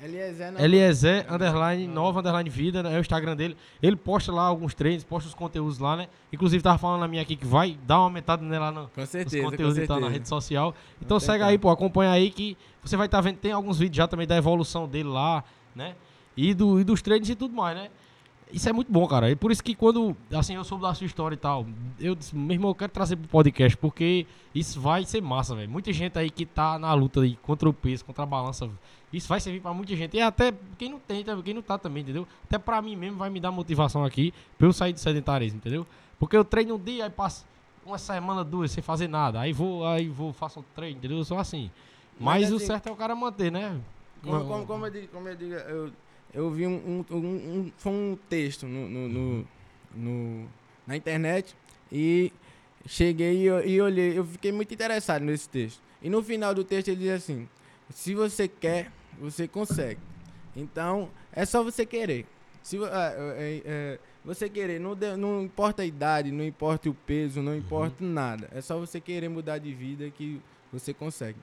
Eliezer, 0.03 0.51
não. 0.51 0.59
Eliezer, 0.59 1.33
underline, 1.33 1.87
nova, 1.87 2.19
underline 2.19 2.49
vida, 2.49 2.83
né? 2.83 2.93
É 2.93 2.97
o 2.97 3.01
Instagram 3.01 3.35
dele. 3.35 3.55
Ele 3.81 3.95
posta 3.95 4.31
lá 4.31 4.43
alguns 4.43 4.73
treinos, 4.73 5.03
posta 5.05 5.27
os 5.27 5.33
conteúdos 5.33 5.79
lá, 5.79 5.95
né? 5.95 6.07
Inclusive, 6.33 6.61
tava 6.61 6.77
falando 6.77 6.99
na 6.99 7.07
minha 7.07 7.21
aqui 7.21 7.35
que 7.35 7.45
vai 7.45 7.77
dar 7.87 7.99
uma 7.99 8.03
aumentada 8.03 8.43
nela 8.43 8.71
no, 8.71 8.87
Com 8.89 9.01
nos 9.01 9.09
certeza, 9.09 9.43
com 9.43 9.49
conteúdos 9.49 9.77
e 9.77 9.87
tal 9.87 9.99
na 9.99 10.09
rede 10.09 10.27
social. 10.27 10.75
Então 11.01 11.19
segue 11.19 11.43
aí, 11.43 11.57
pô, 11.57 11.69
acompanha 11.69 12.11
aí 12.11 12.29
que 12.29 12.57
você 12.83 12.97
vai 12.97 13.05
estar 13.07 13.21
vendo. 13.21 13.37
Tem 13.37 13.53
alguns 13.53 13.79
vídeos 13.79 13.97
já 13.97 14.07
também 14.07 14.27
da 14.27 14.35
evolução 14.35 14.87
dele 14.87 15.09
lá, 15.09 15.43
né? 15.73 15.95
E, 16.35 16.53
do, 16.53 16.79
e 16.79 16.83
dos 16.83 17.01
treinos 17.01 17.29
e 17.29 17.33
tudo 17.35 17.55
mais, 17.55 17.77
né? 17.77 17.89
Isso 18.51 18.69
é 18.69 18.73
muito 18.73 18.91
bom, 18.91 19.07
cara. 19.07 19.29
E 19.29 19.35
por 19.35 19.51
isso 19.51 19.63
que 19.63 19.75
quando, 19.75 20.15
assim, 20.31 20.55
eu 20.55 20.63
soube 20.63 20.83
da 20.83 20.93
sua 20.93 21.05
história 21.05 21.35
e 21.35 21.37
tal, 21.37 21.65
eu 21.99 22.15
disse, 22.15 22.35
meu 22.35 22.53
irmão, 22.53 22.71
eu 22.71 22.75
quero 22.75 22.91
trazer 22.91 23.15
pro 23.15 23.27
podcast, 23.27 23.75
porque 23.77 24.25
isso 24.53 24.79
vai 24.79 25.03
ser 25.03 25.21
massa, 25.21 25.55
velho. 25.55 25.69
Muita 25.69 25.91
gente 25.91 26.17
aí 26.17 26.29
que 26.29 26.45
tá 26.45 26.77
na 26.79 26.93
luta 26.93 27.21
aí 27.21 27.37
contra 27.41 27.67
o 27.67 27.73
peso, 27.73 28.05
contra 28.05 28.23
a 28.23 28.25
balança, 28.25 28.69
isso 29.11 29.27
vai 29.27 29.39
servir 29.39 29.61
pra 29.61 29.73
muita 29.73 29.95
gente. 29.95 30.15
E 30.15 30.21
até 30.21 30.53
quem 30.77 30.89
não 30.89 30.99
tem, 30.99 31.25
quem 31.43 31.53
não 31.53 31.61
tá 31.61 31.77
também, 31.77 32.03
entendeu? 32.03 32.27
Até 32.45 32.57
pra 32.57 32.81
mim 32.81 32.95
mesmo 32.95 33.17
vai 33.17 33.29
me 33.29 33.39
dar 33.39 33.51
motivação 33.51 34.05
aqui 34.05 34.33
pra 34.57 34.67
eu 34.67 34.73
sair 34.73 34.93
do 34.93 34.99
sedentarismo, 34.99 35.57
entendeu? 35.57 35.85
Porque 36.19 36.37
eu 36.37 36.45
treino 36.45 36.75
um 36.75 36.79
dia, 36.79 37.05
aí 37.05 37.09
passo 37.09 37.45
uma 37.85 37.97
semana, 37.97 38.43
duas, 38.43 38.71
sem 38.71 38.81
fazer 38.83 39.07
nada. 39.07 39.39
Aí 39.39 39.53
vou, 39.53 39.85
aí 39.85 40.07
vou, 40.07 40.33
faço 40.33 40.59
um 40.59 40.63
treino, 40.75 40.97
entendeu? 40.97 41.17
Eu 41.17 41.25
sou 41.25 41.37
assim. 41.37 41.69
Mas, 42.19 42.43
Mas 42.43 42.51
o 42.51 42.55
assim- 42.55 42.65
certo 42.65 42.87
é 42.87 42.91
o 42.91 42.95
cara 42.95 43.15
manter, 43.15 43.51
né? 43.51 43.79
Como, 44.23 44.45
como, 44.45 44.65
como 44.65 44.85
eu 44.87 44.91
digo, 44.91 45.07
como 45.09 45.27
eu, 45.29 45.35
digo 45.35 45.53
eu, 45.53 45.91
eu 46.35 46.51
vi 46.51 46.67
um, 46.67 47.03
um, 47.09 47.15
um- 47.17 47.71
Foi 47.77 47.91
um 47.91 48.17
texto 48.29 48.67
no, 48.67 48.87
no, 48.87 49.07
no- 49.09 49.47
no- 49.95 50.47
na 50.85 50.95
internet 50.95 51.55
e 51.91 52.31
cheguei 52.85 53.47
e, 53.47 53.69
e 53.71 53.81
olhei. 53.81 54.17
Eu 54.17 54.25
fiquei 54.25 54.51
muito 54.51 54.73
interessado 54.73 55.23
nesse 55.23 55.49
texto. 55.49 55.81
E 56.01 56.09
no 56.09 56.21
final 56.21 56.53
do 56.53 56.63
texto 56.63 56.89
ele 56.89 56.97
diz 57.01 57.09
assim: 57.11 57.47
Se 57.89 58.13
você 58.13 58.47
quer, 58.47 58.91
você 59.19 59.47
consegue. 59.47 59.99
Então, 60.55 61.09
é 61.31 61.45
só 61.45 61.63
você 61.63 61.85
querer. 61.85 62.25
Se, 62.61 62.77
é, 62.77 63.61
é, 63.65 63.99
você 64.23 64.49
querer, 64.49 64.79
não, 64.79 64.95
de- 64.95 65.15
não 65.17 65.43
importa 65.43 65.81
a 65.83 65.85
idade, 65.85 66.31
não 66.31 66.43
importa 66.43 66.89
o 66.89 66.93
peso, 66.93 67.41
não 67.41 67.55
importa 67.55 68.03
nada. 68.03 68.49
É 68.53 68.61
só 68.61 68.77
você 68.79 68.99
querer 68.99 69.29
mudar 69.29 69.57
de 69.59 69.73
vida 69.73 70.09
que 70.09 70.41
você 70.71 70.93
consegue. 70.93 71.37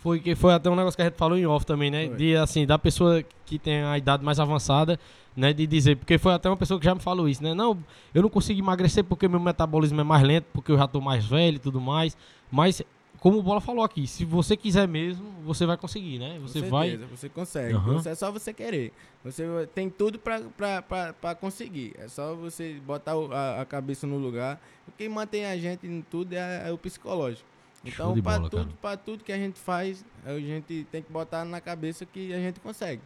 Foi, 0.00 0.18
que 0.18 0.34
foi 0.34 0.54
até 0.54 0.70
um 0.70 0.74
negócio 0.74 0.96
que 0.96 1.02
a 1.02 1.04
gente 1.06 1.16
falou 1.18 1.36
em 1.36 1.46
off 1.46 1.64
também, 1.66 1.90
né? 1.90 2.06
Foi. 2.08 2.16
De 2.16 2.34
assim, 2.36 2.64
da 2.66 2.78
pessoa 2.78 3.22
que 3.44 3.58
tem 3.58 3.82
a 3.82 3.98
idade 3.98 4.24
mais 4.24 4.40
avançada, 4.40 4.98
né? 5.36 5.52
De 5.52 5.66
dizer, 5.66 5.96
porque 5.96 6.16
foi 6.16 6.32
até 6.32 6.48
uma 6.48 6.56
pessoa 6.56 6.80
que 6.80 6.86
já 6.86 6.94
me 6.94 7.00
falou 7.02 7.28
isso, 7.28 7.42
né? 7.42 7.52
Não, 7.52 7.78
eu 8.14 8.22
não 8.22 8.30
consigo 8.30 8.58
emagrecer 8.58 9.04
porque 9.04 9.28
meu 9.28 9.38
metabolismo 9.38 10.00
é 10.00 10.04
mais 10.04 10.22
lento, 10.22 10.46
porque 10.54 10.72
eu 10.72 10.78
já 10.78 10.86
tô 10.88 11.00
mais 11.02 11.26
velho 11.26 11.56
e 11.56 11.58
tudo 11.58 11.80
mais. 11.82 12.16
Mas, 12.50 12.80
como 13.18 13.38
o 13.38 13.42
Bola 13.42 13.60
falou 13.60 13.84
aqui, 13.84 14.06
se 14.06 14.24
você 14.24 14.56
quiser 14.56 14.88
mesmo, 14.88 15.26
você 15.44 15.66
vai 15.66 15.76
conseguir, 15.76 16.18
né? 16.18 16.38
Com 16.40 16.48
Você 16.48 16.62
vai. 16.62 16.88
certeza, 16.90 17.10
Você 17.14 17.28
consegue. 17.28 17.74
Aham. 17.74 17.92
Você- 17.94 18.08
é 18.08 18.14
só 18.14 18.32
você 18.32 18.54
querer. 18.54 18.94
Você 19.22 19.44
tem 19.74 19.90
tudo 19.90 20.18
pra 20.18 21.34
conseguir. 21.38 21.92
É 21.98 22.08
só 22.08 22.34
você 22.34 22.80
botar 22.86 23.12
a, 23.32 23.60
a 23.60 23.64
cabeça 23.66 24.06
no 24.06 24.16
lugar. 24.16 24.58
O 24.88 24.92
que 24.92 25.06
mantém 25.10 25.44
a 25.44 25.58
gente 25.58 25.86
em 25.86 26.00
tudo 26.00 26.32
é, 26.32 26.68
é 26.68 26.72
o 26.72 26.78
psicológico. 26.78 27.46
Então, 27.84 28.14
bola, 28.20 28.50
tudo, 28.50 28.74
cara. 28.82 28.96
tudo 28.96 29.24
que 29.24 29.32
a 29.32 29.36
gente 29.38 29.58
faz, 29.58 30.04
a 30.24 30.38
gente 30.38 30.86
tem 30.92 31.02
que 31.02 31.10
botar 31.10 31.44
na 31.44 31.60
cabeça 31.60 32.04
que 32.04 32.32
a 32.32 32.38
gente 32.38 32.60
consegue. 32.60 33.00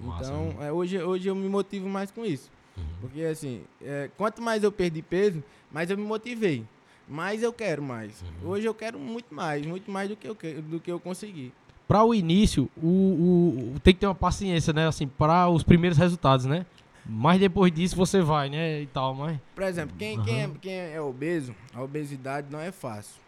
Massa, 0.00 0.30
então, 0.30 0.50
viu? 0.50 0.62
é, 0.62 0.72
hoje, 0.72 1.02
hoje 1.02 1.28
eu 1.28 1.34
me 1.34 1.48
motivo 1.48 1.88
mais 1.88 2.10
com 2.10 2.24
isso. 2.24 2.50
Uhum. 2.76 2.84
Porque 3.00 3.22
assim, 3.22 3.62
é, 3.82 4.08
quanto 4.16 4.40
mais 4.40 4.62
eu 4.62 4.70
perdi 4.72 5.02
peso, 5.02 5.42
mais 5.70 5.90
eu 5.90 5.96
me 5.98 6.04
motivei. 6.04 6.64
Mais 7.08 7.42
eu 7.42 7.52
quero 7.52 7.82
mais. 7.82 8.22
Uhum. 8.22 8.50
Hoje 8.50 8.66
eu 8.66 8.74
quero 8.74 8.98
muito 8.98 9.34
mais, 9.34 9.66
muito 9.66 9.90
mais 9.90 10.08
do 10.08 10.16
que 10.16 10.26
eu, 10.28 10.34
do 10.62 10.78
que 10.80 10.90
eu 10.90 11.00
consegui. 11.00 11.52
Pra 11.88 12.04
o 12.04 12.14
início, 12.14 12.70
o, 12.80 12.86
o- 13.74 13.80
tem 13.80 13.92
que 13.92 14.00
ter 14.00 14.06
uma 14.06 14.14
paciência, 14.14 14.72
né? 14.72 14.86
Assim, 14.86 15.06
para 15.06 15.48
os 15.48 15.62
primeiros 15.62 15.98
resultados, 15.98 16.46
né? 16.46 16.64
Mas 17.04 17.40
depois 17.40 17.72
disso 17.72 17.96
você 17.96 18.22
vai, 18.22 18.48
né? 18.48 18.80
E 18.82 18.86
tal, 18.86 19.14
mas. 19.14 19.36
Por 19.54 19.64
exemplo, 19.64 19.94
quem, 19.98 20.22
quem, 20.22 20.42
é, 20.42 20.50
quem 20.60 20.72
é 20.72 21.00
obeso, 21.00 21.54
a 21.74 21.82
obesidade 21.82 22.46
não 22.50 22.60
é 22.60 22.70
fácil. 22.70 23.20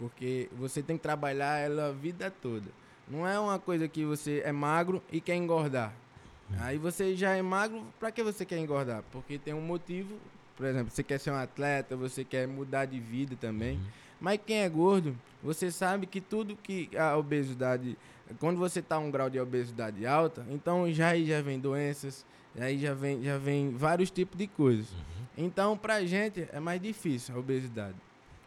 Porque 0.00 0.48
você 0.58 0.82
tem 0.82 0.96
que 0.96 1.02
trabalhar 1.02 1.58
ela 1.58 1.88
a 1.88 1.92
vida 1.92 2.30
toda. 2.30 2.70
Não 3.06 3.28
é 3.28 3.38
uma 3.38 3.58
coisa 3.58 3.86
que 3.86 4.02
você 4.02 4.40
é 4.46 4.50
magro 4.50 5.02
e 5.12 5.20
quer 5.20 5.34
engordar. 5.36 5.92
Aí 6.58 6.78
você 6.78 7.14
já 7.14 7.36
é 7.36 7.42
magro, 7.42 7.84
pra 8.00 8.10
que 8.10 8.22
você 8.22 8.46
quer 8.46 8.58
engordar? 8.58 9.04
Porque 9.12 9.38
tem 9.38 9.52
um 9.52 9.60
motivo. 9.60 10.16
Por 10.56 10.64
exemplo, 10.64 10.90
você 10.90 11.02
quer 11.02 11.20
ser 11.20 11.30
um 11.30 11.36
atleta, 11.36 11.94
você 11.96 12.24
quer 12.24 12.48
mudar 12.48 12.86
de 12.86 12.98
vida 12.98 13.36
também. 13.38 13.78
Mas 14.18 14.40
quem 14.44 14.60
é 14.60 14.68
gordo, 14.68 15.14
você 15.42 15.70
sabe 15.70 16.06
que 16.06 16.20
tudo 16.20 16.56
que 16.56 16.90
a 16.96 17.16
obesidade, 17.16 17.96
quando 18.38 18.58
você 18.58 18.80
tá 18.80 18.98
um 18.98 19.10
grau 19.10 19.28
de 19.28 19.38
obesidade 19.38 20.06
alta, 20.06 20.46
então 20.50 20.90
já 20.92 21.08
aí 21.08 21.26
já 21.26 21.42
vem 21.42 21.58
doenças, 21.58 22.24
aí 22.58 22.78
já 22.78 22.94
vem, 22.94 23.22
já 23.22 23.38
vem 23.38 23.70
vários 23.70 24.10
tipos 24.10 24.38
de 24.38 24.46
coisas. 24.46 24.88
Então, 25.36 25.76
pra 25.76 26.04
gente 26.04 26.48
é 26.52 26.60
mais 26.60 26.80
difícil 26.80 27.34
a 27.34 27.38
obesidade. 27.38 27.96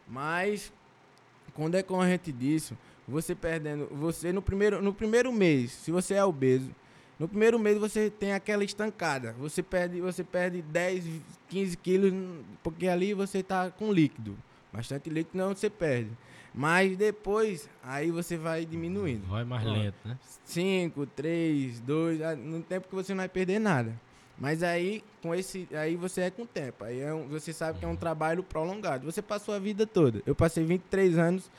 Mas 0.08 0.72
com 1.54 1.66
o 1.66 1.70
decorrente 1.70 2.32
disso, 2.32 2.78
você 3.08 3.36
perdendo, 3.36 3.88
você 3.92 4.32
no 4.32 4.42
primeiro, 4.42 4.82
no 4.82 4.94
primeiro 4.94 5.32
mês, 5.32 5.72
se 5.72 5.92
você 5.92 6.16
é 6.16 6.24
obeso, 6.24 6.70
no 7.20 7.28
primeiro 7.28 7.60
mês 7.60 7.78
você 7.78 8.10
tem 8.10 8.34
aquela 8.34 8.64
estancada. 8.64 9.34
Você 9.40 9.62
perde, 9.62 10.02
você 10.02 10.24
perde 10.24 10.62
10, 10.62 11.06
15 11.48 11.78
quilos, 11.78 12.14
porque 12.62 12.88
ali 12.88 13.14
você 13.14 13.44
tá 13.44 13.70
com 13.72 13.92
líquido. 13.92 14.36
Bastante 14.72 15.10
líquido 15.10 15.38
não 15.38 15.54
você 15.54 15.70
perde. 15.70 16.10
Mas 16.54 16.98
depois, 16.98 17.70
aí 17.84 18.12
você 18.12 18.38
vai 18.38 18.66
diminuindo. 18.66 19.28
Vai 19.28 19.44
mais 19.44 19.64
lento, 19.66 19.96
né? 20.06 20.18
5, 20.44 21.06
3, 21.08 21.80
2, 21.80 22.38
no 22.40 22.62
tempo 22.62 22.88
que 22.88 22.96
você 22.96 23.14
não 23.14 23.20
vai 23.20 23.30
perder 23.30 23.60
nada. 23.60 23.94
Mas 24.38 24.64
aí, 24.64 25.04
com 25.22 25.34
esse, 25.34 25.68
aí 25.74 25.96
você 25.96 26.22
é 26.22 26.32
com 26.32 26.42
o 26.44 26.48
tempo. 26.48 26.84
Aí 26.84 27.00
é 27.00 27.14
um- 27.14 27.28
você 27.28 27.54
sabe 27.54 27.80
que 27.80 27.86
é 27.86 27.88
um 27.88 27.96
trabalho 27.96 28.44
prolongado. 28.44 29.06
Você 29.06 29.22
passou 29.22 29.54
a 29.54 29.60
vida 29.60 29.86
toda. 29.86 30.22
Eu 30.26 30.34
passei 30.36 30.64
23 30.66 31.18
anos 31.18 31.50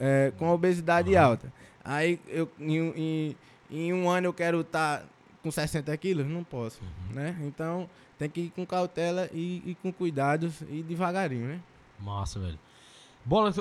é, 0.00 0.32
com 0.38 0.48
obesidade 0.50 1.14
Aham. 1.14 1.26
alta. 1.26 1.52
Aí 1.84 2.18
eu, 2.28 2.48
em, 2.58 2.80
um- 2.80 2.92
em, 2.96 3.36
em 3.70 3.92
um 3.92 4.08
ano 4.08 4.26
eu 4.28 4.32
quero 4.32 4.62
estar 4.62 5.04
com 5.42 5.50
60 5.50 5.94
quilos? 5.96 6.26
Não 6.26 6.42
posso, 6.42 6.80
né? 7.12 7.36
Então 7.42 7.88
tem 8.18 8.28
que 8.30 8.40
ir 8.42 8.50
com 8.50 8.64
cautela 8.64 9.28
e, 9.32 9.62
e 9.66 9.76
com 9.82 9.92
cuidados 9.92 10.62
e 10.70 10.82
devagarinho, 10.82 11.46
né? 11.46 11.60
Massa, 12.00 12.38
velho. 12.40 12.58
Bola, 13.24 13.52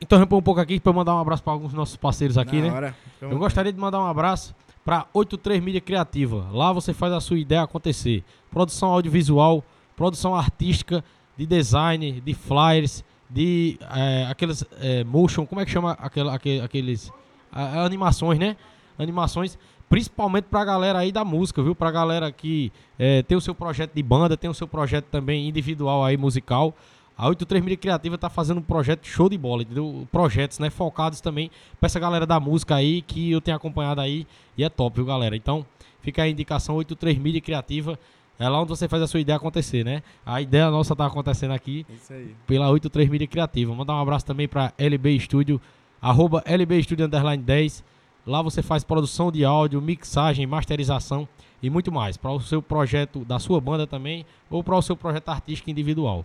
interrompeu 0.00 0.38
um 0.38 0.42
pouco 0.42 0.60
aqui 0.60 0.80
eu 0.84 0.92
mandar 0.92 1.14
um 1.14 1.18
abraço 1.20 1.42
pra 1.42 1.52
alguns 1.52 1.72
nossos 1.72 1.96
parceiros 1.96 2.36
aqui, 2.36 2.56
Na 2.60 2.62
né? 2.68 2.72
hora. 2.72 2.96
Eu 3.20 3.38
gostaria 3.38 3.72
de 3.72 3.78
mandar 3.80 4.00
um 4.00 4.06
abraço 4.06 4.54
para 4.88 5.06
83 5.12 5.62
Mídia 5.62 5.82
Criativa. 5.82 6.48
Lá 6.50 6.72
você 6.72 6.94
faz 6.94 7.12
a 7.12 7.20
sua 7.20 7.38
ideia 7.38 7.60
acontecer. 7.60 8.24
Produção 8.50 8.88
audiovisual, 8.88 9.62
produção 9.94 10.34
artística, 10.34 11.04
de 11.36 11.44
design, 11.44 12.22
de 12.22 12.32
flyers, 12.32 13.04
de 13.28 13.78
eh, 13.94 14.26
aqueles 14.30 14.64
eh, 14.80 15.04
motion, 15.04 15.44
como 15.44 15.60
é 15.60 15.66
que 15.66 15.70
chama 15.70 15.92
aquela, 16.00 16.34
aquele- 16.34 16.62
aqueles 16.62 17.12
ah, 17.52 17.84
animações, 17.84 18.38
né? 18.38 18.56
Animações, 18.98 19.58
principalmente 19.90 20.44
pra 20.44 20.64
galera 20.64 21.00
aí 21.00 21.12
da 21.12 21.22
música, 21.22 21.62
viu? 21.62 21.74
Pra 21.74 21.90
galera 21.90 22.32
que 22.32 22.72
eh, 22.98 23.22
tem 23.24 23.36
o 23.36 23.42
seu 23.42 23.54
projeto 23.54 23.92
de 23.94 24.02
banda, 24.02 24.38
tem 24.38 24.48
o 24.48 24.54
seu 24.54 24.66
projeto 24.66 25.04
também 25.10 25.46
individual 25.46 26.02
aí 26.02 26.16
musical. 26.16 26.74
A 27.18 27.26
83 27.26 27.64
Mídia 27.64 27.76
Criativa 27.76 28.16
tá 28.16 28.30
fazendo 28.30 28.58
um 28.58 28.62
projeto 28.62 29.04
show 29.04 29.28
de 29.28 29.36
bola, 29.36 29.62
entendeu? 29.62 30.06
Projetos, 30.12 30.60
né? 30.60 30.70
Focados 30.70 31.20
também 31.20 31.50
pra 31.80 31.86
essa 31.86 31.98
galera 31.98 32.24
da 32.24 32.38
música 32.38 32.76
aí, 32.76 33.02
que 33.02 33.32
eu 33.32 33.40
tenho 33.40 33.56
acompanhado 33.56 34.00
aí, 34.00 34.24
e 34.56 34.62
é 34.62 34.68
top, 34.68 34.94
viu, 34.94 35.04
galera? 35.04 35.34
Então, 35.34 35.66
fica 36.00 36.22
a 36.22 36.28
indicação 36.28 36.76
83 36.76 37.18
Mídia 37.18 37.40
Criativa, 37.40 37.98
é 38.38 38.48
lá 38.48 38.60
onde 38.60 38.68
você 38.68 38.86
faz 38.86 39.02
a 39.02 39.08
sua 39.08 39.18
ideia 39.18 39.36
acontecer, 39.36 39.84
né? 39.84 40.00
A 40.24 40.40
ideia 40.40 40.70
nossa 40.70 40.94
tá 40.94 41.06
acontecendo 41.06 41.50
aqui 41.50 41.84
Isso 41.90 42.12
aí. 42.12 42.36
pela 42.46 42.70
83 42.70 43.08
Mídia 43.08 43.26
Criativa. 43.26 43.74
Mandar 43.74 43.94
um 43.94 44.00
abraço 44.00 44.24
também 44.24 44.46
pra 44.46 44.72
LB 44.78 45.18
Studio, 45.18 45.60
arroba 46.00 46.40
LB 46.46 46.84
Studio 46.84 47.04
Underline 47.04 47.42
10. 47.42 47.82
Lá 48.24 48.40
você 48.42 48.62
faz 48.62 48.84
produção 48.84 49.32
de 49.32 49.44
áudio, 49.44 49.82
mixagem, 49.82 50.46
masterização 50.46 51.26
e 51.60 51.68
muito 51.68 51.90
mais. 51.90 52.16
Para 52.16 52.30
o 52.30 52.40
seu 52.40 52.62
projeto 52.62 53.24
da 53.24 53.40
sua 53.40 53.60
banda 53.60 53.88
também, 53.88 54.24
ou 54.48 54.62
para 54.62 54.76
o 54.76 54.82
seu 54.82 54.96
projeto 54.96 55.30
artístico 55.30 55.68
individual. 55.68 56.24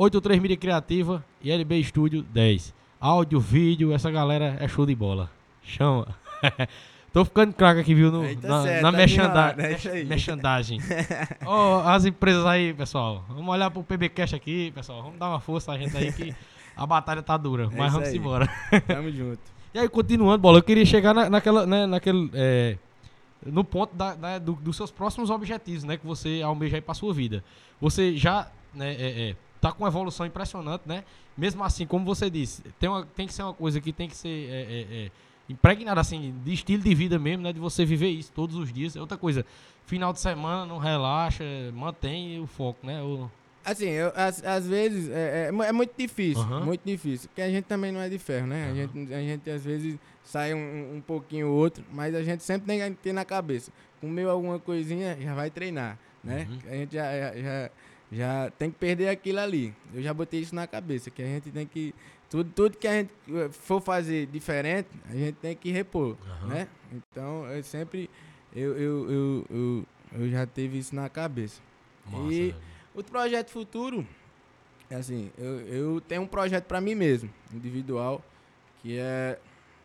83 0.00 0.40
Mídia 0.40 0.56
Criativa 0.56 1.22
e 1.42 1.50
LB 1.50 1.84
Studio 1.84 2.22
10. 2.22 2.72
Áudio, 2.98 3.38
vídeo, 3.38 3.92
essa 3.92 4.10
galera 4.10 4.56
é 4.58 4.66
show 4.66 4.86
de 4.86 4.94
bola. 4.94 5.30
Chama. 5.62 6.08
Tô 7.12 7.22
ficando 7.22 7.52
craque 7.52 7.80
aqui, 7.80 7.94
viu? 7.94 8.10
No, 8.10 8.22
tá 8.36 8.48
na 8.48 8.62
certo, 8.62 8.82
na 8.82 8.92
tá 9.28 9.62
é 9.62 9.90
aí. 9.92 10.04
merchandising. 10.06 10.78
Ó, 11.44 11.82
as 11.82 12.06
empresas 12.06 12.46
aí, 12.46 12.72
pessoal. 12.72 13.26
Vamos 13.28 13.46
olhar 13.52 13.70
pro 13.70 13.82
PBcast 13.82 14.34
aqui, 14.34 14.70
pessoal. 14.74 15.02
Vamos 15.02 15.18
dar 15.18 15.28
uma 15.28 15.38
força 15.40 15.72
a 15.72 15.76
gente 15.76 15.94
aí 15.94 16.10
que 16.10 16.34
a 16.74 16.86
batalha 16.86 17.22
tá 17.22 17.36
dura. 17.36 17.68
mas 17.68 17.78
É 17.78 17.84
isso 17.84 17.92
vamos 17.92 18.08
aí. 18.08 18.16
embora. 18.16 18.48
Tamo 18.86 19.10
junto. 19.10 19.40
E 19.74 19.78
aí, 19.78 19.86
continuando, 19.88 20.38
Bola, 20.38 20.60
eu 20.60 20.62
queria 20.62 20.86
chegar 20.86 21.12
na- 21.12 21.28
naquela, 21.28 21.66
né, 21.66 21.84
naquele, 21.84 22.30
é, 22.32 22.78
no 23.44 23.62
ponto 23.64 23.94
da- 23.94 24.14
da- 24.14 24.38
do- 24.38 24.54
dos 24.54 24.76
seus 24.78 24.90
próximos 24.90 25.28
objetivos, 25.28 25.84
né, 25.84 25.98
que 25.98 26.06
você 26.06 26.40
almeja 26.42 26.78
aí 26.78 26.80
pra 26.80 26.94
sua 26.94 27.12
vida. 27.12 27.44
Você 27.78 28.16
já, 28.16 28.50
né, 28.74 28.92
é, 28.94 29.28
é, 29.30 29.36
tá 29.60 29.72
com 29.72 29.82
uma 29.84 29.88
evolução 29.88 30.24
impressionante, 30.26 30.82
né? 30.86 31.04
Mesmo 31.36 31.62
assim, 31.64 31.86
como 31.86 32.04
você 32.04 32.28
disse, 32.30 32.62
tem, 32.78 32.88
uma- 32.88 33.06
tem 33.16 33.26
que 33.26 33.34
ser 33.34 33.42
uma 33.42 33.54
coisa 33.54 33.80
que 33.80 33.92
tem 33.92 34.08
que 34.08 34.16
ser 34.16 34.28
é, 34.50 34.62
é, 34.62 35.04
é, 35.06 35.10
impregnada, 35.48 36.00
assim, 36.00 36.34
de 36.44 36.52
estilo 36.52 36.82
de 36.82 36.94
vida 36.94 37.18
mesmo, 37.18 37.42
né, 37.42 37.52
de 37.52 37.58
você 37.60 37.84
viver 37.84 38.08
isso 38.08 38.30
todos 38.34 38.56
os 38.56 38.72
dias. 38.72 38.96
Outra 38.96 39.18
coisa, 39.18 39.44
final 39.86 40.12
de 40.12 40.20
semana, 40.20 40.64
não 40.66 40.78
relaxa, 40.78 41.44
mantém 41.74 42.40
o 42.40 42.46
foco, 42.46 42.86
né? 42.86 43.02
O- 43.02 43.30
Assim, 43.62 43.88
eu, 43.90 44.10
às, 44.16 44.42
às 44.42 44.66
vezes 44.66 45.10
é, 45.10 45.48
é 45.48 45.52
mu- 45.52 45.62
é 45.62 45.70
muito 45.70 45.92
difícil, 45.96 46.42
Aham. 46.44 46.64
muito 46.64 46.80
difícil. 46.82 47.28
Porque 47.28 47.42
a 47.42 47.50
gente 47.50 47.64
também 47.64 47.92
não 47.92 48.00
é 48.00 48.08
de 48.08 48.18
ferro, 48.18 48.46
né? 48.46 48.64
A, 48.64 48.66
Aham. 48.68 48.74
gente, 48.76 49.14
a 49.14 49.20
gente 49.20 49.50
às 49.50 49.62
vezes 49.64 49.98
sai 50.24 50.54
um, 50.54 50.96
um 50.96 51.00
pouquinho 51.02 51.48
ou 51.48 51.56
outro, 51.58 51.84
mas 51.92 52.14
a 52.14 52.22
gente 52.22 52.42
sempre 52.42 52.66
tem 52.66 52.78
que 52.94 53.02
ter 53.02 53.12
na 53.12 53.22
cabeça. 53.24 53.70
Comeu 54.00 54.30
alguma 54.30 54.58
coisinha, 54.58 55.14
já 55.20 55.34
vai 55.34 55.50
treinar, 55.50 55.98
né? 56.24 56.48
Uhum. 56.50 56.58
A 56.70 56.74
gente 56.74 56.94
já, 56.94 57.04
já, 57.12 57.36
já, 57.36 57.70
já 58.10 58.50
tem 58.58 58.70
que 58.70 58.78
perder 58.78 59.08
aquilo 59.08 59.38
ali. 59.40 59.74
Eu 59.94 60.02
já 60.02 60.12
botei 60.12 60.40
isso 60.40 60.54
na 60.54 60.66
cabeça, 60.66 61.10
que 61.10 61.22
a 61.22 61.26
gente 61.26 61.50
tem 61.50 61.66
que. 61.66 61.94
Tudo, 62.28 62.50
tudo 62.54 62.76
que 62.76 62.86
a 62.86 62.92
gente 62.92 63.10
eh, 63.28 63.48
for 63.50 63.80
fazer 63.80 64.26
diferente, 64.26 64.88
a 65.08 65.12
gente 65.14 65.34
tem 65.36 65.56
que 65.56 65.70
repor, 65.70 66.16
Aham. 66.28 66.46
né? 66.46 66.68
Então, 66.92 67.44
eu 67.46 67.62
sempre. 67.62 68.08
Eu, 68.54 68.76
eu, 68.76 69.10
eu, 69.10 69.46
eu, 69.50 69.86
eu 70.20 70.28
já 70.30 70.46
tive 70.46 70.78
isso 70.78 70.94
na 70.94 71.08
cabeça. 71.08 71.60
Massa, 72.06 72.24
E- 72.32 72.46
velho. 72.52 72.56
O 72.92 73.04
projeto 73.04 73.50
futuro, 73.50 74.04
é 74.90 74.96
assim, 74.96 75.30
eu, 75.38 75.60
eu 75.60 76.00
tenho 76.00 76.22
um 76.22 76.26
projeto 76.26 76.64
pra 76.64 76.80
mim 76.80 76.96
mesmo, 76.96 77.30
individual, 77.54 78.20
que 78.82 78.98
é 78.98 79.38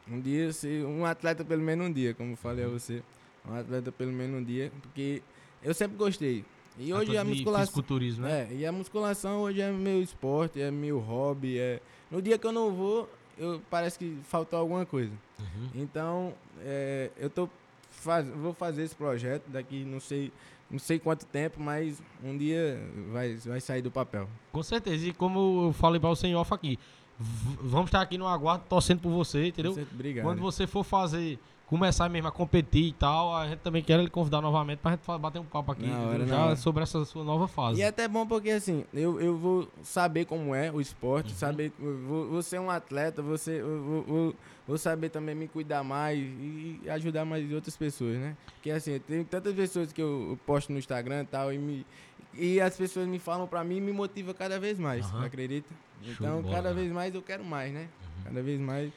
um 0.07 0.19
dia 0.19 0.51
ser 0.51 0.83
um 0.85 1.05
atleta 1.05 1.45
pelo 1.45 1.61
menos 1.61 1.85
um 1.87 1.91
dia, 1.93 2.15
como 2.15 2.31
eu 2.33 2.37
falei 2.37 2.65
a 2.65 2.67
você. 2.67 3.03
Um 3.47 3.53
atleta 3.53 3.91
pelo 3.91 4.11
menos 4.11 4.41
um 4.41 4.43
dia, 4.43 4.71
porque 4.81 5.21
eu 5.61 5.71
sempre 5.75 5.95
gostei. 5.97 6.43
E 6.77 6.93
hoje 6.93 7.17
a 7.17 7.23
musculação. 7.23 7.73
né? 8.21 8.47
É, 8.51 8.55
e 8.55 8.65
a 8.65 8.71
musculação 8.71 9.41
hoje 9.41 9.61
é 9.61 9.71
meu 9.71 10.01
esporte, 10.01 10.61
é 10.61 10.69
meu 10.69 10.99
hobby. 10.99 11.57
É... 11.57 11.79
No 12.11 12.21
dia 12.21 12.37
que 12.37 12.45
eu 12.45 12.51
não 12.51 12.71
vou, 12.71 13.09
eu, 13.37 13.61
parece 13.69 13.97
que 13.97 14.17
faltou 14.23 14.59
alguma 14.59 14.85
coisa. 14.85 15.11
Uhum. 15.39 15.69
Então, 15.75 16.33
é, 16.61 17.09
eu 17.17 17.29
tô 17.29 17.49
faz, 17.89 18.27
vou 18.27 18.53
fazer 18.53 18.83
esse 18.83 18.95
projeto 18.95 19.43
daqui 19.47 19.83
não 19.85 19.99
sei, 19.99 20.31
não 20.69 20.77
sei 20.79 20.99
quanto 20.99 21.25
tempo, 21.25 21.61
mas 21.61 22.01
um 22.23 22.37
dia 22.37 22.79
vai, 23.11 23.35
vai 23.35 23.61
sair 23.61 23.81
do 23.81 23.89
papel. 23.89 24.27
Com 24.51 24.61
certeza. 24.63 25.07
E 25.07 25.13
como 25.13 25.67
eu 25.67 25.73
falei 25.73 25.99
você 25.99 26.27
em 26.27 26.35
off 26.35 26.53
aqui, 26.53 26.77
vamos 27.17 27.87
estar 27.87 28.01
aqui 28.01 28.17
no 28.17 28.27
aguardo 28.27 28.65
torcendo 28.67 28.99
por 28.99 29.09
você, 29.11 29.47
entendeu? 29.47 29.73
Você- 29.73 29.87
Obrigado. 29.93 30.25
Quando 30.25 30.41
você 30.41 30.67
for 30.67 30.83
fazer, 30.83 31.39
começar 31.65 32.07
mesmo 32.09 32.27
a 32.27 32.31
competir 32.31 32.85
e 32.89 32.93
tal, 32.93 33.35
a 33.35 33.47
gente 33.47 33.59
também 33.59 33.83
quer 33.83 33.99
lhe 33.99 34.09
convidar 34.09 34.41
novamente 34.41 34.79
pra 34.79 34.91
gente 34.91 35.05
bater 35.19 35.39
um 35.39 35.45
papo 35.45 35.71
aqui 35.71 35.85
na 35.87 36.25
já 36.25 36.55
sobre 36.55 36.83
essa 36.83 37.03
sua 37.05 37.23
nova 37.23 37.47
fase. 37.47 37.79
E 37.79 37.83
é 37.83 37.87
até 37.87 38.07
bom 38.07 38.25
porque 38.25 38.51
assim, 38.51 38.85
eu, 38.93 39.19
eu 39.19 39.37
vou 39.37 39.71
saber 39.81 40.25
como 40.25 40.53
é 40.53 40.71
o 40.71 40.79
esporte, 40.79 41.31
Uhum. 41.31 41.37
saber, 41.37 41.73
vou, 41.77 42.29
vou 42.29 42.43
ser 42.43 42.59
um 42.59 42.69
atleta, 42.69 43.21
você, 43.21 43.61
eu 43.61 43.83
vou, 43.83 44.03
vou, 44.03 44.35
vou 44.67 44.77
saber 44.77 45.09
também 45.09 45.33
me 45.33 45.47
cuidar 45.47 45.83
mais 45.83 46.19
e 46.19 46.83
ajudar 46.89 47.25
mais 47.25 47.51
outras 47.51 47.75
pessoas, 47.75 48.17
né? 48.17 48.37
Porque 48.53 48.69
assim, 48.69 48.99
tem 48.99 49.23
tantas 49.23 49.53
pessoas 49.53 49.91
que 49.91 50.01
eu, 50.01 50.29
eu 50.31 50.37
posto 50.45 50.71
no 50.71 50.77
Instagram 50.77 51.21
e 51.21 51.25
tal, 51.25 51.51
e, 51.51 51.57
me, 51.57 51.87
e 52.33 52.61
as 52.61 52.77
pessoas 52.77 53.07
me 53.07 53.17
falam 53.17 53.47
pra 53.47 53.63
mim 53.63 53.77
e 53.77 53.81
me 53.81 53.91
motiva 53.91 54.33
cada 54.33 54.59
vez 54.59 54.77
mais, 54.77 55.11
Aham. 55.11 55.25
acredita? 55.25 55.73
Então, 56.07 56.43
cada 56.43 56.69
né? 56.69 56.75
vez 56.75 56.91
mais 56.91 57.15
eu 57.15 57.21
quero 57.23 57.43
mais, 57.43 57.73
né? 57.73 57.89
Uhum. 58.17 58.23
Cada 58.23 58.43
vez 58.43 58.59
mais. 58.59 58.93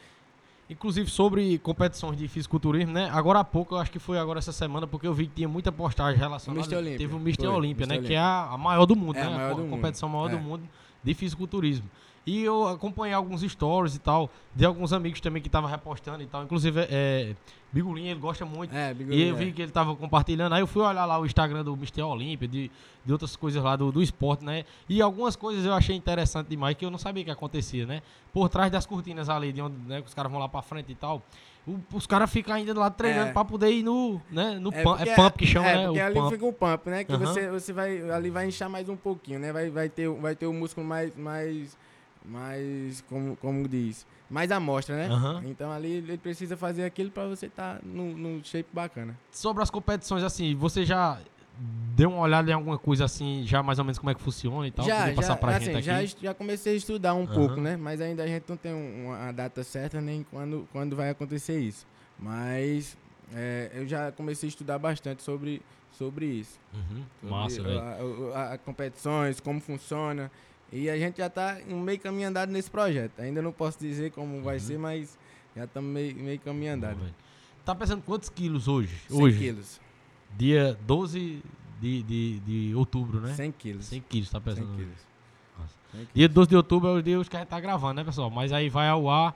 Inclusive 0.71 1.09
sobre 1.11 1.57
competições 1.59 2.19
de 2.19 2.29
fisiculturismo, 2.29 2.93
né? 2.93 3.09
Agora 3.13 3.41
há 3.41 3.45
pouco, 3.45 3.75
eu 3.75 3.79
acho 3.79 3.91
que 3.91 3.99
foi 3.99 4.19
agora 4.19 4.39
essa 4.39 4.53
semana, 4.53 4.87
porque 4.87 5.07
eu 5.07 5.15
vi 5.15 5.27
que 5.27 5.37
tinha 5.37 5.49
muita 5.49 5.73
postagem 5.73 6.19
relacionada. 6.21 6.61
Mr. 6.67 6.77
Olímpia. 6.77 6.99
Teve 6.99 7.15
o 7.15 7.19
Mr. 7.19 7.37
Foi, 7.39 7.47
Olímpia, 7.49 7.87
né? 7.87 7.95
Mr. 7.95 8.09
Que 8.09 8.15
é 8.15 8.19
a, 8.19 8.49
a 8.53 8.59
maior 8.59 8.85
do 8.85 8.95
mundo, 8.95 9.17
É 9.17 9.23
a 9.23 9.31
né? 9.31 9.37
maior 9.37 9.49
co- 9.51 9.55
do 9.57 9.63
mundo. 9.63 9.71
competição 9.71 10.09
maior 10.11 10.29
do 10.29 10.37
É. 10.37 10.41
mundo 10.41 10.63
de 11.03 11.15
fisiculturismo. 11.15 11.89
E 12.29 12.45
eu 12.45 12.69
acompanhei 12.69 13.14
alguns 13.14 13.41
stories 13.41 13.95
e 13.95 13.99
tal, 13.99 14.29
de 14.55 14.64
alguns 14.64 14.93
amigos 14.93 15.21
também 15.21 15.41
que 15.41 15.49
estavam 15.49 15.71
repostando 15.71 16.23
e 16.23 16.27
tal. 16.27 16.43
Inclusive, 16.45 16.81
é, 16.91 17.35
Bigulinha, 17.73 18.11
ele 18.11 18.21
gosta 18.21 18.45
muito. 18.45 18.75
É, 18.75 18.91
E 18.91 18.95
bigode, 18.95 19.20
eu 19.22 19.37
vi 19.37 19.53
que 19.53 19.62
ele 19.62 19.72
tava 19.72 19.95
compartilhando. 19.97 20.53
Aí 20.55 20.61
eu 20.61 20.66
fui 20.66 20.83
olhar 20.83 21.05
lá 21.07 21.18
o 21.18 21.24
Instagram 21.24 21.64
do 21.64 21.72
Mr. 21.74 22.03
Olímpia, 22.03 22.47
de, 22.47 22.70
de 23.05 23.12
outras 23.12 23.35
coisas 23.37 23.62
lá 23.62 23.76
do, 23.76 23.91
do 23.93 24.03
esporte, 24.03 24.45
né? 24.45 24.64
E 24.89 25.01
algumas 25.01 25.37
coisas 25.37 25.64
eu 25.64 25.72
achei 25.72 25.95
interessante 25.97 26.49
demais 26.49 26.76
que 26.76 26.85
eu 26.85 26.91
não 26.91 26.99
sabia 26.99 27.24
que 27.24 27.31
acontecia, 27.31 27.87
né? 27.87 28.03
Por 28.33 28.49
trás 28.49 28.70
das 28.70 28.85
cortinas 28.85 29.29
ali, 29.31 29.53
de 29.53 29.62
onde 29.62 29.76
né, 29.87 30.03
os 30.05 30.12
caras 30.12 30.31
vão 30.31 30.41
lá 30.41 30.49
pra 30.49 30.61
frente 30.62 30.93
e 30.93 30.95
tal. 30.95 31.22
o- 31.66 31.79
os 31.93 32.07
caras 32.07 32.31
ficam 32.31 32.55
ainda 32.55 32.72
lá 32.79 32.89
treinando 32.91 33.29
É. 33.29 33.33
pra 33.33 33.45
poder 33.45 33.70
ir 33.70 33.83
no, 33.83 34.18
né, 34.31 34.59
no 34.59 34.72
pump. 34.72 34.85
porque- 34.85 35.09
É 35.11 35.14
pump 35.14 35.37
que 35.39 35.47
chama, 35.47 35.68
é, 35.68 35.76
né? 35.76 35.85
Porque 35.87 36.01
O 36.01 36.05
ali 36.07 36.14
pump. 36.14 36.31
fica 36.33 36.47
o 36.47 36.53
pump, 36.55 36.87
né? 36.91 37.05
Que 37.05 37.12
Aham. 37.12 37.26
você, 37.26 37.51
você 37.51 37.72
vai. 37.74 38.11
Ali 38.11 38.31
vai 38.31 38.47
inchar 38.49 38.70
mais 38.70 38.89
um 38.89 38.97
pouquinho, 38.97 39.39
né? 39.39 39.53
Vai, 39.53 39.68
vai, 39.68 39.89
ter, 39.91 40.09
o- 40.09 40.16
vai 40.18 40.35
ter 40.35 40.47
o 40.47 40.53
músculo 40.55 40.87
mais. 40.87 41.14
mais 41.16 41.76
mais 42.29 43.01
como, 43.09 43.37
como 43.37 43.66
diz, 43.66 44.07
mais 44.31 44.51
amostra, 44.53 44.95
né? 44.97 45.07
Aham. 45.14 45.43
Então 45.47 45.70
ali 45.72 45.93
ele 45.93 46.18
precisa 46.18 46.57
fazer 46.57 46.85
aquilo 46.85 47.11
pra 47.11 47.26
você 47.26 47.47
estar 47.47 47.81
no, 47.83 48.16
no 48.16 48.45
shape 48.45 48.68
bacana. 48.72 49.16
Sobre 49.31 49.62
as 49.62 49.70
competições, 49.70 50.22
assim, 50.22 50.55
você 50.55 50.85
já 50.85 51.18
deu 51.97 52.11
uma 52.11 52.20
olhada 52.20 52.49
em 52.51 52.55
alguma 52.55 52.79
coisa 52.79 53.05
assim, 53.05 53.43
já 53.45 53.62
mais 53.62 53.79
ou 53.79 53.85
menos 53.85 53.99
como 53.99 54.11
é 54.11 54.14
que 54.14 54.20
funciona 54.22 54.66
e 54.66 54.70
tal? 54.70 54.85
já, 54.87 55.12
já, 55.12 55.33
assim, 55.35 55.83
já, 55.83 56.05
já 56.05 56.35
comecei 56.35 56.74
a 56.74 56.76
estudar 56.76 57.14
um 57.14 57.24
Aham. 57.24 57.35
pouco, 57.35 57.61
né? 57.61 57.76
Mas 57.76 58.01
ainda 58.01 58.22
a 58.22 58.26
gente 58.26 58.45
não 58.49 58.57
tem 58.57 58.72
um- 58.72 59.07
uma 59.07 59.33
data 59.33 59.64
certa 59.64 60.01
nem 60.01 60.22
quando, 60.31 60.68
quando 60.70 60.95
vai 60.95 61.11
acontecer 61.11 61.59
isso. 61.59 61.85
Mas 62.18 62.97
é, 63.35 63.70
eu 63.74 63.87
já 63.89 64.12
comecei 64.12 64.47
a 64.49 64.51
estudar 64.51 64.79
bastante 64.79 65.22
sobre, 65.22 65.61
sobre 65.93 66.26
isso. 66.26 66.59
Uhum. 66.74 67.03
sobre 67.20 67.31
Massa, 67.35 67.62
velho. 67.62 67.81
a, 67.81 68.05
o- 68.05 68.33
a- 68.35 68.53
a 68.55 68.59
competições, 68.59 69.41
como 69.41 69.61
funciona. 69.61 70.31
E 70.73 70.91
a 70.91 70.99
gente 70.99 71.19
já 71.19 71.31
tá 71.31 71.59
um 71.69 71.81
meio 71.81 71.99
caminho 71.99 72.29
andado 72.29 72.51
nesse 72.51 72.71
projeto. 72.71 73.21
Ainda 73.21 73.41
não 73.41 73.53
posso 73.53 73.79
dizer 73.79 74.11
como 74.12 74.43
vai 74.43 74.57
Uhum. 74.57 74.61
ser, 74.61 74.79
mas 74.79 75.19
já 75.57 75.64
estamos 75.64 75.91
meio, 75.91 76.14
meio 76.16 76.39
caminho 76.41 76.75
andado. 76.75 76.99
Tá 77.64 77.75
pesando 77.75 78.03
quantos 78.03 78.29
quilos 78.29 78.69
hoje? 78.69 78.95
100 79.09 79.23
hoje, 79.23 79.39
quilos. 79.39 79.81
dia 80.37 80.79
12 80.87 81.43
de, 81.81 82.03
de, 82.03 82.41
de 82.41 82.75
outubro, 82.75 83.21
né? 83.21 83.35
100 83.35 83.53
quilos. 83.53 83.85
100 83.87 84.01
quilos, 84.09 84.31
tá 84.31 84.39
100 84.41 84.45
pesando. 84.45 84.69
hoje. 84.69 84.77
quilos. 84.77 84.99
Nossa. 85.59 85.75
100 85.93 86.01
quilos. 86.01 86.14
Dia 86.14 86.29
12 86.29 86.49
de 86.51 86.57
outubro 86.57 86.89
é 86.89 86.93
o 86.93 87.03
dia 87.03 87.25
que 87.25 87.37
a 87.37 87.41
gente 87.41 87.49
tá 87.49 87.61
gravando, 87.61 87.95
né, 87.95 88.05
pessoal? 88.05 88.31
Mas 88.31 88.53
aí 88.53 88.69
vai 88.69 88.89
ao 88.89 89.09
ar 89.09 89.35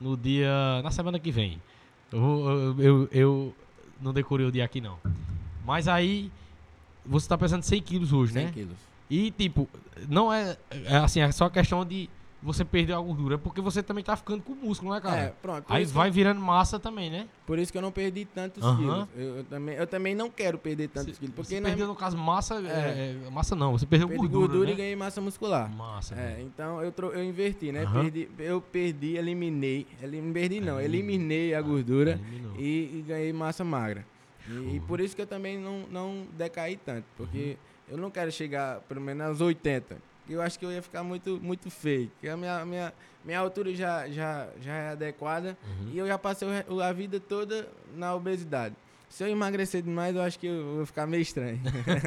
no 0.00 0.16
dia. 0.16 0.48
na 0.82 0.90
semana 0.90 1.18
que 1.18 1.30
vem. 1.30 1.60
Eu, 2.10 2.20
eu, 2.20 2.78
eu, 2.78 3.08
eu 3.12 3.54
não 4.00 4.12
decorei 4.12 4.46
o 4.46 4.52
dia 4.52 4.64
aqui, 4.64 4.80
não. 4.80 4.98
Mas 5.66 5.86
aí. 5.88 6.30
Você 7.04 7.28
tá 7.28 7.36
pesando 7.36 7.62
100 7.62 7.82
quilos 7.82 8.12
hoje, 8.12 8.32
100 8.34 8.44
né? 8.44 8.52
quilos. 8.52 8.76
E, 9.14 9.30
tipo, 9.30 9.68
não 10.08 10.32
é, 10.32 10.56
é 10.70 10.96
assim, 10.96 11.20
é 11.20 11.30
só 11.30 11.50
questão 11.50 11.84
de 11.84 12.08
você 12.42 12.64
perder 12.64 12.94
a 12.94 12.98
gordura, 12.98 13.34
é 13.34 13.38
porque 13.38 13.60
você 13.60 13.82
também 13.84 14.02
tá 14.02 14.16
ficando 14.16 14.42
com 14.42 14.52
músculo, 14.54 14.92
né, 14.94 15.00
cara? 15.02 15.20
É, 15.20 15.28
pronto. 15.40 15.64
Aí 15.68 15.84
vai 15.84 16.08
que 16.10 16.16
virando 16.16 16.40
massa 16.40 16.76
também, 16.78 17.08
né? 17.10 17.20
eu- 17.20 17.28
por 17.46 17.58
isso 17.58 17.70
que 17.70 17.76
eu 17.78 17.82
não 17.82 17.92
perdi 17.92 18.24
tantos 18.24 18.64
Aham. 18.64 18.76
quilos. 18.78 19.08
Eu, 19.14 19.36
eu 19.36 19.44
também, 19.44 19.74
eu 19.76 19.86
também 19.86 20.14
não 20.14 20.28
quero 20.30 20.56
perder 20.58 20.88
tantos 20.88 21.12
Você- 21.14 21.20
quilos. 21.20 21.34
Porque 21.36 21.54
você 21.54 21.60
na 21.60 21.68
perdeu, 21.68 21.86
no 21.86 21.94
caso, 21.94 22.16
massa. 22.16 22.54
É. 22.56 22.58
é, 22.66 23.26
é, 23.26 23.30
massa 23.30 23.54
não, 23.54 23.72
você 23.78 23.84
perdeu 23.86 24.08
gordura. 24.08 24.28
gordura 24.46 24.66
né? 24.68 24.72
e 24.72 24.76
ganhei 24.76 24.96
massa 24.96 25.20
muscular. 25.20 25.70
Massa. 25.70 26.14
É, 26.14 26.34
velho. 26.36 26.42
então 26.46 26.82
eu, 26.82 26.92
eu 27.12 27.22
inverti, 27.22 27.70
né? 27.70 27.84
Perdi, 27.92 28.28
eu 28.38 28.60
perdi, 28.62 29.16
eliminei. 29.18 29.86
Elim, 30.02 30.32
perdi 30.32 30.58
não, 30.60 30.80
Eliminei. 30.80 31.54
a 31.54 31.60
gordura 31.60 32.18
e, 32.58 32.98
e 32.98 33.04
ganhei 33.06 33.32
massa 33.32 33.62
magra. 33.62 34.04
E, 34.48 34.76
e 34.76 34.80
por 34.80 35.00
isso 35.00 35.14
que 35.14 35.22
eu 35.22 35.26
também 35.28 35.58
não, 35.58 35.84
não 35.90 36.26
decaí 36.36 36.76
tanto. 36.76 37.04
Porque 37.16 37.50
Uhum. 37.50 37.71
Eu 37.92 37.98
não 37.98 38.10
quero 38.10 38.32
chegar 38.32 38.80
pelo 38.82 39.02
menos 39.02 39.26
aos 39.26 39.40
80. 39.42 39.96
porque 40.20 40.34
Eu 40.34 40.40
acho 40.40 40.58
que 40.58 40.64
eu 40.64 40.72
ia 40.72 40.80
ficar 40.80 41.02
muito, 41.04 41.38
muito 41.42 41.70
feio. 41.70 42.08
Porque 42.08 42.26
a 42.26 42.36
minha, 42.38 42.64
minha, 42.64 42.92
minha 43.22 43.38
altura 43.38 43.74
já, 43.74 44.08
já, 44.08 44.48
já 44.62 44.72
é 44.72 44.88
adequada. 44.92 45.58
Uhum. 45.62 45.90
E 45.92 45.98
eu 45.98 46.06
já 46.06 46.16
passei 46.18 46.48
a 46.82 46.92
vida 46.92 47.20
toda 47.20 47.68
na 47.94 48.14
obesidade. 48.14 48.74
Se 49.10 49.22
eu 49.22 49.28
emagrecer 49.28 49.82
demais, 49.82 50.16
eu 50.16 50.22
acho 50.22 50.38
que 50.38 50.46
eu 50.46 50.76
vou 50.76 50.86
ficar 50.86 51.06
meio 51.06 51.20
estranho. 51.20 51.60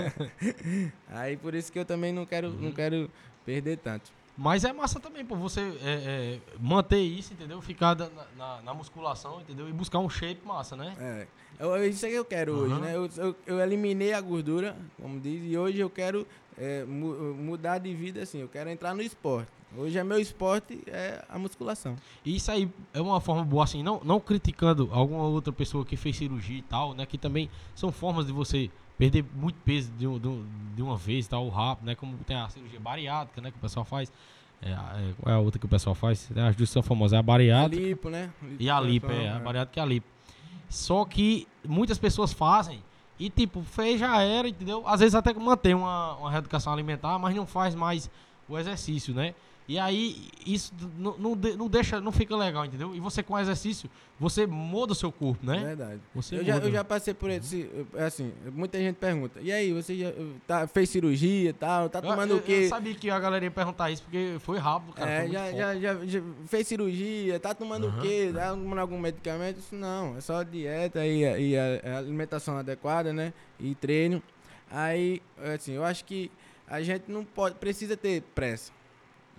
Aí 1.07 1.38
por 1.38 1.53
isso 1.53 1.71
que 1.71 1.77
eu 1.77 1.86
também 1.86 2.11
não 2.11 2.25
quero, 2.25 2.47
Uhum. 2.47 2.61
não 2.61 2.71
quero 2.71 3.09
perder 3.45 3.77
tanto. 3.77 4.11
Mas 4.38 4.65
é 4.65 4.73
massa 4.73 4.99
também, 4.99 5.23
pô, 5.23 5.36
você 5.36 5.61
é, 5.61 5.69
é, 5.83 6.39
manter 6.59 6.99
isso, 6.99 7.31
entendeu? 7.31 7.61
Ficar 7.61 7.95
na, 7.95 8.09
na, 8.36 8.61
na, 8.63 8.73
musculação, 8.73 9.39
entendeu? 9.39 9.69
E 9.69 9.71
buscar 9.71 9.99
um 9.99 10.09
shape 10.09 10.45
massa, 10.45 10.75
né? 10.75 10.93
É. 10.99 11.27
Eu, 11.60 11.88
isso 11.88 12.06
é 12.06 12.10
que 12.10 12.16
eu 12.16 12.26
quero 12.26 12.53
uhum. 12.53 12.60
hoje, 12.60 12.82
né? 12.82 12.95
Eu, 12.95 13.10
eu, 13.18 13.36
eu, 13.45 13.60
eliminei 13.60 14.14
a 14.14 14.22
gordura, 14.22 14.76
como 15.01 15.20
diz, 15.20 15.41
e 15.43 15.58
hoje 15.58 15.80
eu 15.80 15.89
quero 15.89 16.28
é, 16.58 16.84
mu 16.84 17.34
mudar 17.34 17.78
de 17.78 17.93
vida, 17.93 18.22
assim. 18.22 18.39
Eu 18.39 18.49
quero 18.49 18.70
entrar 18.70 18.93
no 18.93 19.01
esporte. 19.01 19.51
Hoje 19.78 19.97
é 19.97 20.03
meu 20.03 20.20
esporte, 20.20 20.82
é 20.88 21.24
a 21.28 21.38
musculação. 21.38 21.97
E 22.24 22.36
isso 22.36 22.49
aí 22.49 22.70
é 22.93 23.01
uma 23.01 23.20
forma 23.20 23.43
boa, 23.43 23.64
assim, 23.64 23.84
não, 23.84 24.01
não 24.03 24.20
criticando 24.20 24.89
alguma 24.91 25.24
outra 25.24 25.51
pessoa 25.51 25.86
que 25.86 25.97
fez 25.97 26.16
cirurgia 26.16 26.60
e 26.60 26.62
tal, 26.62 26.93
né? 26.93 27.06
Que 27.06 27.18
também 27.18 27.49
são 27.74 27.91
formas 27.91 28.26
de 28.26 28.32
você 28.32 28.70
perder 28.97 29.26
muito 29.36 29.58
peso 29.66 29.91
de, 29.91 30.08
de, 30.08 30.43
de 30.76 30.82
uma 30.82 30.95
vez, 30.95 31.28
tal, 31.28 31.47
rápido, 31.49 31.86
né? 31.86 31.95
Como 31.95 32.16
tem 32.20 32.38
a 32.38 32.47
cirurgia 32.49 32.80
bariátrica, 32.80 33.41
né? 33.41 33.51
Que 33.51 33.58
o 33.58 33.62
pessoal 33.62 33.86
faz. 33.86 34.12
É, 34.62 34.72
é, 34.72 35.14
qual 35.20 35.36
é 35.36 35.38
a 35.38 35.41
outra 35.41 35.60
que 35.60 35.66
o 35.66 35.70
pessoal 35.70 35.93
faz? 35.93 36.30
As 36.36 36.56
duas 36.56 36.70
são 36.70 36.82
famosas, 36.82 37.14
é 37.14 37.20
a 37.20 37.24
bariátrica. 37.24 37.84
A 37.84 37.88
lipo, 37.88 38.10
né? 38.10 38.32
Lipo 38.41 38.64
e 38.64 38.70
a 38.70 38.80
lipo, 38.80 39.12
é, 39.12 39.30
a 39.30 39.36
é. 39.36 39.39
bariátrica 39.39 39.80
e 39.80 39.84
a 39.84 39.86
lipo. 39.86 40.14
Só 40.70 41.05
que 41.05 41.47
muitas 41.68 41.97
pessoas 41.97 42.34
fazem 42.34 42.82
e, 43.20 43.30
tipo, 43.30 43.61
fez 43.63 43.99
já 43.99 44.22
era, 44.22 44.47
entendeu? 44.47 44.84
Às 44.88 44.99
vezes 44.99 45.16
até 45.16 45.34
mantém 45.34 45.74
uma, 45.74 46.16
uma 46.16 46.32
reeducação 46.32 46.74
alimentar, 46.74 47.18
mas 47.18 47.36
não 47.36 47.45
faz 47.45 47.74
mais 47.74 48.09
o 48.47 48.57
exercício, 48.57 49.13
né? 49.13 49.34
E 49.68 49.80
aí, 49.80 50.30
isso 50.45 50.72
não, 50.95 51.18
não, 51.18 51.36
não, 51.36 51.68
deixa, 51.68 51.99
não 51.99 52.11
fica 52.11 52.36
legal, 52.36 52.66
entendeu? 52.66 52.95
E 52.95 52.99
você 52.99 53.24
com 53.24 53.38
exercício, 53.38 53.89
você 54.20 54.45
muda 54.45 54.91
o 54.91 54.95
seu 54.95 55.11
corpo, 55.11 55.43
né? 55.43 55.57
Verdade. 55.57 56.01
Você 56.13 56.38
eu, 56.38 56.45
já, 56.45 56.57
eu 56.57 56.72
já 56.72 56.84
passei 56.84 57.16
por 57.16 57.32
esse, 57.32 57.68
assim, 57.97 58.32
muita 58.53 58.78
gente 58.78 58.97
pergunta, 58.97 59.41
e 59.41 59.51
aí, 59.51 59.74
você 59.74 59.97
já 59.97 60.13
tá, 60.45 60.68
fez 60.68 60.89
cirurgia 60.89 61.49
e 61.49 61.53
tal, 61.53 61.89
tá 61.89 61.99
tomando 61.99 62.32
eu, 62.32 62.38
o 62.38 62.41
quê? 62.41 62.61
Eu 62.66 62.70
sabia 62.70 62.93
que 62.93 63.09
a 63.09 63.20
galera 63.20 63.43
ia 63.43 63.49
perguntar 63.49 63.89
isso, 63.89 64.03
porque 64.03 64.36
foi 64.39 64.59
rápido, 64.59 64.93
cara. 64.93 65.09
É, 65.09 65.28
já, 65.28 65.51
já, 65.51 65.76
já, 65.80 66.05
já, 66.05 66.22
fez 66.45 66.68
cirurgia, 66.68 67.39
tá 67.39 67.55
tomando 67.55 67.88
uhum. 67.88 67.97
o 67.97 68.01
quê? 68.01 68.32
Tá 68.32 68.51
tomando 68.51 68.80
algum 68.80 68.99
medicamento? 68.99 69.57
Isso 69.57 69.74
não, 69.74 70.16
é 70.16 70.22
só 70.22 70.43
dieta 70.43 71.03
e, 71.07 71.22
e 71.22 71.57
a, 71.57 71.95
a 71.95 71.97
alimentação 71.97 72.55
adequada, 72.55 73.11
né? 73.11 73.34
E 73.59 73.74
treino. 73.74 74.22
Aí, 74.70 75.22
assim, 75.55 75.74
eu 75.74 75.84
acho 75.84 76.05
que 76.05 76.30
a 76.68 76.82
gente 76.82 77.05
não 77.07 77.24
pode, 77.24 77.55
precisa 77.55 77.95
ter 77.95 78.22
pressa. 78.34 78.74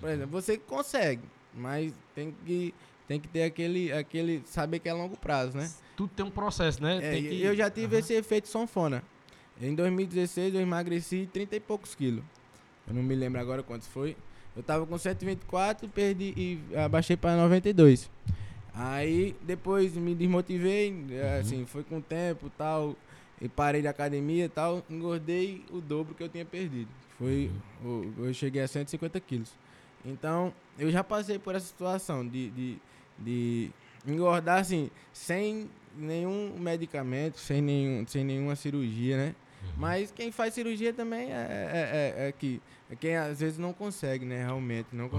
Por 0.00 0.10
exemplo, 0.10 0.30
você 0.30 0.58
consegue, 0.58 1.22
mas 1.54 1.92
tem 2.14 2.34
que, 2.44 2.74
tem 3.08 3.20
que 3.20 3.28
ter 3.28 3.44
aquele, 3.44 3.92
aquele. 3.92 4.42
Saber 4.46 4.78
que 4.78 4.88
é 4.88 4.92
longo 4.92 5.16
prazo, 5.16 5.56
né? 5.56 5.70
Tudo 5.96 6.10
tem 6.14 6.24
um 6.24 6.30
processo, 6.30 6.82
né? 6.82 6.98
É, 7.02 7.20
que... 7.20 7.42
Eu 7.42 7.56
já 7.56 7.70
tive 7.70 7.94
uhum. 7.94 8.00
esse 8.00 8.12
efeito 8.12 8.48
sanfona. 8.48 9.02
Em 9.60 9.74
2016 9.74 10.54
eu 10.54 10.60
emagreci 10.60 11.28
30 11.32 11.56
e 11.56 11.60
poucos 11.60 11.94
quilos. 11.94 12.22
Eu 12.86 12.94
não 12.94 13.02
me 13.02 13.14
lembro 13.14 13.40
agora 13.40 13.62
quantos 13.62 13.88
foi. 13.88 14.16
Eu 14.54 14.62
tava 14.62 14.86
com 14.86 14.96
124 14.96 15.88
perdi 15.88 16.34
e 16.36 16.76
abaixei 16.76 17.16
para 17.16 17.36
92. 17.36 18.10
Aí 18.74 19.34
depois 19.42 19.94
me 19.96 20.14
desmotivei, 20.14 20.92
uhum. 20.92 21.40
assim, 21.40 21.66
foi 21.66 21.82
com 21.82 21.98
o 21.98 22.02
tempo 22.02 22.50
tal, 22.58 22.94
e 23.40 23.48
parei 23.48 23.80
de 23.80 23.88
academia 23.88 24.44
e 24.44 24.48
tal, 24.48 24.84
engordei 24.90 25.64
o 25.70 25.80
dobro 25.80 26.14
que 26.14 26.22
eu 26.22 26.28
tinha 26.28 26.44
perdido. 26.44 26.88
Foi, 27.18 27.50
uhum. 27.82 28.12
eu 28.18 28.34
cheguei 28.34 28.62
a 28.62 28.68
150 28.68 29.18
quilos. 29.20 29.50
Então, 30.06 30.52
eu 30.78 30.90
já 30.90 31.02
passei 31.02 31.38
por 31.38 31.54
essa 31.54 31.66
situação 31.66 32.26
de, 32.26 32.50
de, 32.50 32.78
de 33.18 33.70
engordar 34.06 34.60
assim, 34.60 34.90
sem 35.12 35.68
nenhum 35.96 36.56
medicamento, 36.58 37.38
sem, 37.38 37.60
nenhum, 37.60 38.06
sem 38.06 38.24
nenhuma 38.24 38.54
cirurgia, 38.54 39.16
né? 39.16 39.34
Uhum. 39.62 39.72
Mas 39.78 40.10
quem 40.12 40.30
faz 40.30 40.54
cirurgia 40.54 40.92
também 40.92 41.32
é, 41.32 41.34
é, 41.34 42.22
é, 42.22 42.28
é, 42.28 42.32
que 42.32 42.60
é 42.90 42.94
quem 42.94 43.16
às 43.16 43.40
vezes 43.40 43.58
não 43.58 43.72
consegue, 43.72 44.24
né? 44.24 44.44
Realmente, 44.44 44.88
não 44.92 45.06
uhum. 45.06 45.10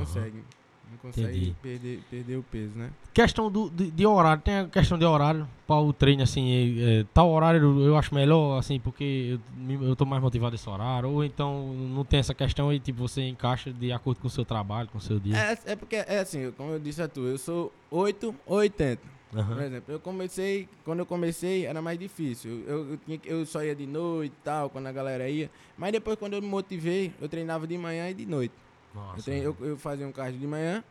Não 0.92 0.98
consegue 0.98 1.56
perder, 1.62 2.00
perder 2.10 2.38
o 2.38 2.44
peso, 2.44 2.72
né? 2.76 2.90
Questão 3.14 3.52
do, 3.52 3.70
de, 3.70 3.92
de, 3.92 4.06
horário, 4.06 4.42
tem 4.42 4.60
a 4.60 4.68
questão 4.68 4.98
de 4.98 5.06
horário 5.06 5.48
para 5.66 5.82
o 5.82 5.92
treino, 5.92 6.24
assim, 6.24 6.80
é, 6.80 7.06
tal 7.14 7.30
horário 7.30 7.82
eu 7.82 7.98
acho 7.98 8.14
melhor, 8.14 8.58
assim, 8.58 8.80
porque 8.80 9.40
eu, 9.70 9.84
eu 9.84 9.96
tô 9.96 10.06
mais 10.06 10.22
motivado 10.22 10.56
esse 10.56 10.70
horário, 10.70 11.10
ou 11.10 11.24
então 11.24 11.74
não 11.74 12.06
tem 12.06 12.20
essa 12.20 12.34
questão 12.34 12.72
e, 12.72 12.80
tipo, 12.80 13.00
você 13.00 13.22
encaixa 13.28 13.72
de 13.72 13.92
acordo 13.92 14.20
com 14.20 14.28
o 14.28 14.32
seu 14.32 14.46
trabalho, 14.46 14.88
com 14.90 14.98
o 14.98 15.02
seu 15.02 15.20
dia. 15.20 15.36
É, 15.38 15.58
é 15.72 15.76
porque, 15.76 15.96
é 15.96 16.20
assim, 16.20 16.52
como 16.52 16.72
eu 16.72 16.80
disse 16.80 17.02
a 17.02 17.08
tu, 17.08 17.22
eu 17.22 17.38
sou 17.38 17.74
8 17.92 18.34
ou 18.46 18.58
80. 18.58 19.18
Uhum. 19.34 19.46
Por 19.46 19.62
exemplo, 19.62 19.94
eu 19.94 20.00
comecei, 20.00 20.70
quando 20.86 21.00
eu 21.00 21.06
comecei 21.06 21.66
era 21.66 21.82
mais 21.82 22.00
difícil. 22.00 22.64
Eu, 22.66 22.98
eu, 23.08 23.20
eu 23.26 23.46
só 23.46 23.64
ia 23.64 23.76
de 23.76 23.86
noite 23.86 24.32
e 24.32 24.44
tal, 24.44 24.70
quando 24.70 24.88
a 24.88 24.92
galera 24.92 25.30
ia. 25.30 25.50
Mas 25.78 25.92
depois, 25.92 26.18
quando 26.18 26.34
eu 26.34 26.42
me 26.42 26.48
motivei, 26.48 27.14
eu 27.20 27.28
treinava 27.28 27.68
de 27.68 27.78
manhã 27.78 28.10
e 28.10 28.14
de 28.14 28.26
noite. 28.26 28.54
Nossa, 28.94 29.20
eu, 29.20 29.24
trein, 29.24 29.42
eu, 29.42 29.58
eu, 29.62 29.78
fazia 29.78 30.08
um 30.08 30.12
cardio 30.12 30.40
de 30.40 30.48
manhã 30.48 30.84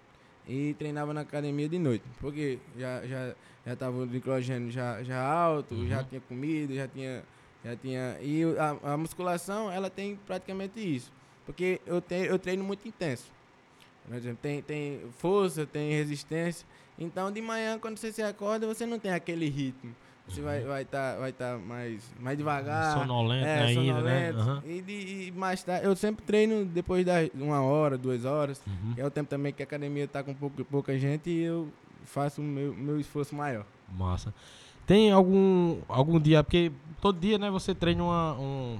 e 0.46 0.74
treinava 0.74 1.12
na 1.12 1.22
academia 1.22 1.68
de 1.68 1.78
noite. 1.78 2.04
Porque 2.20 2.58
já, 2.76 3.06
já, 3.06 3.34
já 3.66 3.76
tava 3.76 3.98
o 3.98 4.06
glicogênio 4.06 4.70
já, 4.70 5.02
já 5.02 5.20
alto, 5.20 5.74
uhum. 5.74 5.88
já 5.88 6.04
tinha 6.04 6.20
comida, 6.20 6.74
já 6.74 6.88
tinha. 6.88 7.24
Já 7.64 7.74
tinha 7.74 8.16
e 8.20 8.44
a, 8.58 8.92
a, 8.92 8.96
musculação, 8.96 9.72
ela 9.72 9.90
tem 9.90 10.14
praticamente 10.24 10.78
isso. 10.78 11.10
Porque 11.44 11.80
eu, 11.84 12.00
te, 12.00 12.14
eu 12.14 12.38
treino 12.38 12.62
muito 12.62 12.86
intenso. 12.86 13.32
Por 14.06 14.14
exemplo, 14.14 14.38
tem, 14.40 14.62
tem 14.62 15.00
força, 15.18 15.66
tem 15.66 15.90
resistência. 15.90 16.64
Então, 16.96 17.32
de 17.32 17.42
manhã, 17.42 17.76
quando 17.76 17.98
você 17.98 18.12
se 18.12 18.22
acorda, 18.22 18.68
você 18.68 18.86
não 18.86 19.00
tem 19.00 19.12
aquele 19.12 19.48
ritmo. 19.48 19.94
Você 20.28 20.40
vai 20.40 20.58
estar 20.58 20.68
vai 20.68 20.84
tá, 20.84 21.16
vai 21.16 21.32
tá 21.32 21.58
mais, 21.58 22.02
mais 22.18 22.36
devagar. 22.36 22.98
Sonolento 22.98 23.46
é, 23.46 23.62
ainda, 23.62 24.00
né? 24.02 24.32
sonolento. 24.32 24.38
né? 24.38 24.52
Uhum. 24.52 24.70
E, 24.70 24.82
de, 24.82 24.92
e 25.28 25.32
mais 25.32 25.62
tarde, 25.62 25.86
eu 25.86 25.94
sempre 25.94 26.24
treino 26.24 26.64
depois 26.64 27.04
de 27.04 27.30
uma 27.34 27.62
hora, 27.62 27.96
duas 27.96 28.24
horas. 28.24 28.60
Uhum. 28.66 28.94
é 28.96 29.06
o 29.06 29.10
tempo 29.10 29.30
também 29.30 29.52
que 29.52 29.62
a 29.62 29.64
academia 29.64 30.04
está 30.04 30.22
com 30.22 30.34
pouco, 30.34 30.64
pouca 30.64 30.98
gente 30.98 31.30
e 31.30 31.42
eu 31.42 31.68
faço 32.04 32.40
o 32.40 32.44
meu, 32.44 32.74
meu 32.74 32.98
esforço 32.98 33.34
maior. 33.34 33.64
Massa. 33.96 34.34
Tem 34.86 35.10
algum, 35.10 35.78
algum 35.88 36.18
dia, 36.20 36.42
porque 36.42 36.72
todo 37.00 37.18
dia, 37.18 37.38
né, 37.38 37.50
você 37.50 37.74
treina 37.74 38.02
uma, 38.02 38.34
um, 38.34 38.78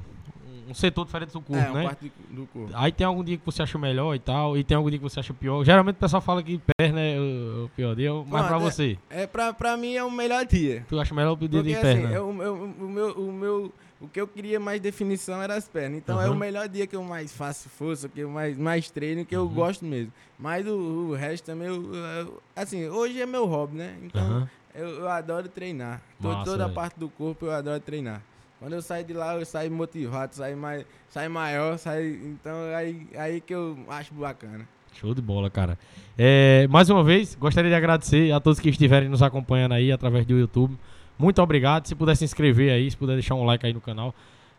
um 0.69 0.75
setor 0.75 1.05
diferente 1.05 1.33
do 1.33 1.41
corpo, 1.41 1.63
é, 1.63 1.73
né? 1.73 1.85
parte 1.85 2.13
do 2.31 2.47
corpo. 2.47 2.71
Aí 2.75 2.93
tem 2.93 3.07
algum 3.07 3.23
dia 3.23 3.37
que 3.37 3.47
você 3.47 3.63
acha 3.63 3.79
melhor 3.79 4.15
e 4.15 4.19
tal, 4.19 4.57
e 4.57 4.65
tem 4.65 4.77
algum 4.77 4.91
dia 4.91 4.99
que 4.99 5.03
você 5.03 5.21
acha 5.21 5.33
pior. 5.33 5.65
Geralmente 5.65 5.97
o 5.97 5.99
pessoal 5.99 6.21
fala 6.21 6.43
que 6.43 6.61
perna 6.77 7.01
é 7.01 7.19
o, 7.19 7.71
pior 7.75 7.95
dia, 7.95 8.13
mas 8.13 8.29
Pronto, 8.29 8.47
pra 8.47 8.59
você? 8.59 8.99
É, 9.09 9.23
é 9.23 9.27
pra, 9.27 9.53
pra 9.53 9.77
mim 9.77 9.95
é 9.95 10.05
o 10.05 10.11
melhor 10.11 10.45
dia. 10.45 10.85
Tu 10.89 10.99
acha 10.99 11.15
melhor 11.15 11.33
o 11.33 11.37
dia 11.37 11.49
Porque, 11.49 11.75
de 11.75 11.81
perna? 11.81 12.09
Assim, 12.09 12.15
eu, 12.15 12.43
eu, 12.43 12.55
o, 12.55 12.89
meu, 12.89 13.11
o 13.13 13.33
meu... 13.33 13.73
O 13.99 14.07
que 14.07 14.21
eu 14.21 14.29
queria 14.29 14.61
mais 14.61 14.79
definição 14.79 15.41
era 15.41 15.55
as 15.55 15.67
pernas. 15.67 15.97
Então 15.97 16.17
uhum. 16.17 16.23
é 16.23 16.29
o 16.29 16.35
melhor 16.35 16.69
dia 16.69 16.87
que 16.87 16.95
eu 16.95 17.03
mais 17.03 17.33
faço 17.33 17.71
força, 17.71 18.07
que 18.11 18.21
eu 18.21 18.29
mais, 18.29 18.55
mais 18.55 18.91
treino, 18.91 19.25
que 19.25 19.35
eu 19.35 19.45
uhum. 19.45 19.55
gosto 19.55 19.87
mesmo. 19.87 20.13
Mas 20.39 20.67
o, 20.67 20.75
o 20.75 21.15
resto 21.15 21.47
também, 21.47 21.69
eu, 21.69 21.95
eu, 21.95 22.43
assim, 22.55 22.89
hoje 22.89 23.23
é 23.23 23.25
meu 23.25 23.47
hobby, 23.47 23.79
né? 23.79 23.97
Então 24.03 24.41
uhum. 24.41 24.49
eu, 24.75 24.89
eu, 25.01 25.09
adoro 25.09 25.49
treinar. 25.49 26.03
Massa, 26.21 26.45
toda 26.45 26.67
a 26.67 26.69
parte 26.69 27.01
do 27.01 27.09
corpo 27.09 27.47
eu 27.47 27.53
adoro 27.53 27.81
treinar. 27.81 28.21
Quando 28.59 28.73
eu 28.73 28.81
saio 28.83 29.05
de 29.05 29.13
lá, 29.13 29.35
eu 29.35 29.45
saio 29.45 29.71
motivado, 29.71 30.35
saio, 30.35 30.57
mais, 30.57 30.85
saio 31.11 31.31
maior, 31.31 31.79
saio, 31.79 32.15
então 32.29 32.55
aí, 32.75 33.07
aí 33.17 33.41
que 33.41 33.55
eu 33.55 33.77
acho 33.89 34.15
bacana. 34.15 34.67
Show 34.95 35.15
de 35.15 35.21
bola, 35.21 35.51
cara. 35.51 35.79
É, 36.17 36.67
mais 36.69 36.89
uma 36.89 37.05
vez, 37.05 37.35
gostaria 37.35 37.71
de 37.71 37.77
agradecer 37.77 38.33
a 38.33 38.41
todos 38.41 38.59
que 38.59 38.71
estiverem 38.71 39.11
nos 39.11 39.23
acompanhando 39.23 39.73
aí 39.73 39.93
através 39.93 40.25
do 40.25 40.39
YouTube. 40.39 40.75
Muito 41.19 41.41
obrigado. 41.43 41.87
Se 41.87 41.95
puder 41.95 42.17
se 42.17 42.25
inscrever 42.25 42.73
aí, 42.73 42.91
se 42.91 42.97
puder 42.97 43.13
deixar 43.13 43.35
um 43.35 43.45
like 43.45 43.67
aí 43.67 43.75
no 43.75 43.81
canal, 43.81 44.15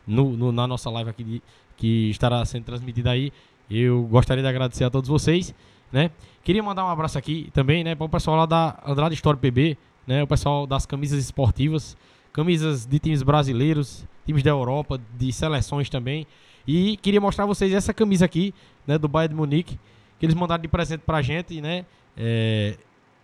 no, 0.06 0.38
no 0.38 0.52
na 0.52 0.68
nossa 0.68 0.92
live 0.92 1.10
aqui 1.10 1.24
de, 1.24 1.42
que 1.76 2.12
estará 2.12 2.46
sendo 2.46 2.66
transmitida 2.66 3.10
aí. 3.10 3.34
Eu 3.70 4.04
gostaria 4.04 4.44
de 4.44 4.48
agradecer 4.48 4.84
a 4.84 4.92
todos 4.92 5.10
vocês, 5.10 5.56
né? 5.92 6.12
Queria 6.44 6.62
mandar 6.62 6.86
um 6.86 6.90
abraço 6.90 7.18
aqui 7.18 7.50
também, 7.52 7.84
né, 7.84 7.96
para 7.96 8.06
o 8.06 8.10
pessoal 8.10 8.38
lá 8.38 8.46
da 8.46 8.80
Andrade 8.86 9.16
Store 9.16 9.38
PB, 9.38 9.78
né, 10.06 10.24
o 10.24 10.28
pessoal 10.28 10.66
das 10.66 10.86
camisas 10.86 11.20
esportivas 11.20 11.98
camisas 12.38 12.86
de 12.86 13.00
times 13.00 13.24
brasileiros, 13.24 14.06
times 14.24 14.44
da 14.44 14.52
Europa, 14.52 15.02
de 15.18 15.34
seleções 15.34 15.90
também. 15.90 16.28
E 16.68 16.96
queria 16.98 17.20
mostrar 17.20 17.46
a 17.46 17.48
vocês 17.48 17.74
essa 17.74 17.92
camisa 17.92 18.26
aqui, 18.26 18.54
né, 18.86 18.96
do 18.96 19.08
Bayern 19.08 19.34
de 19.34 19.36
Munique, 19.36 19.80
que 20.20 20.26
eles 20.28 20.36
mandaram 20.36 20.62
de 20.62 20.68
presente 20.68 21.02
pra 21.02 21.20
gente, 21.24 21.60
né? 21.60 21.84
É, 22.16 22.78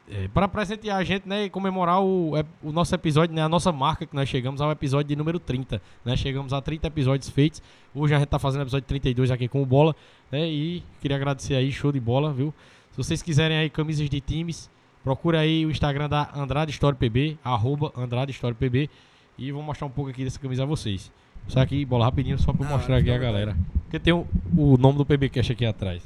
é, 0.10 0.28
para 0.30 0.48
presentear 0.48 0.98
a 0.98 1.04
gente, 1.04 1.30
né, 1.30 1.46
e 1.46 1.50
comemorar 1.52 2.02
o, 2.02 2.36
é, 2.36 2.44
o 2.64 2.72
nosso 2.72 2.96
episódio, 2.96 3.36
né, 3.36 3.44
a 3.44 3.48
nossa 3.48 3.72
marca 3.72 4.04
que 4.04 4.16
nós 4.16 4.28
chegamos 4.28 4.62
ao 4.62 4.72
episódio 4.72 5.10
de 5.10 5.16
número 5.16 5.40
30, 5.40 5.80
né? 6.04 6.18
Chegamos 6.18 6.52
a 6.52 6.60
30 6.60 6.88
episódios 6.88 7.30
feitos. 7.30 7.62
Hoje 7.94 8.16
a 8.16 8.18
gente 8.18 8.30
tá 8.30 8.40
fazendo 8.40 8.62
o 8.62 8.64
episódio 8.64 8.88
32 8.88 9.30
aqui 9.30 9.48
com 9.48 9.62
o 9.62 9.66
Bola, 9.66 9.96
né? 10.32 10.50
E 10.50 10.82
queria 11.00 11.18
agradecer 11.18 11.54
aí, 11.54 11.72
show 11.72 11.92
de 11.92 12.00
bola, 12.00 12.34
viu? 12.34 12.52
Se 12.90 12.98
vocês 12.98 13.22
quiserem 13.22 13.58
aí 13.58 13.70
camisas 13.70 14.10
de 14.10 14.20
times, 14.20 14.72
Procura 15.04 15.40
aí 15.40 15.66
o 15.66 15.72
Instagram 15.72 16.08
da 16.08 16.32
Andrade 16.34 16.72
Story 16.72 16.96
PB, 16.96 17.38
arroba 17.44 17.92
Andrade 17.96 18.32
Story 18.32 18.56
PB. 18.56 18.90
E 19.38 19.52
vou 19.52 19.62
mostrar 19.62 19.86
um 19.88 19.90
pouco 19.90 20.10
aqui 20.10 20.24
dessa 20.24 20.40
camisa 20.40 20.64
a 20.64 20.66
vocês. 20.66 21.12
Só 21.48 21.60
aqui, 21.60 21.84
bola 21.84 22.06
rapidinho, 22.06 22.40
só 22.40 22.54
pra 22.54 22.66
ah, 22.66 22.70
mostrar 22.70 22.98
aqui 22.98 23.12
a 23.12 23.18
galera. 23.18 23.58
Porque 23.84 24.00
tem 24.00 24.14
o, 24.14 24.26
o 24.58 24.78
nome 24.78 24.98
do 24.98 25.06
PBcast 25.06 25.52
aqui 25.52 25.66
atrás. 25.66 26.02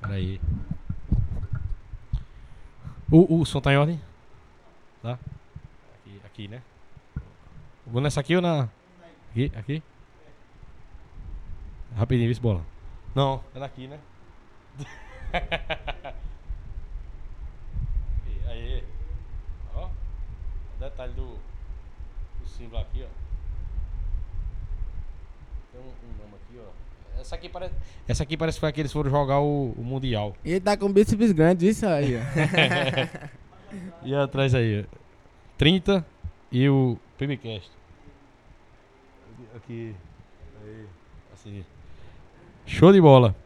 Pera 0.00 0.14
aí. 0.14 0.38
O, 3.10 3.40
o 3.40 3.46
som 3.46 3.60
tá 3.60 3.72
em 3.72 3.78
ordem? 3.78 4.00
Tá? 5.02 5.18
Aqui, 5.94 6.20
aqui 6.26 6.48
né? 6.48 6.60
Vou 7.86 8.02
nessa 8.02 8.20
aqui 8.20 8.36
ou 8.36 8.42
na. 8.42 8.68
Aqui? 9.30 9.50
Aqui? 9.56 9.82
Rapidinho, 11.96 12.30
isso 12.30 12.42
bola. 12.42 12.62
Não, 13.14 13.42
é 13.54 13.58
daqui, 13.58 13.88
né? 13.88 13.98
aí. 18.50 18.84
Ó. 19.74 19.86
O 19.86 19.90
detalhe 20.80 21.12
do, 21.12 21.36
do 22.40 22.46
símbolo 22.48 22.80
aqui, 22.80 23.04
ó. 23.04 23.08
Tem 25.72 25.80
um, 25.80 25.84
um 25.84 26.22
nome 26.22 26.34
aqui, 26.34 26.58
ó. 26.58 27.20
Essa 27.20 27.34
aqui 27.34 27.48
parece, 27.48 27.74
essa 28.08 28.22
aqui 28.22 28.36
parece 28.36 28.56
que 28.56 28.60
foi 28.60 28.72
que 28.72 28.80
eles 28.80 28.92
foram 28.92 29.10
jogar 29.10 29.40
o, 29.40 29.72
o 29.76 29.84
Mundial. 29.84 30.34
E 30.44 30.52
ele 30.52 30.60
tá 30.60 30.76
com 30.76 30.90
bíceps 30.90 31.32
grande, 31.32 31.68
isso 31.68 31.86
aí, 31.86 32.16
ó. 32.16 32.20
e 34.02 34.14
atrás 34.14 34.54
aí, 34.54 34.80
ó. 34.80 34.96
30 35.58 36.04
e 36.50 36.68
o 36.68 36.98
PBcast. 37.18 37.70
Aqui. 39.54 39.94
Aí. 40.64 40.86
Assim. 41.34 41.64
Show 42.64 42.92
de 42.92 43.00
bola. 43.00 43.36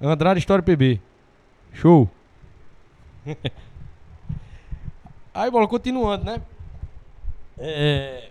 Andrade 0.00 0.38
História 0.38 0.62
PB. 0.62 1.00
Show. 1.72 2.10
Aí, 5.34 5.50
bola, 5.50 5.66
continuando, 5.66 6.24
né? 6.24 6.40
É. 7.58 8.30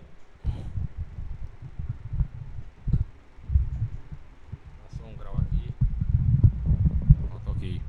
Passou 4.82 5.08
um 5.08 5.16
grau 5.16 5.34
aqui. 5.34 5.72
Pronto, 7.28 7.50
ok. 7.50 7.80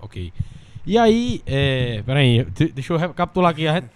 Ok. 0.00 0.32
E 0.84 0.98
aí, 0.98 1.42
é. 1.46 2.02
Peraí, 2.02 2.44
deixa 2.44 2.92
eu 2.92 2.96
recapitular 2.96 3.52
aqui. 3.52 3.68
A 3.68 3.74
gente, 3.74 3.90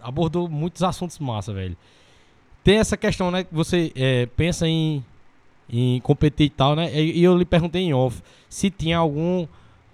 abordou 0.00 0.48
muitos 0.48 0.82
assuntos 0.84 1.18
massa, 1.18 1.52
velho. 1.52 1.76
Tem 2.62 2.78
essa 2.78 2.96
questão, 2.96 3.30
né? 3.30 3.44
Que 3.44 3.54
você 3.54 3.92
é, 3.96 4.26
pensa 4.26 4.68
em, 4.68 5.04
em 5.68 6.00
competir 6.00 6.46
e 6.46 6.50
tal, 6.50 6.76
né? 6.76 6.92
E, 6.94 7.18
e 7.18 7.24
eu 7.24 7.36
lhe 7.36 7.44
perguntei 7.44 7.82
em 7.82 7.92
off 7.92 8.22
se 8.48 8.70
tinha 8.70 8.98
algum 8.98 9.46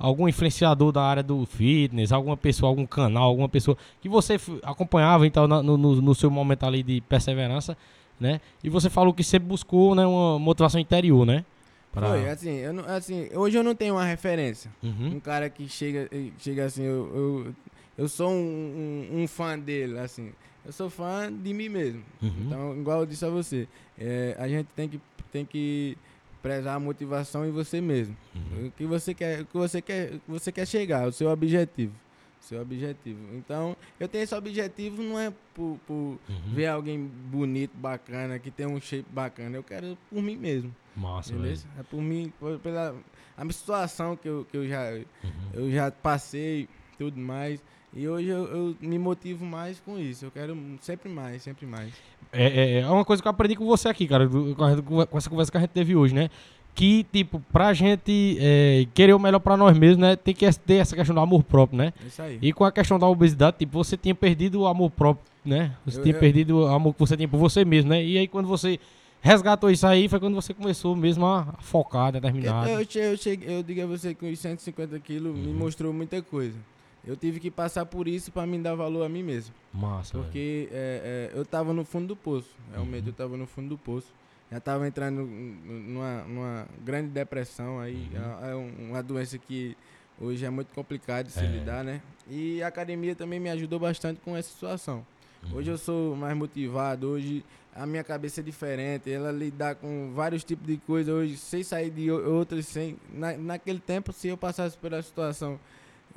algum 0.02 0.28
influenciador 0.28 0.90
da 0.90 1.00
área 1.00 1.22
do 1.22 1.46
fitness, 1.46 2.10
alguma 2.10 2.36
pessoa, 2.36 2.68
algum 2.68 2.84
canal, 2.84 3.22
alguma 3.22 3.48
pessoa 3.48 3.76
que 4.00 4.08
você 4.08 4.36
acompanhava 4.64 5.24
então 5.28 5.46
no, 5.46 5.62
no, 5.62 6.02
no, 6.02 6.14
seu 6.14 6.28
momento 6.28 6.66
ali 6.66 6.82
de 6.82 7.00
perseverança, 7.02 7.78
né? 8.18 8.40
E 8.64 8.68
você 8.68 8.90
falou 8.90 9.14
que 9.14 9.22
sempre 9.22 9.48
buscou 9.48 9.94
né, 9.94 10.04
uma 10.04 10.40
motivação 10.40 10.80
interior, 10.80 11.24
né? 11.24 11.44
Pra... 11.92 12.08
Foi, 12.08 12.28
assim, 12.28 12.50
eu 12.50 12.72
não, 12.72 12.84
assim, 12.86 13.28
hoje 13.32 13.56
eu 13.56 13.62
não 13.62 13.76
tenho 13.76 13.94
uma 13.94 14.04
referência. 14.04 14.72
Uhum. 14.82 15.14
Um 15.14 15.20
cara 15.20 15.48
que 15.48 15.68
chega, 15.68 16.10
chega 16.38 16.64
assim, 16.64 16.82
eu, 16.82 17.12
eu, 17.14 17.54
eu 17.96 18.08
sou 18.08 18.30
um, 18.30 19.08
um, 19.12 19.22
um, 19.22 19.28
fã 19.28 19.56
dele, 19.56 20.00
assim. 20.00 20.32
Eu 20.66 20.72
sou 20.72 20.90
fã 20.90 21.32
de 21.32 21.54
mim 21.54 21.68
mesmo. 21.68 22.02
Uhum. 22.20 22.32
Então, 22.46 22.76
igual 22.76 23.00
eu 23.00 23.06
disse 23.06 23.24
a 23.24 23.28
você, 23.28 23.68
é, 23.96 24.34
a 24.36 24.48
gente 24.48 24.66
tem 24.74 24.88
que, 24.88 25.00
tem 25.30 25.44
que 25.44 25.96
prezar 26.42 26.76
a 26.76 26.80
motivação 26.80 27.46
em 27.46 27.50
você 27.50 27.80
mesmo. 27.80 28.16
Uhum. 28.34 28.66
O 28.66 28.70
que 28.72 28.84
você 28.84 29.14
quer, 29.14 29.42
o 29.42 29.46
que 29.46 29.56
você 29.56 29.80
quer, 29.80 30.10
que 30.10 30.20
você 30.28 30.50
quer 30.50 30.66
chegar, 30.66 31.06
o 31.06 31.12
seu 31.12 31.30
objetivo. 31.30 31.94
Seu 32.40 32.60
objetivo. 32.60 33.20
Então, 33.34 33.76
eu 34.00 34.08
tenho 34.08 34.24
esse 34.24 34.34
objetivo 34.34 35.00
não 35.00 35.16
é 35.16 35.32
por, 35.54 35.78
por 35.86 35.94
uhum. 35.94 36.18
ver 36.52 36.66
alguém 36.66 36.98
bonito, 36.98 37.70
bacana, 37.76 38.36
que 38.40 38.50
tem 38.50 38.66
um 38.66 38.80
shape 38.80 39.06
bacana. 39.12 39.56
Eu 39.56 39.62
quero 39.62 39.96
por 40.10 40.20
mim 40.20 40.36
mesmo. 40.36 40.74
Massa, 40.96 41.32
beleza? 41.32 41.66
É 41.78 41.84
por 41.84 42.02
mim, 42.02 42.32
pela 42.62 42.96
a 43.36 43.52
situação 43.52 44.16
que 44.16 44.28
eu, 44.28 44.46
que 44.50 44.56
eu 44.56 44.68
já 44.68 44.90
uhum. 44.90 45.50
eu 45.54 45.70
já 45.70 45.90
passei, 45.90 46.68
tudo 46.98 47.18
mais. 47.18 47.62
E 47.94 48.08
hoje 48.08 48.28
eu, 48.28 48.44
eu, 48.46 48.76
me 48.80 48.98
motivo 48.98 49.44
mais 49.44 49.78
com 49.80 49.98
isso. 49.98 50.24
Eu 50.24 50.30
quero 50.30 50.56
sempre 50.80 51.10
mais, 51.10 51.42
sempre 51.42 51.66
mais. 51.66 51.92
É, 52.32 52.46
é, 52.46 52.80
é 52.80 52.88
uma 52.88 53.04
coisa 53.04 53.22
que 53.22 53.28
eu 53.28 53.30
aprendi 53.30 53.54
com 53.54 53.66
você 53.66 53.88
aqui, 53.88 54.06
cara, 54.06 54.26
com 54.28 55.18
essa 55.18 55.28
conversa 55.28 55.50
que 55.52 55.58
a 55.58 55.60
gente 55.60 55.70
teve 55.70 55.94
hoje, 55.94 56.14
né? 56.14 56.30
Que, 56.74 57.04
tipo, 57.12 57.38
pra 57.52 57.74
gente 57.74 58.38
é, 58.40 58.86
querer 58.94 59.12
o 59.12 59.18
melhor 59.18 59.40
pra 59.40 59.58
nós 59.58 59.76
mesmos, 59.76 59.98
né? 59.98 60.16
Tem 60.16 60.34
que 60.34 60.50
ter 60.60 60.76
essa 60.76 60.96
questão 60.96 61.14
do 61.14 61.20
amor 61.20 61.42
próprio, 61.42 61.76
né? 61.76 61.92
Isso 62.06 62.22
aí. 62.22 62.38
E 62.40 62.50
com 62.50 62.64
a 62.64 62.72
questão 62.72 62.98
da 62.98 63.06
obesidade, 63.06 63.58
tipo, 63.58 63.72
você 63.76 63.94
tinha 63.94 64.14
perdido 64.14 64.62
o 64.62 64.66
amor 64.66 64.90
próprio, 64.90 65.26
né? 65.44 65.76
Você 65.84 65.98
eu, 65.98 66.02
tinha 66.02 66.14
eu... 66.14 66.20
perdido 66.20 66.60
o 66.60 66.66
amor 66.68 66.94
que 66.94 67.00
você 67.00 67.14
tinha 67.14 67.28
por 67.28 67.36
você 67.36 67.62
mesmo, 67.62 67.90
né? 67.90 68.02
E 68.02 68.16
aí 68.16 68.26
quando 68.26 68.48
você 68.48 68.80
resgatou 69.20 69.70
isso 69.70 69.86
aí, 69.86 70.08
foi 70.08 70.18
quando 70.18 70.34
você 70.34 70.54
começou 70.54 70.96
mesmo 70.96 71.26
a 71.26 71.44
focar, 71.60 72.10
determinado. 72.10 72.70
Eu, 72.70 72.80
eu, 72.80 73.02
eu, 73.02 73.16
cheguei, 73.18 73.54
eu 73.54 73.62
digo 73.62 73.82
a 73.82 73.86
você 73.86 74.14
que 74.14 74.24
os 74.24 74.38
150 74.38 74.98
quilos 75.00 75.36
uhum. 75.36 75.42
me 75.42 75.52
mostrou 75.52 75.92
muita 75.92 76.22
coisa 76.22 76.56
eu 77.04 77.16
tive 77.16 77.40
que 77.40 77.50
passar 77.50 77.84
por 77.84 78.06
isso 78.06 78.30
para 78.30 78.46
me 78.46 78.58
dar 78.58 78.74
valor 78.74 79.04
a 79.04 79.08
mim 79.08 79.22
mesmo. 79.22 79.54
Massa. 79.72 80.16
Porque 80.16 80.68
é, 80.70 81.30
é, 81.34 81.38
eu 81.38 81.44
tava 81.44 81.72
no 81.72 81.84
fundo 81.84 82.08
do 82.08 82.16
poço. 82.16 82.54
Realmente 82.70 83.04
uhum. 83.04 83.08
eu 83.08 83.12
tava 83.12 83.36
no 83.36 83.46
fundo 83.46 83.70
do 83.70 83.78
poço. 83.78 84.14
Já 84.50 84.60
tava 84.60 84.86
entrando 84.86 85.24
numa, 85.24 86.22
numa 86.22 86.66
grande 86.84 87.08
depressão 87.08 87.80
aí. 87.80 88.08
Uhum. 88.14 88.46
É, 88.46 88.50
é 88.50 88.54
uma 88.54 89.02
doença 89.02 89.36
que 89.36 89.76
hoje 90.20 90.44
é 90.44 90.50
muito 90.50 90.72
complicado 90.74 91.26
de 91.26 91.32
se 91.32 91.40
é. 91.40 91.46
lidar, 91.46 91.82
né? 91.82 92.00
E 92.28 92.62
a 92.62 92.68
academia 92.68 93.16
também 93.16 93.40
me 93.40 93.50
ajudou 93.50 93.80
bastante 93.80 94.20
com 94.20 94.36
essa 94.36 94.50
situação. 94.50 95.04
Uhum. 95.42 95.56
Hoje 95.56 95.70
eu 95.70 95.78
sou 95.78 96.14
mais 96.14 96.36
motivado, 96.36 97.08
hoje 97.08 97.44
a 97.74 97.84
minha 97.84 98.04
cabeça 98.04 98.40
é 98.40 98.44
diferente, 98.44 99.10
ela 99.10 99.32
lidar 99.32 99.74
com 99.74 100.12
vários 100.14 100.44
tipos 100.44 100.66
de 100.66 100.76
coisas 100.76 101.12
hoje, 101.12 101.36
sem 101.36 101.64
sair 101.64 101.90
de 101.90 102.10
outras, 102.10 102.68
sem... 102.68 102.96
Na, 103.12 103.32
naquele 103.36 103.80
tempo, 103.80 104.12
se 104.12 104.28
eu 104.28 104.36
passasse 104.36 104.76
pela 104.76 105.02
situação 105.02 105.58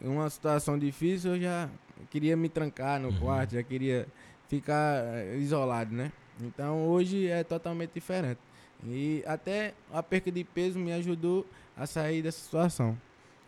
uma 0.01 0.29
situação 0.29 0.77
difícil, 0.77 1.35
eu 1.35 1.41
já 1.41 1.69
queria 2.09 2.35
me 2.35 2.49
trancar 2.49 2.99
no 2.99 3.09
uhum. 3.09 3.19
quarto, 3.19 3.53
já 3.53 3.63
queria 3.63 4.07
ficar 4.47 5.03
eh, 5.03 5.37
isolado, 5.37 5.93
né? 5.93 6.11
Então 6.41 6.87
hoje 6.87 7.27
é 7.27 7.43
totalmente 7.43 7.91
diferente. 7.93 8.39
E 8.83 9.23
até 9.25 9.73
a 9.91 10.03
perca 10.03 10.31
de 10.31 10.43
peso 10.43 10.77
me 10.77 10.91
ajudou 10.93 11.45
a 11.75 11.85
sair 11.85 12.21
dessa 12.21 12.39
situação. 12.39 12.97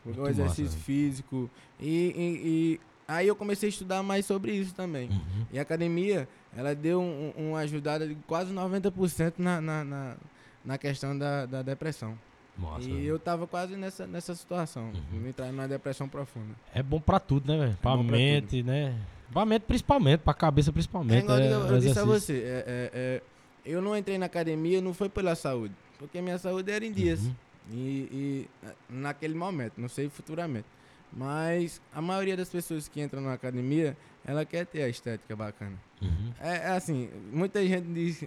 Muito 0.04 0.22
o 0.22 0.28
exercício 0.28 0.66
massa, 0.66 0.78
físico. 0.78 1.50
E, 1.80 1.88
e, 1.88 2.48
e, 2.48 2.80
aí 3.08 3.28
eu 3.28 3.36
comecei 3.36 3.68
a 3.68 3.70
estudar 3.70 4.02
mais 4.02 4.26
sobre 4.26 4.54
isso 4.54 4.74
também. 4.74 5.10
Uhum. 5.10 5.45
E 5.52 5.60
a 5.60 5.62
academia, 5.62 6.28
ela 6.56 6.74
deu 6.74 7.02
um, 7.02 7.34
uma 7.36 7.60
ajudada 7.60 8.08
de 8.08 8.16
quase 8.28 8.54
90% 8.54 9.34
na, 9.38 9.60
na, 9.60 9.84
na, 9.84 10.16
na 10.64 10.78
questão 10.78 11.18
da, 11.18 11.45
da 11.45 11.62
depressão. 11.62 12.18
Nossa, 12.58 12.89
e 12.89 13.05
eu 13.05 13.20
tava 13.20 13.45
quase 13.45 13.76
nessa, 13.76 14.08
nessa 14.08 14.34
situação, 14.34 14.91
uhum. 15.14 15.28
entrar 15.28 15.51
numa 15.51 15.68
depressão 15.68 16.10
profunda. 16.10 16.55
É 16.74 16.82
bom 16.82 16.99
pra 16.99 17.20
tudo, 17.20 17.51
né, 17.51 17.60
velho? 17.60 17.72
É 17.74 17.76
pra 17.82 17.97
mente, 17.97 18.64
né? 18.64 18.99
Pra 19.32 19.45
mente 19.45 19.64
principalmente, 19.64 20.22
pra 20.22 20.34
cabeça 20.34 20.72
principalmente. 20.74 21.30
É, 21.30 21.36
é, 21.36 21.53
eu, 21.53 21.68
eu 21.68 21.80
disse 21.80 21.99
a 21.99 22.03
você, 22.03 22.34
é, 22.34 22.64
é, 22.68 22.91
é, 22.93 23.22
eu 23.66 23.82
não 23.82 23.95
entrei 23.95 24.18
na 24.18 24.26
academia, 24.26 24.82
não 24.82 24.93
foi 24.93 25.08
pela 25.08 25.36
saúde, 25.36 25.74
porque 25.99 26.20
minha 26.20 26.38
saúde 26.39 26.72
era 26.72 26.84
em 26.84 26.91
dias. 26.91 27.22
Uhum. 27.22 27.36
E, 27.70 27.78
e, 28.12 28.49
naquele 28.89 29.36
momento, 29.36 29.74
não 29.78 29.89
sei 29.89 30.10
futuramente. 30.10 30.66
Mas 31.12 31.82
a 31.93 32.01
maioria 32.01 32.36
das 32.36 32.49
pessoas 32.49 32.88
que 32.88 33.01
entram 33.01 33.22
na 33.22 33.34
academia, 33.34 33.95
ela 34.26 34.45
quer 34.45 34.66
ter 34.66 34.82
a 34.84 34.89
estética 34.89 35.36
bacana. 35.36 35.76
Uhum. 36.01 36.34
É, 36.39 36.55
é, 36.55 36.68
assim, 36.70 37.10
muita 37.32 37.66
gente 37.66 37.88
diz, 37.88 38.24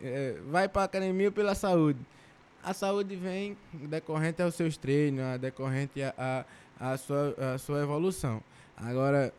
vai 0.51 0.68
pra 0.68 0.85
academia 0.85 1.31
pela 1.31 1.55
saúde 1.55 1.99
a 2.63 2.75
saúde 2.75 3.17
vem 3.17 3.57
decorrente 3.73 4.43
aos 4.43 4.55
seus 4.55 4.77
treinos, 4.77 5.25
a 5.25 5.37
decorrente 5.37 6.03
a, 6.03 6.15
a, 6.79 6.93
a, 6.93 6.97
sua, 6.97 7.35
a 7.55 7.59
sua 7.59 7.83
evolução. 7.83 8.43
Agora, 8.77 9.33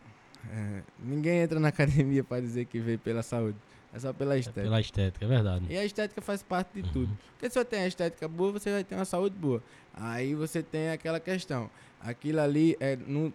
é, 0.49 0.81
ninguém 0.99 1.39
entra 1.39 1.59
na 1.59 1.69
academia 1.69 2.23
para 2.23 2.41
dizer 2.41 2.65
que 2.65 2.79
veio 2.79 2.99
pela 2.99 3.23
saúde. 3.23 3.57
É 3.93 3.99
só 3.99 4.13
pela 4.13 4.37
estética. 4.37 4.61
É 4.61 4.63
pela 4.63 4.79
estética, 4.79 5.25
é 5.25 5.27
verdade. 5.27 5.65
E 5.69 5.77
a 5.77 5.83
estética 5.83 6.21
faz 6.21 6.41
parte 6.41 6.73
de 6.73 6.81
uhum. 6.87 6.93
tudo. 6.93 7.17
Porque 7.33 7.49
se 7.49 7.55
você 7.55 7.65
tem 7.65 7.81
a 7.81 7.87
estética 7.87 8.27
boa, 8.27 8.53
você 8.53 8.71
vai 8.71 8.83
ter 8.83 8.95
uma 8.95 9.05
saúde 9.05 9.35
boa. 9.35 9.61
Aí 9.93 10.33
você 10.33 10.63
tem 10.63 10.89
aquela 10.89 11.19
questão. 11.19 11.69
Aquilo 11.99 12.39
ali 12.39 12.77
é 12.79 12.95
num, 12.95 13.33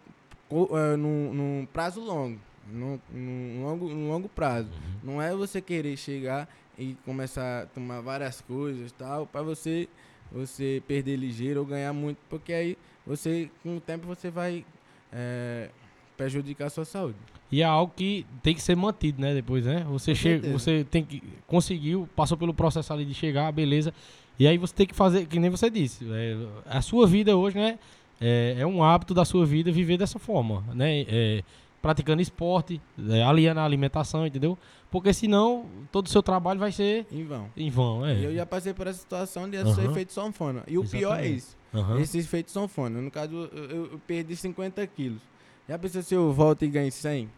é, 0.51 0.97
num, 0.97 1.35
num 1.35 1.69
prazo 1.71 2.01
longo. 2.01 2.41
Num, 2.69 2.99
num, 3.13 3.65
longo, 3.65 3.89
num 3.89 4.09
longo 4.09 4.29
prazo. 4.29 4.69
Uhum. 4.69 5.13
Não 5.13 5.23
é 5.23 5.35
você 5.35 5.61
querer 5.61 5.97
chegar 5.97 6.49
e 6.79 6.97
começar 7.05 7.63
a 7.63 7.67
tomar 7.67 8.01
várias 8.01 8.41
coisas 8.41 8.93
tal, 8.93 9.27
para 9.27 9.43
você 9.43 9.89
você 10.31 10.83
perder 10.89 11.17
ligeiro 11.17 11.61
ou 11.61 11.67
ganhar 11.67 11.93
muito, 11.93 12.19
porque 12.29 12.53
aí 12.53 12.77
você 13.07 13.49
com 13.63 13.77
o 13.77 13.81
tempo 13.81 14.07
você 14.07 14.29
vai 14.31 14.65
é, 15.13 15.71
prejudicar 16.17 16.67
a 16.67 16.71
sua 16.71 16.85
saúde. 16.85 17.17
E 17.51 17.63
é 17.63 17.65
algo 17.65 17.93
que 17.95 18.27
tem 18.43 18.55
que 18.55 18.61
ser 18.61 18.75
mantido, 18.75 19.21
né? 19.21 19.33
Depois, 19.33 19.65
né? 19.65 19.87
Você 19.89 20.15
chega, 20.15 20.51
você 20.51 20.85
tem 20.91 21.05
que 21.05 21.23
conseguiu, 21.47 22.09
passou 22.17 22.37
pelo 22.37 22.53
processo 22.53 22.93
ali 22.93 23.05
de 23.05 23.15
chegar, 23.15 23.53
beleza. 23.53 23.95
E 24.39 24.47
aí 24.47 24.59
você 24.59 24.75
tem 24.75 24.87
que 24.87 24.95
fazer, 24.95 25.27
que 25.27 25.39
nem 25.39 25.49
você 25.49 25.71
disse, 25.71 26.05
é, 26.11 26.37
a 26.67 26.83
sua 26.83 27.07
vida 27.07 27.37
hoje, 27.37 27.57
né? 27.57 27.79
É, 28.21 28.57
é, 28.59 28.67
um 28.67 28.83
hábito 28.83 29.15
da 29.15 29.25
sua 29.25 29.47
vida 29.47 29.71
viver 29.71 29.97
dessa 29.97 30.19
forma, 30.19 30.65
né? 30.75 31.03
É, 31.03 31.43
praticando 31.81 32.23
esporte, 32.23 32.81
é, 33.11 33.23
aliando 33.23 33.61
a 33.61 33.65
alimentação, 33.65 34.27
entendeu? 34.27 34.59
Porque 34.91 35.13
senão 35.13 35.67
todo 35.93 36.07
o 36.07 36.09
seu 36.09 36.23
trabalho 36.23 36.59
vai 36.59 36.73
ser 36.73 37.07
em 37.11 37.25
vão. 37.25 37.51
Em 37.57 37.71
vão, 37.71 38.05
é. 38.07 38.25
Eu 38.25 38.35
já 38.35 38.47
passei 38.47 38.73
por 38.73 38.87
essa 38.87 38.99
situação 38.99 39.49
de 39.49 39.59
uhum. 39.59 39.75
ser 39.75 39.91
efeito 39.91 40.13
sanfona. 40.13 40.63
E 40.67 40.79
o 40.79 40.83
Exatamente. 40.83 40.99
pior 40.99 41.19
é 41.19 41.27
isso. 41.27 41.57
Uhum. 41.73 41.99
Esse 41.99 42.19
efeito 42.19 42.51
sanfona. 42.51 43.01
No 43.01 43.11
caso, 43.11 43.51
eu, 43.53 43.65
eu, 43.65 44.01
perdi 44.07 44.35
50 44.35 44.87
quilos. 44.87 45.21
Já 45.69 45.79
pensou 45.79 46.03
se 46.03 46.15
eu 46.15 46.33
volto 46.33 46.65
e 46.65 46.69
ganho 46.69 46.91
100? 46.91 47.29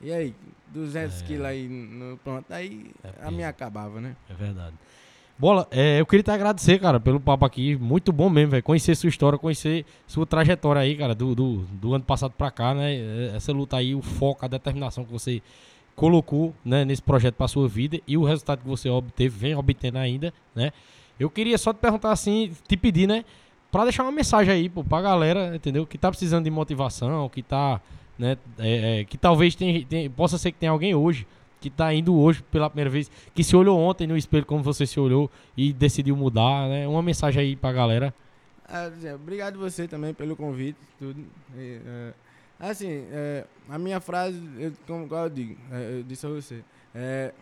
E 0.00 0.12
aí, 0.12 0.34
200 0.68 1.22
é. 1.22 1.24
quilos 1.24 1.46
aí, 1.46 1.68
no, 1.68 2.16
pronto. 2.18 2.52
Aí 2.52 2.90
é 3.02 3.26
a 3.26 3.30
minha 3.30 3.48
acabava, 3.48 4.00
né? 4.00 4.16
É 4.28 4.34
verdade. 4.34 4.76
Bola, 5.38 5.66
é, 5.70 5.98
eu 6.00 6.06
queria 6.06 6.22
te 6.22 6.30
agradecer, 6.30 6.78
cara, 6.78 7.00
pelo 7.00 7.18
papo 7.18 7.44
aqui. 7.44 7.74
Muito 7.76 8.12
bom 8.12 8.30
mesmo, 8.30 8.52
velho. 8.52 8.62
Conhecer 8.62 8.94
sua 8.94 9.08
história, 9.08 9.38
conhecer 9.38 9.84
sua 10.06 10.24
trajetória 10.24 10.82
aí, 10.82 10.96
cara, 10.96 11.14
do, 11.14 11.34
do, 11.34 11.56
do, 11.72 11.94
ano 11.94 12.04
passado 12.04 12.32
pra 12.36 12.50
cá, 12.50 12.74
né? 12.74 12.94
É, 12.94 13.32
essa 13.34 13.52
luta 13.52 13.76
aí, 13.76 13.94
o 13.94 14.02
foco, 14.02 14.44
a 14.44 14.48
determinação 14.48 15.04
que 15.04 15.12
você 15.12 15.42
colocou 15.94 16.54
né, 16.64 16.84
nesse 16.84 17.02
projeto 17.02 17.34
pra 17.34 17.48
sua 17.48 17.68
vida 17.68 18.00
e 18.06 18.16
o 18.16 18.24
resultado 18.24 18.60
que 18.60 18.68
você 18.68 18.88
obteve, 18.88 19.36
vem 19.36 19.54
obtendo 19.54 19.98
ainda, 19.98 20.32
né? 20.54 20.72
Eu 21.18 21.28
queria 21.28 21.58
só 21.58 21.72
te 21.72 21.76
perguntar 21.76 22.12
assim, 22.12 22.52
te 22.66 22.76
pedir, 22.76 23.06
né? 23.06 23.24
Pra 23.70 23.84
deixar 23.84 24.02
uma 24.02 24.12
mensagem 24.12 24.52
aí, 24.52 24.68
pô, 24.68 24.84
pra 24.84 25.00
galera, 25.00 25.54
entendeu? 25.54 25.86
Que 25.86 25.98
tá 25.98 26.08
precisando 26.08 26.44
de 26.44 26.50
motivação, 26.50 27.28
que 27.28 27.42
tá, 27.42 27.80
né? 28.18 28.36
É, 28.58 29.00
é, 29.00 29.04
que 29.04 29.18
talvez 29.18 29.54
tem, 29.54 29.84
tem, 29.84 30.10
possa 30.10 30.38
ser 30.38 30.52
que 30.52 30.58
tenha 30.58 30.72
alguém 30.72 30.94
hoje 30.94 31.26
que 31.62 31.70
tá 31.70 31.94
indo 31.94 32.18
hoje 32.18 32.42
pela 32.50 32.68
primeira 32.68 32.90
vez, 32.90 33.08
que 33.32 33.44
se 33.44 33.54
olhou 33.54 33.78
ontem 33.78 34.04
no 34.04 34.16
espelho 34.16 34.44
como 34.44 34.64
você 34.64 34.84
se 34.84 34.98
olhou 34.98 35.30
e 35.56 35.72
decidiu 35.72 36.16
mudar, 36.16 36.68
né? 36.68 36.88
Uma 36.88 37.00
mensagem 37.02 37.40
aí 37.40 37.56
pra 37.56 37.72
galera. 37.72 38.12
Ah, 38.68 38.90
obrigado 39.14 39.58
você 39.58 39.86
também 39.86 40.12
pelo 40.12 40.34
convite, 40.34 40.78
tudo. 40.98 41.24
É, 41.56 42.12
assim, 42.58 43.06
é, 43.12 43.46
a 43.68 43.78
minha 43.78 44.00
frase, 44.00 44.40
eu, 44.58 44.72
como 44.86 45.06
eu 45.14 45.30
digo, 45.30 45.56
é, 45.70 45.98
eu 45.98 46.02
disse 46.02 46.26
a 46.26 46.28
você, 46.28 46.64
é, 46.92 47.32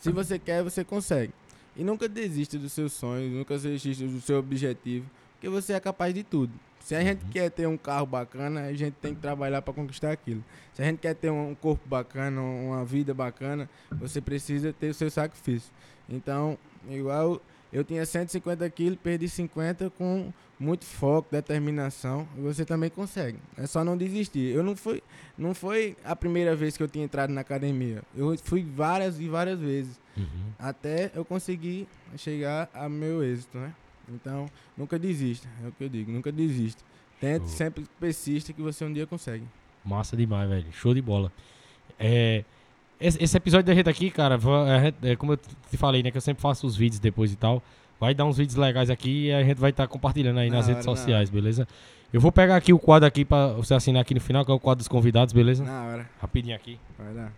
se 0.00 0.10
você 0.10 0.38
quer, 0.38 0.62
você 0.62 0.82
consegue. 0.82 1.32
E 1.76 1.84
nunca 1.84 2.08
desista 2.08 2.58
dos 2.58 2.72
seus 2.72 2.94
sonhos, 2.94 3.30
nunca 3.30 3.58
desista 3.58 4.06
do 4.06 4.20
seu 4.20 4.38
objetivo, 4.38 5.06
porque 5.34 5.48
você 5.48 5.74
é 5.74 5.80
capaz 5.80 6.14
de 6.14 6.22
tudo. 6.22 6.52
Se 6.80 6.94
a 6.94 7.02
gente 7.02 7.24
quer 7.26 7.50
ter 7.50 7.66
um 7.68 7.76
carro 7.76 8.06
bacana, 8.06 8.62
a 8.62 8.72
gente 8.72 8.94
tem 9.00 9.14
que 9.14 9.20
trabalhar 9.20 9.62
para 9.62 9.72
conquistar 9.72 10.10
aquilo. 10.10 10.42
Se 10.72 10.82
a 10.82 10.84
gente 10.84 10.98
quer 10.98 11.14
ter 11.14 11.30
um 11.30 11.54
corpo 11.54 11.86
bacana, 11.88 12.40
uma 12.40 12.84
vida 12.84 13.14
bacana, 13.14 13.68
você 13.92 14.20
precisa 14.20 14.72
ter 14.72 14.88
o 14.88 14.94
seu 14.94 15.10
sacrifício. 15.10 15.70
Então, 16.08 16.58
igual 16.88 17.40
eu 17.72 17.84
tinha 17.84 18.04
150 18.04 18.68
quilos, 18.70 18.98
perdi 19.00 19.28
50 19.28 19.90
com 19.90 20.32
muito 20.58 20.84
foco, 20.84 21.28
determinação. 21.30 22.26
E 22.36 22.40
você 22.40 22.64
também 22.64 22.90
consegue. 22.90 23.38
É 23.56 23.66
só 23.66 23.84
não 23.84 23.96
desistir. 23.96 24.54
Eu 24.54 24.62
não 24.62 24.74
fui, 24.74 25.02
não 25.38 25.54
foi 25.54 25.96
a 26.04 26.16
primeira 26.16 26.56
vez 26.56 26.76
que 26.76 26.82
eu 26.82 26.88
tinha 26.88 27.04
entrado 27.04 27.32
na 27.32 27.42
academia. 27.42 28.02
Eu 28.16 28.36
fui 28.38 28.64
várias 28.64 29.20
e 29.20 29.28
várias 29.28 29.60
vezes. 29.60 30.00
Uhum. 30.16 30.52
Até 30.58 31.12
eu 31.14 31.24
conseguir 31.24 31.86
chegar 32.16 32.68
ao 32.74 32.90
meu 32.90 33.22
êxito, 33.22 33.56
né? 33.56 33.72
Então, 34.14 34.46
nunca 34.76 34.98
desista, 34.98 35.48
é 35.64 35.68
o 35.68 35.72
que 35.72 35.84
eu 35.84 35.88
digo, 35.88 36.10
nunca 36.10 36.30
desista. 36.32 36.82
Tente, 37.20 37.46
Show. 37.46 37.56
sempre 37.56 37.84
persista 37.98 38.52
que 38.52 38.62
você 38.62 38.84
um 38.84 38.92
dia 38.92 39.06
consegue. 39.06 39.44
Massa 39.84 40.16
demais, 40.16 40.48
velho. 40.48 40.66
Show 40.72 40.94
de 40.94 41.02
bola. 41.02 41.30
É, 41.98 42.44
esse, 43.00 43.22
esse, 43.22 43.36
episódio 43.36 43.66
da 43.66 43.74
gente 43.74 43.88
aqui, 43.88 44.10
cara, 44.10 44.38
é, 45.02 45.10
é, 45.10 45.16
como 45.16 45.32
eu 45.32 45.36
te 45.36 45.76
falei, 45.76 46.02
né? 46.02 46.10
Que 46.10 46.16
eu 46.16 46.22
sempre 46.22 46.42
faço 46.42 46.66
os 46.66 46.76
vídeos 46.76 46.98
depois 46.98 47.32
e 47.32 47.36
tal. 47.36 47.62
Vai 47.98 48.14
dar 48.14 48.24
uns 48.24 48.38
vídeos 48.38 48.56
legais 48.56 48.88
aqui 48.88 49.26
e 49.26 49.32
a 49.32 49.42
gente 49.42 49.58
vai 49.58 49.70
estar 49.70 49.86
tá 49.86 49.88
compartilhando 49.88 50.38
aí 50.38 50.48
na 50.48 50.56
nas 50.56 50.64
hora, 50.64 50.74
redes 50.74 50.84
sociais, 50.86 51.28
beleza? 51.28 51.68
Eu 52.12 52.20
vou 52.20 52.32
pegar 52.32 52.56
aqui 52.56 52.72
o 52.72 52.78
quadro 52.78 53.06
aqui 53.06 53.24
pra 53.24 53.48
você 53.52 53.74
assinar 53.74 54.02
aqui 54.02 54.14
no 54.14 54.20
final, 54.20 54.44
que 54.44 54.50
é 54.50 54.54
o 54.54 54.58
quadro 54.58 54.78
dos 54.78 54.88
convidados, 54.88 55.32
beleza? 55.32 55.64
Na 55.64 55.84
hora. 55.84 56.10
Rapidinho 56.20 56.56
aqui. 56.56 56.78
Vai 56.98 57.14
dar. 57.14 57.32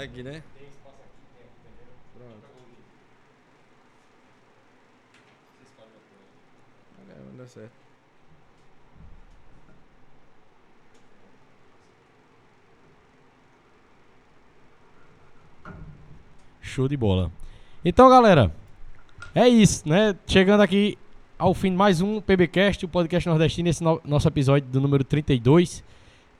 Aqui, 0.00 0.22
né? 0.22 0.42
Tem 0.56 0.66
espaço 0.66 0.96
aqui 1.04 1.20
dentro, 1.36 1.52
entendeu? 1.60 1.92
Pronto. 2.16 2.46
É, 7.10 7.22
vai 7.22 7.36
dar 7.36 7.46
certo. 7.46 7.72
Show 16.62 16.88
de 16.88 16.96
bola. 16.96 17.30
Então, 17.84 18.08
galera, 18.08 18.50
é 19.34 19.46
isso, 19.46 19.86
né? 19.86 20.16
Chegando 20.26 20.62
aqui 20.62 20.96
ao 21.38 21.52
fim 21.52 21.72
de 21.72 21.76
mais 21.76 22.00
um 22.00 22.22
PBcast, 22.22 22.86
o 22.86 22.88
podcast 22.88 23.28
nordestino, 23.28 23.68
esse 23.68 23.84
no 23.84 24.00
nosso 24.02 24.26
episódio 24.26 24.66
do 24.66 24.80
número 24.80 25.04
32. 25.04 25.84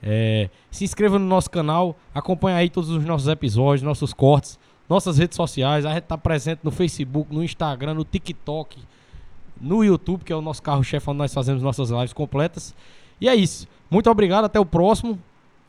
É, 0.03 0.49
se 0.71 0.83
inscreva 0.83 1.19
no 1.19 1.25
nosso 1.25 1.49
canal, 1.49 1.95
acompanhe 2.13 2.57
aí 2.57 2.69
todos 2.69 2.89
os 2.89 3.03
nossos 3.05 3.27
episódios, 3.27 3.83
nossos 3.83 4.13
cortes, 4.13 4.57
nossas 4.89 5.17
redes 5.17 5.35
sociais. 5.35 5.85
A 5.85 5.93
gente 5.93 6.03
está 6.03 6.17
presente 6.17 6.61
no 6.63 6.71
Facebook, 6.71 7.33
no 7.33 7.43
Instagram, 7.43 7.93
no 7.93 8.03
TikTok, 8.03 8.79
no 9.59 9.83
YouTube, 9.83 10.23
que 10.23 10.33
é 10.33 10.35
o 10.35 10.41
nosso 10.41 10.61
carro-chefe 10.61 11.09
onde 11.09 11.19
nós 11.19 11.33
fazemos 11.33 11.61
nossas 11.61 11.91
lives 11.91 12.13
completas. 12.13 12.73
E 13.19 13.29
é 13.29 13.35
isso. 13.35 13.67
Muito 13.89 14.09
obrigado, 14.09 14.45
até 14.45 14.59
o 14.59 14.65
próximo. 14.65 15.19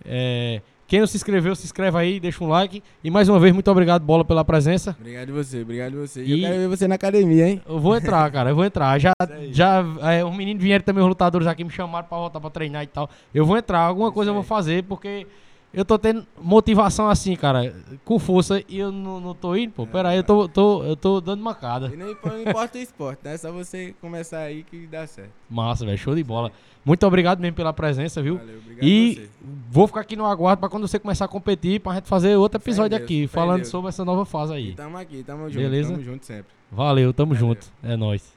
É, 0.05 0.63
quem 0.93 1.01
não 1.01 1.07
se 1.07 1.17
inscreveu, 1.17 1.57
se 1.57 1.65
inscreve 1.65 1.97
aí, 1.97 2.21
deixa 2.21 2.45
um 2.45 2.49
like. 2.49 2.83
E 3.03 3.11
mais 3.11 3.27
uma 3.27 3.41
vez, 3.41 3.55
muito 3.55 3.71
obrigado, 3.71 4.03
Bola, 4.03 4.27
pela 4.27 4.45
presença. 4.45 4.95
Obrigado 5.01 5.33
você, 5.33 5.63
obrigado 5.63 5.97
você. 5.97 6.23
E 6.23 6.33
eu 6.33 6.39
quero 6.39 6.55
ver 6.61 6.69
você 6.69 6.87
na 6.87 6.97
academia, 6.97 7.49
hein? 7.49 7.63
Eu 7.67 7.79
vou 7.79 7.97
entrar, 7.97 8.31
cara, 8.31 8.51
eu 8.51 8.55
vou 8.55 8.63
entrar. 8.63 8.99
Já, 8.99 9.13
já 9.51 9.83
é, 10.03 10.23
os 10.23 10.37
meninos 10.37 10.63
vieram 10.63 10.85
também, 10.85 11.03
os 11.03 11.09
lutadores 11.09 11.47
aqui 11.47 11.65
me 11.65 11.71
chamaram 11.71 12.07
pra 12.07 12.19
voltar 12.19 12.39
pra 12.39 12.51
treinar 12.51 12.83
e 12.85 12.89
tal. 12.89 13.09
Eu 13.33 13.47
vou 13.47 13.57
entrar, 13.57 13.79
alguma 13.79 14.09
Isso 14.09 14.15
coisa 14.15 14.31
aí. 14.31 14.33
eu 14.33 14.35
vou 14.35 14.43
fazer, 14.43 14.85
porque 14.85 15.27
eu 15.75 15.85
tô 15.85 15.99
tendo 15.99 16.27
motivação 16.41 17.09
assim, 17.09 17.35
cara, 17.35 17.75
com 18.05 18.19
força 18.19 18.63
e 18.69 18.79
eu 18.79 18.93
não, 18.93 19.21
não 19.21 19.35
tô 19.35 19.57
indo, 19.57 19.73
pô. 19.73 19.87
Pera 19.87 20.11
aí, 20.11 20.19
eu 20.19 20.25
tô, 20.25 20.49
tô, 20.49 20.85
eu 20.85 20.95
tô 20.97 21.21
dando 21.21 21.43
mancada. 21.43 21.91
E 21.93 21.97
não 21.97 22.11
importa 22.11 22.79
o 22.79 22.81
esporte, 22.81 23.21
né? 23.25 23.35
É 23.35 23.39
só 23.39 23.51
você 23.51 23.95
começar 24.01 24.41
aí 24.41 24.63
que 24.63 24.87
dá 24.87 25.07
certo. 25.07 25.31
Massa, 25.49 25.85
velho, 25.87 25.97
show 25.97 26.15
de 26.15 26.23
bola. 26.23 26.53
Muito 26.85 27.07
obrigado 27.07 27.41
mesmo 27.41 27.57
pela 27.57 27.73
presença, 27.73 28.21
viu? 28.21 28.39
Valeu, 28.39 28.59
obrigado 28.59 28.85
E 28.85 29.29
vou 29.71 29.87
ficar 29.87 30.01
aqui 30.01 30.17
no 30.17 30.27
aguardo 30.27 30.61
pra 30.61 30.69
quando 30.69 30.87
você 30.87 30.99
começar 30.99 31.25
a 31.25 31.29
competir, 31.29 31.81
pra 31.81 31.95
gente 31.95 32.09
fazer 32.09 32.37
outro 32.37 32.59
episódio 32.61 32.91
Deus, 32.91 33.03
aqui, 33.03 33.27
falando 33.27 33.59
Deus. 33.59 33.69
sobre 33.69 33.89
essa 33.89 34.05
nova 34.05 34.25
fase 34.25 34.53
aí. 34.53 34.71
E 34.71 34.75
tamo 34.75 34.99
aqui, 34.99 35.23
tamo 35.23 35.49
junto, 35.49 35.63
Beleza? 35.63 35.93
tamo 35.93 36.05
junto 36.05 36.27
sempre. 36.27 36.53
Valeu, 36.71 37.13
tamo 37.13 37.35
Valeu. 37.35 37.49
junto. 37.49 37.73
É 37.83 37.97
nóis. 37.97 38.33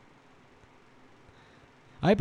Aí, 2.02 2.16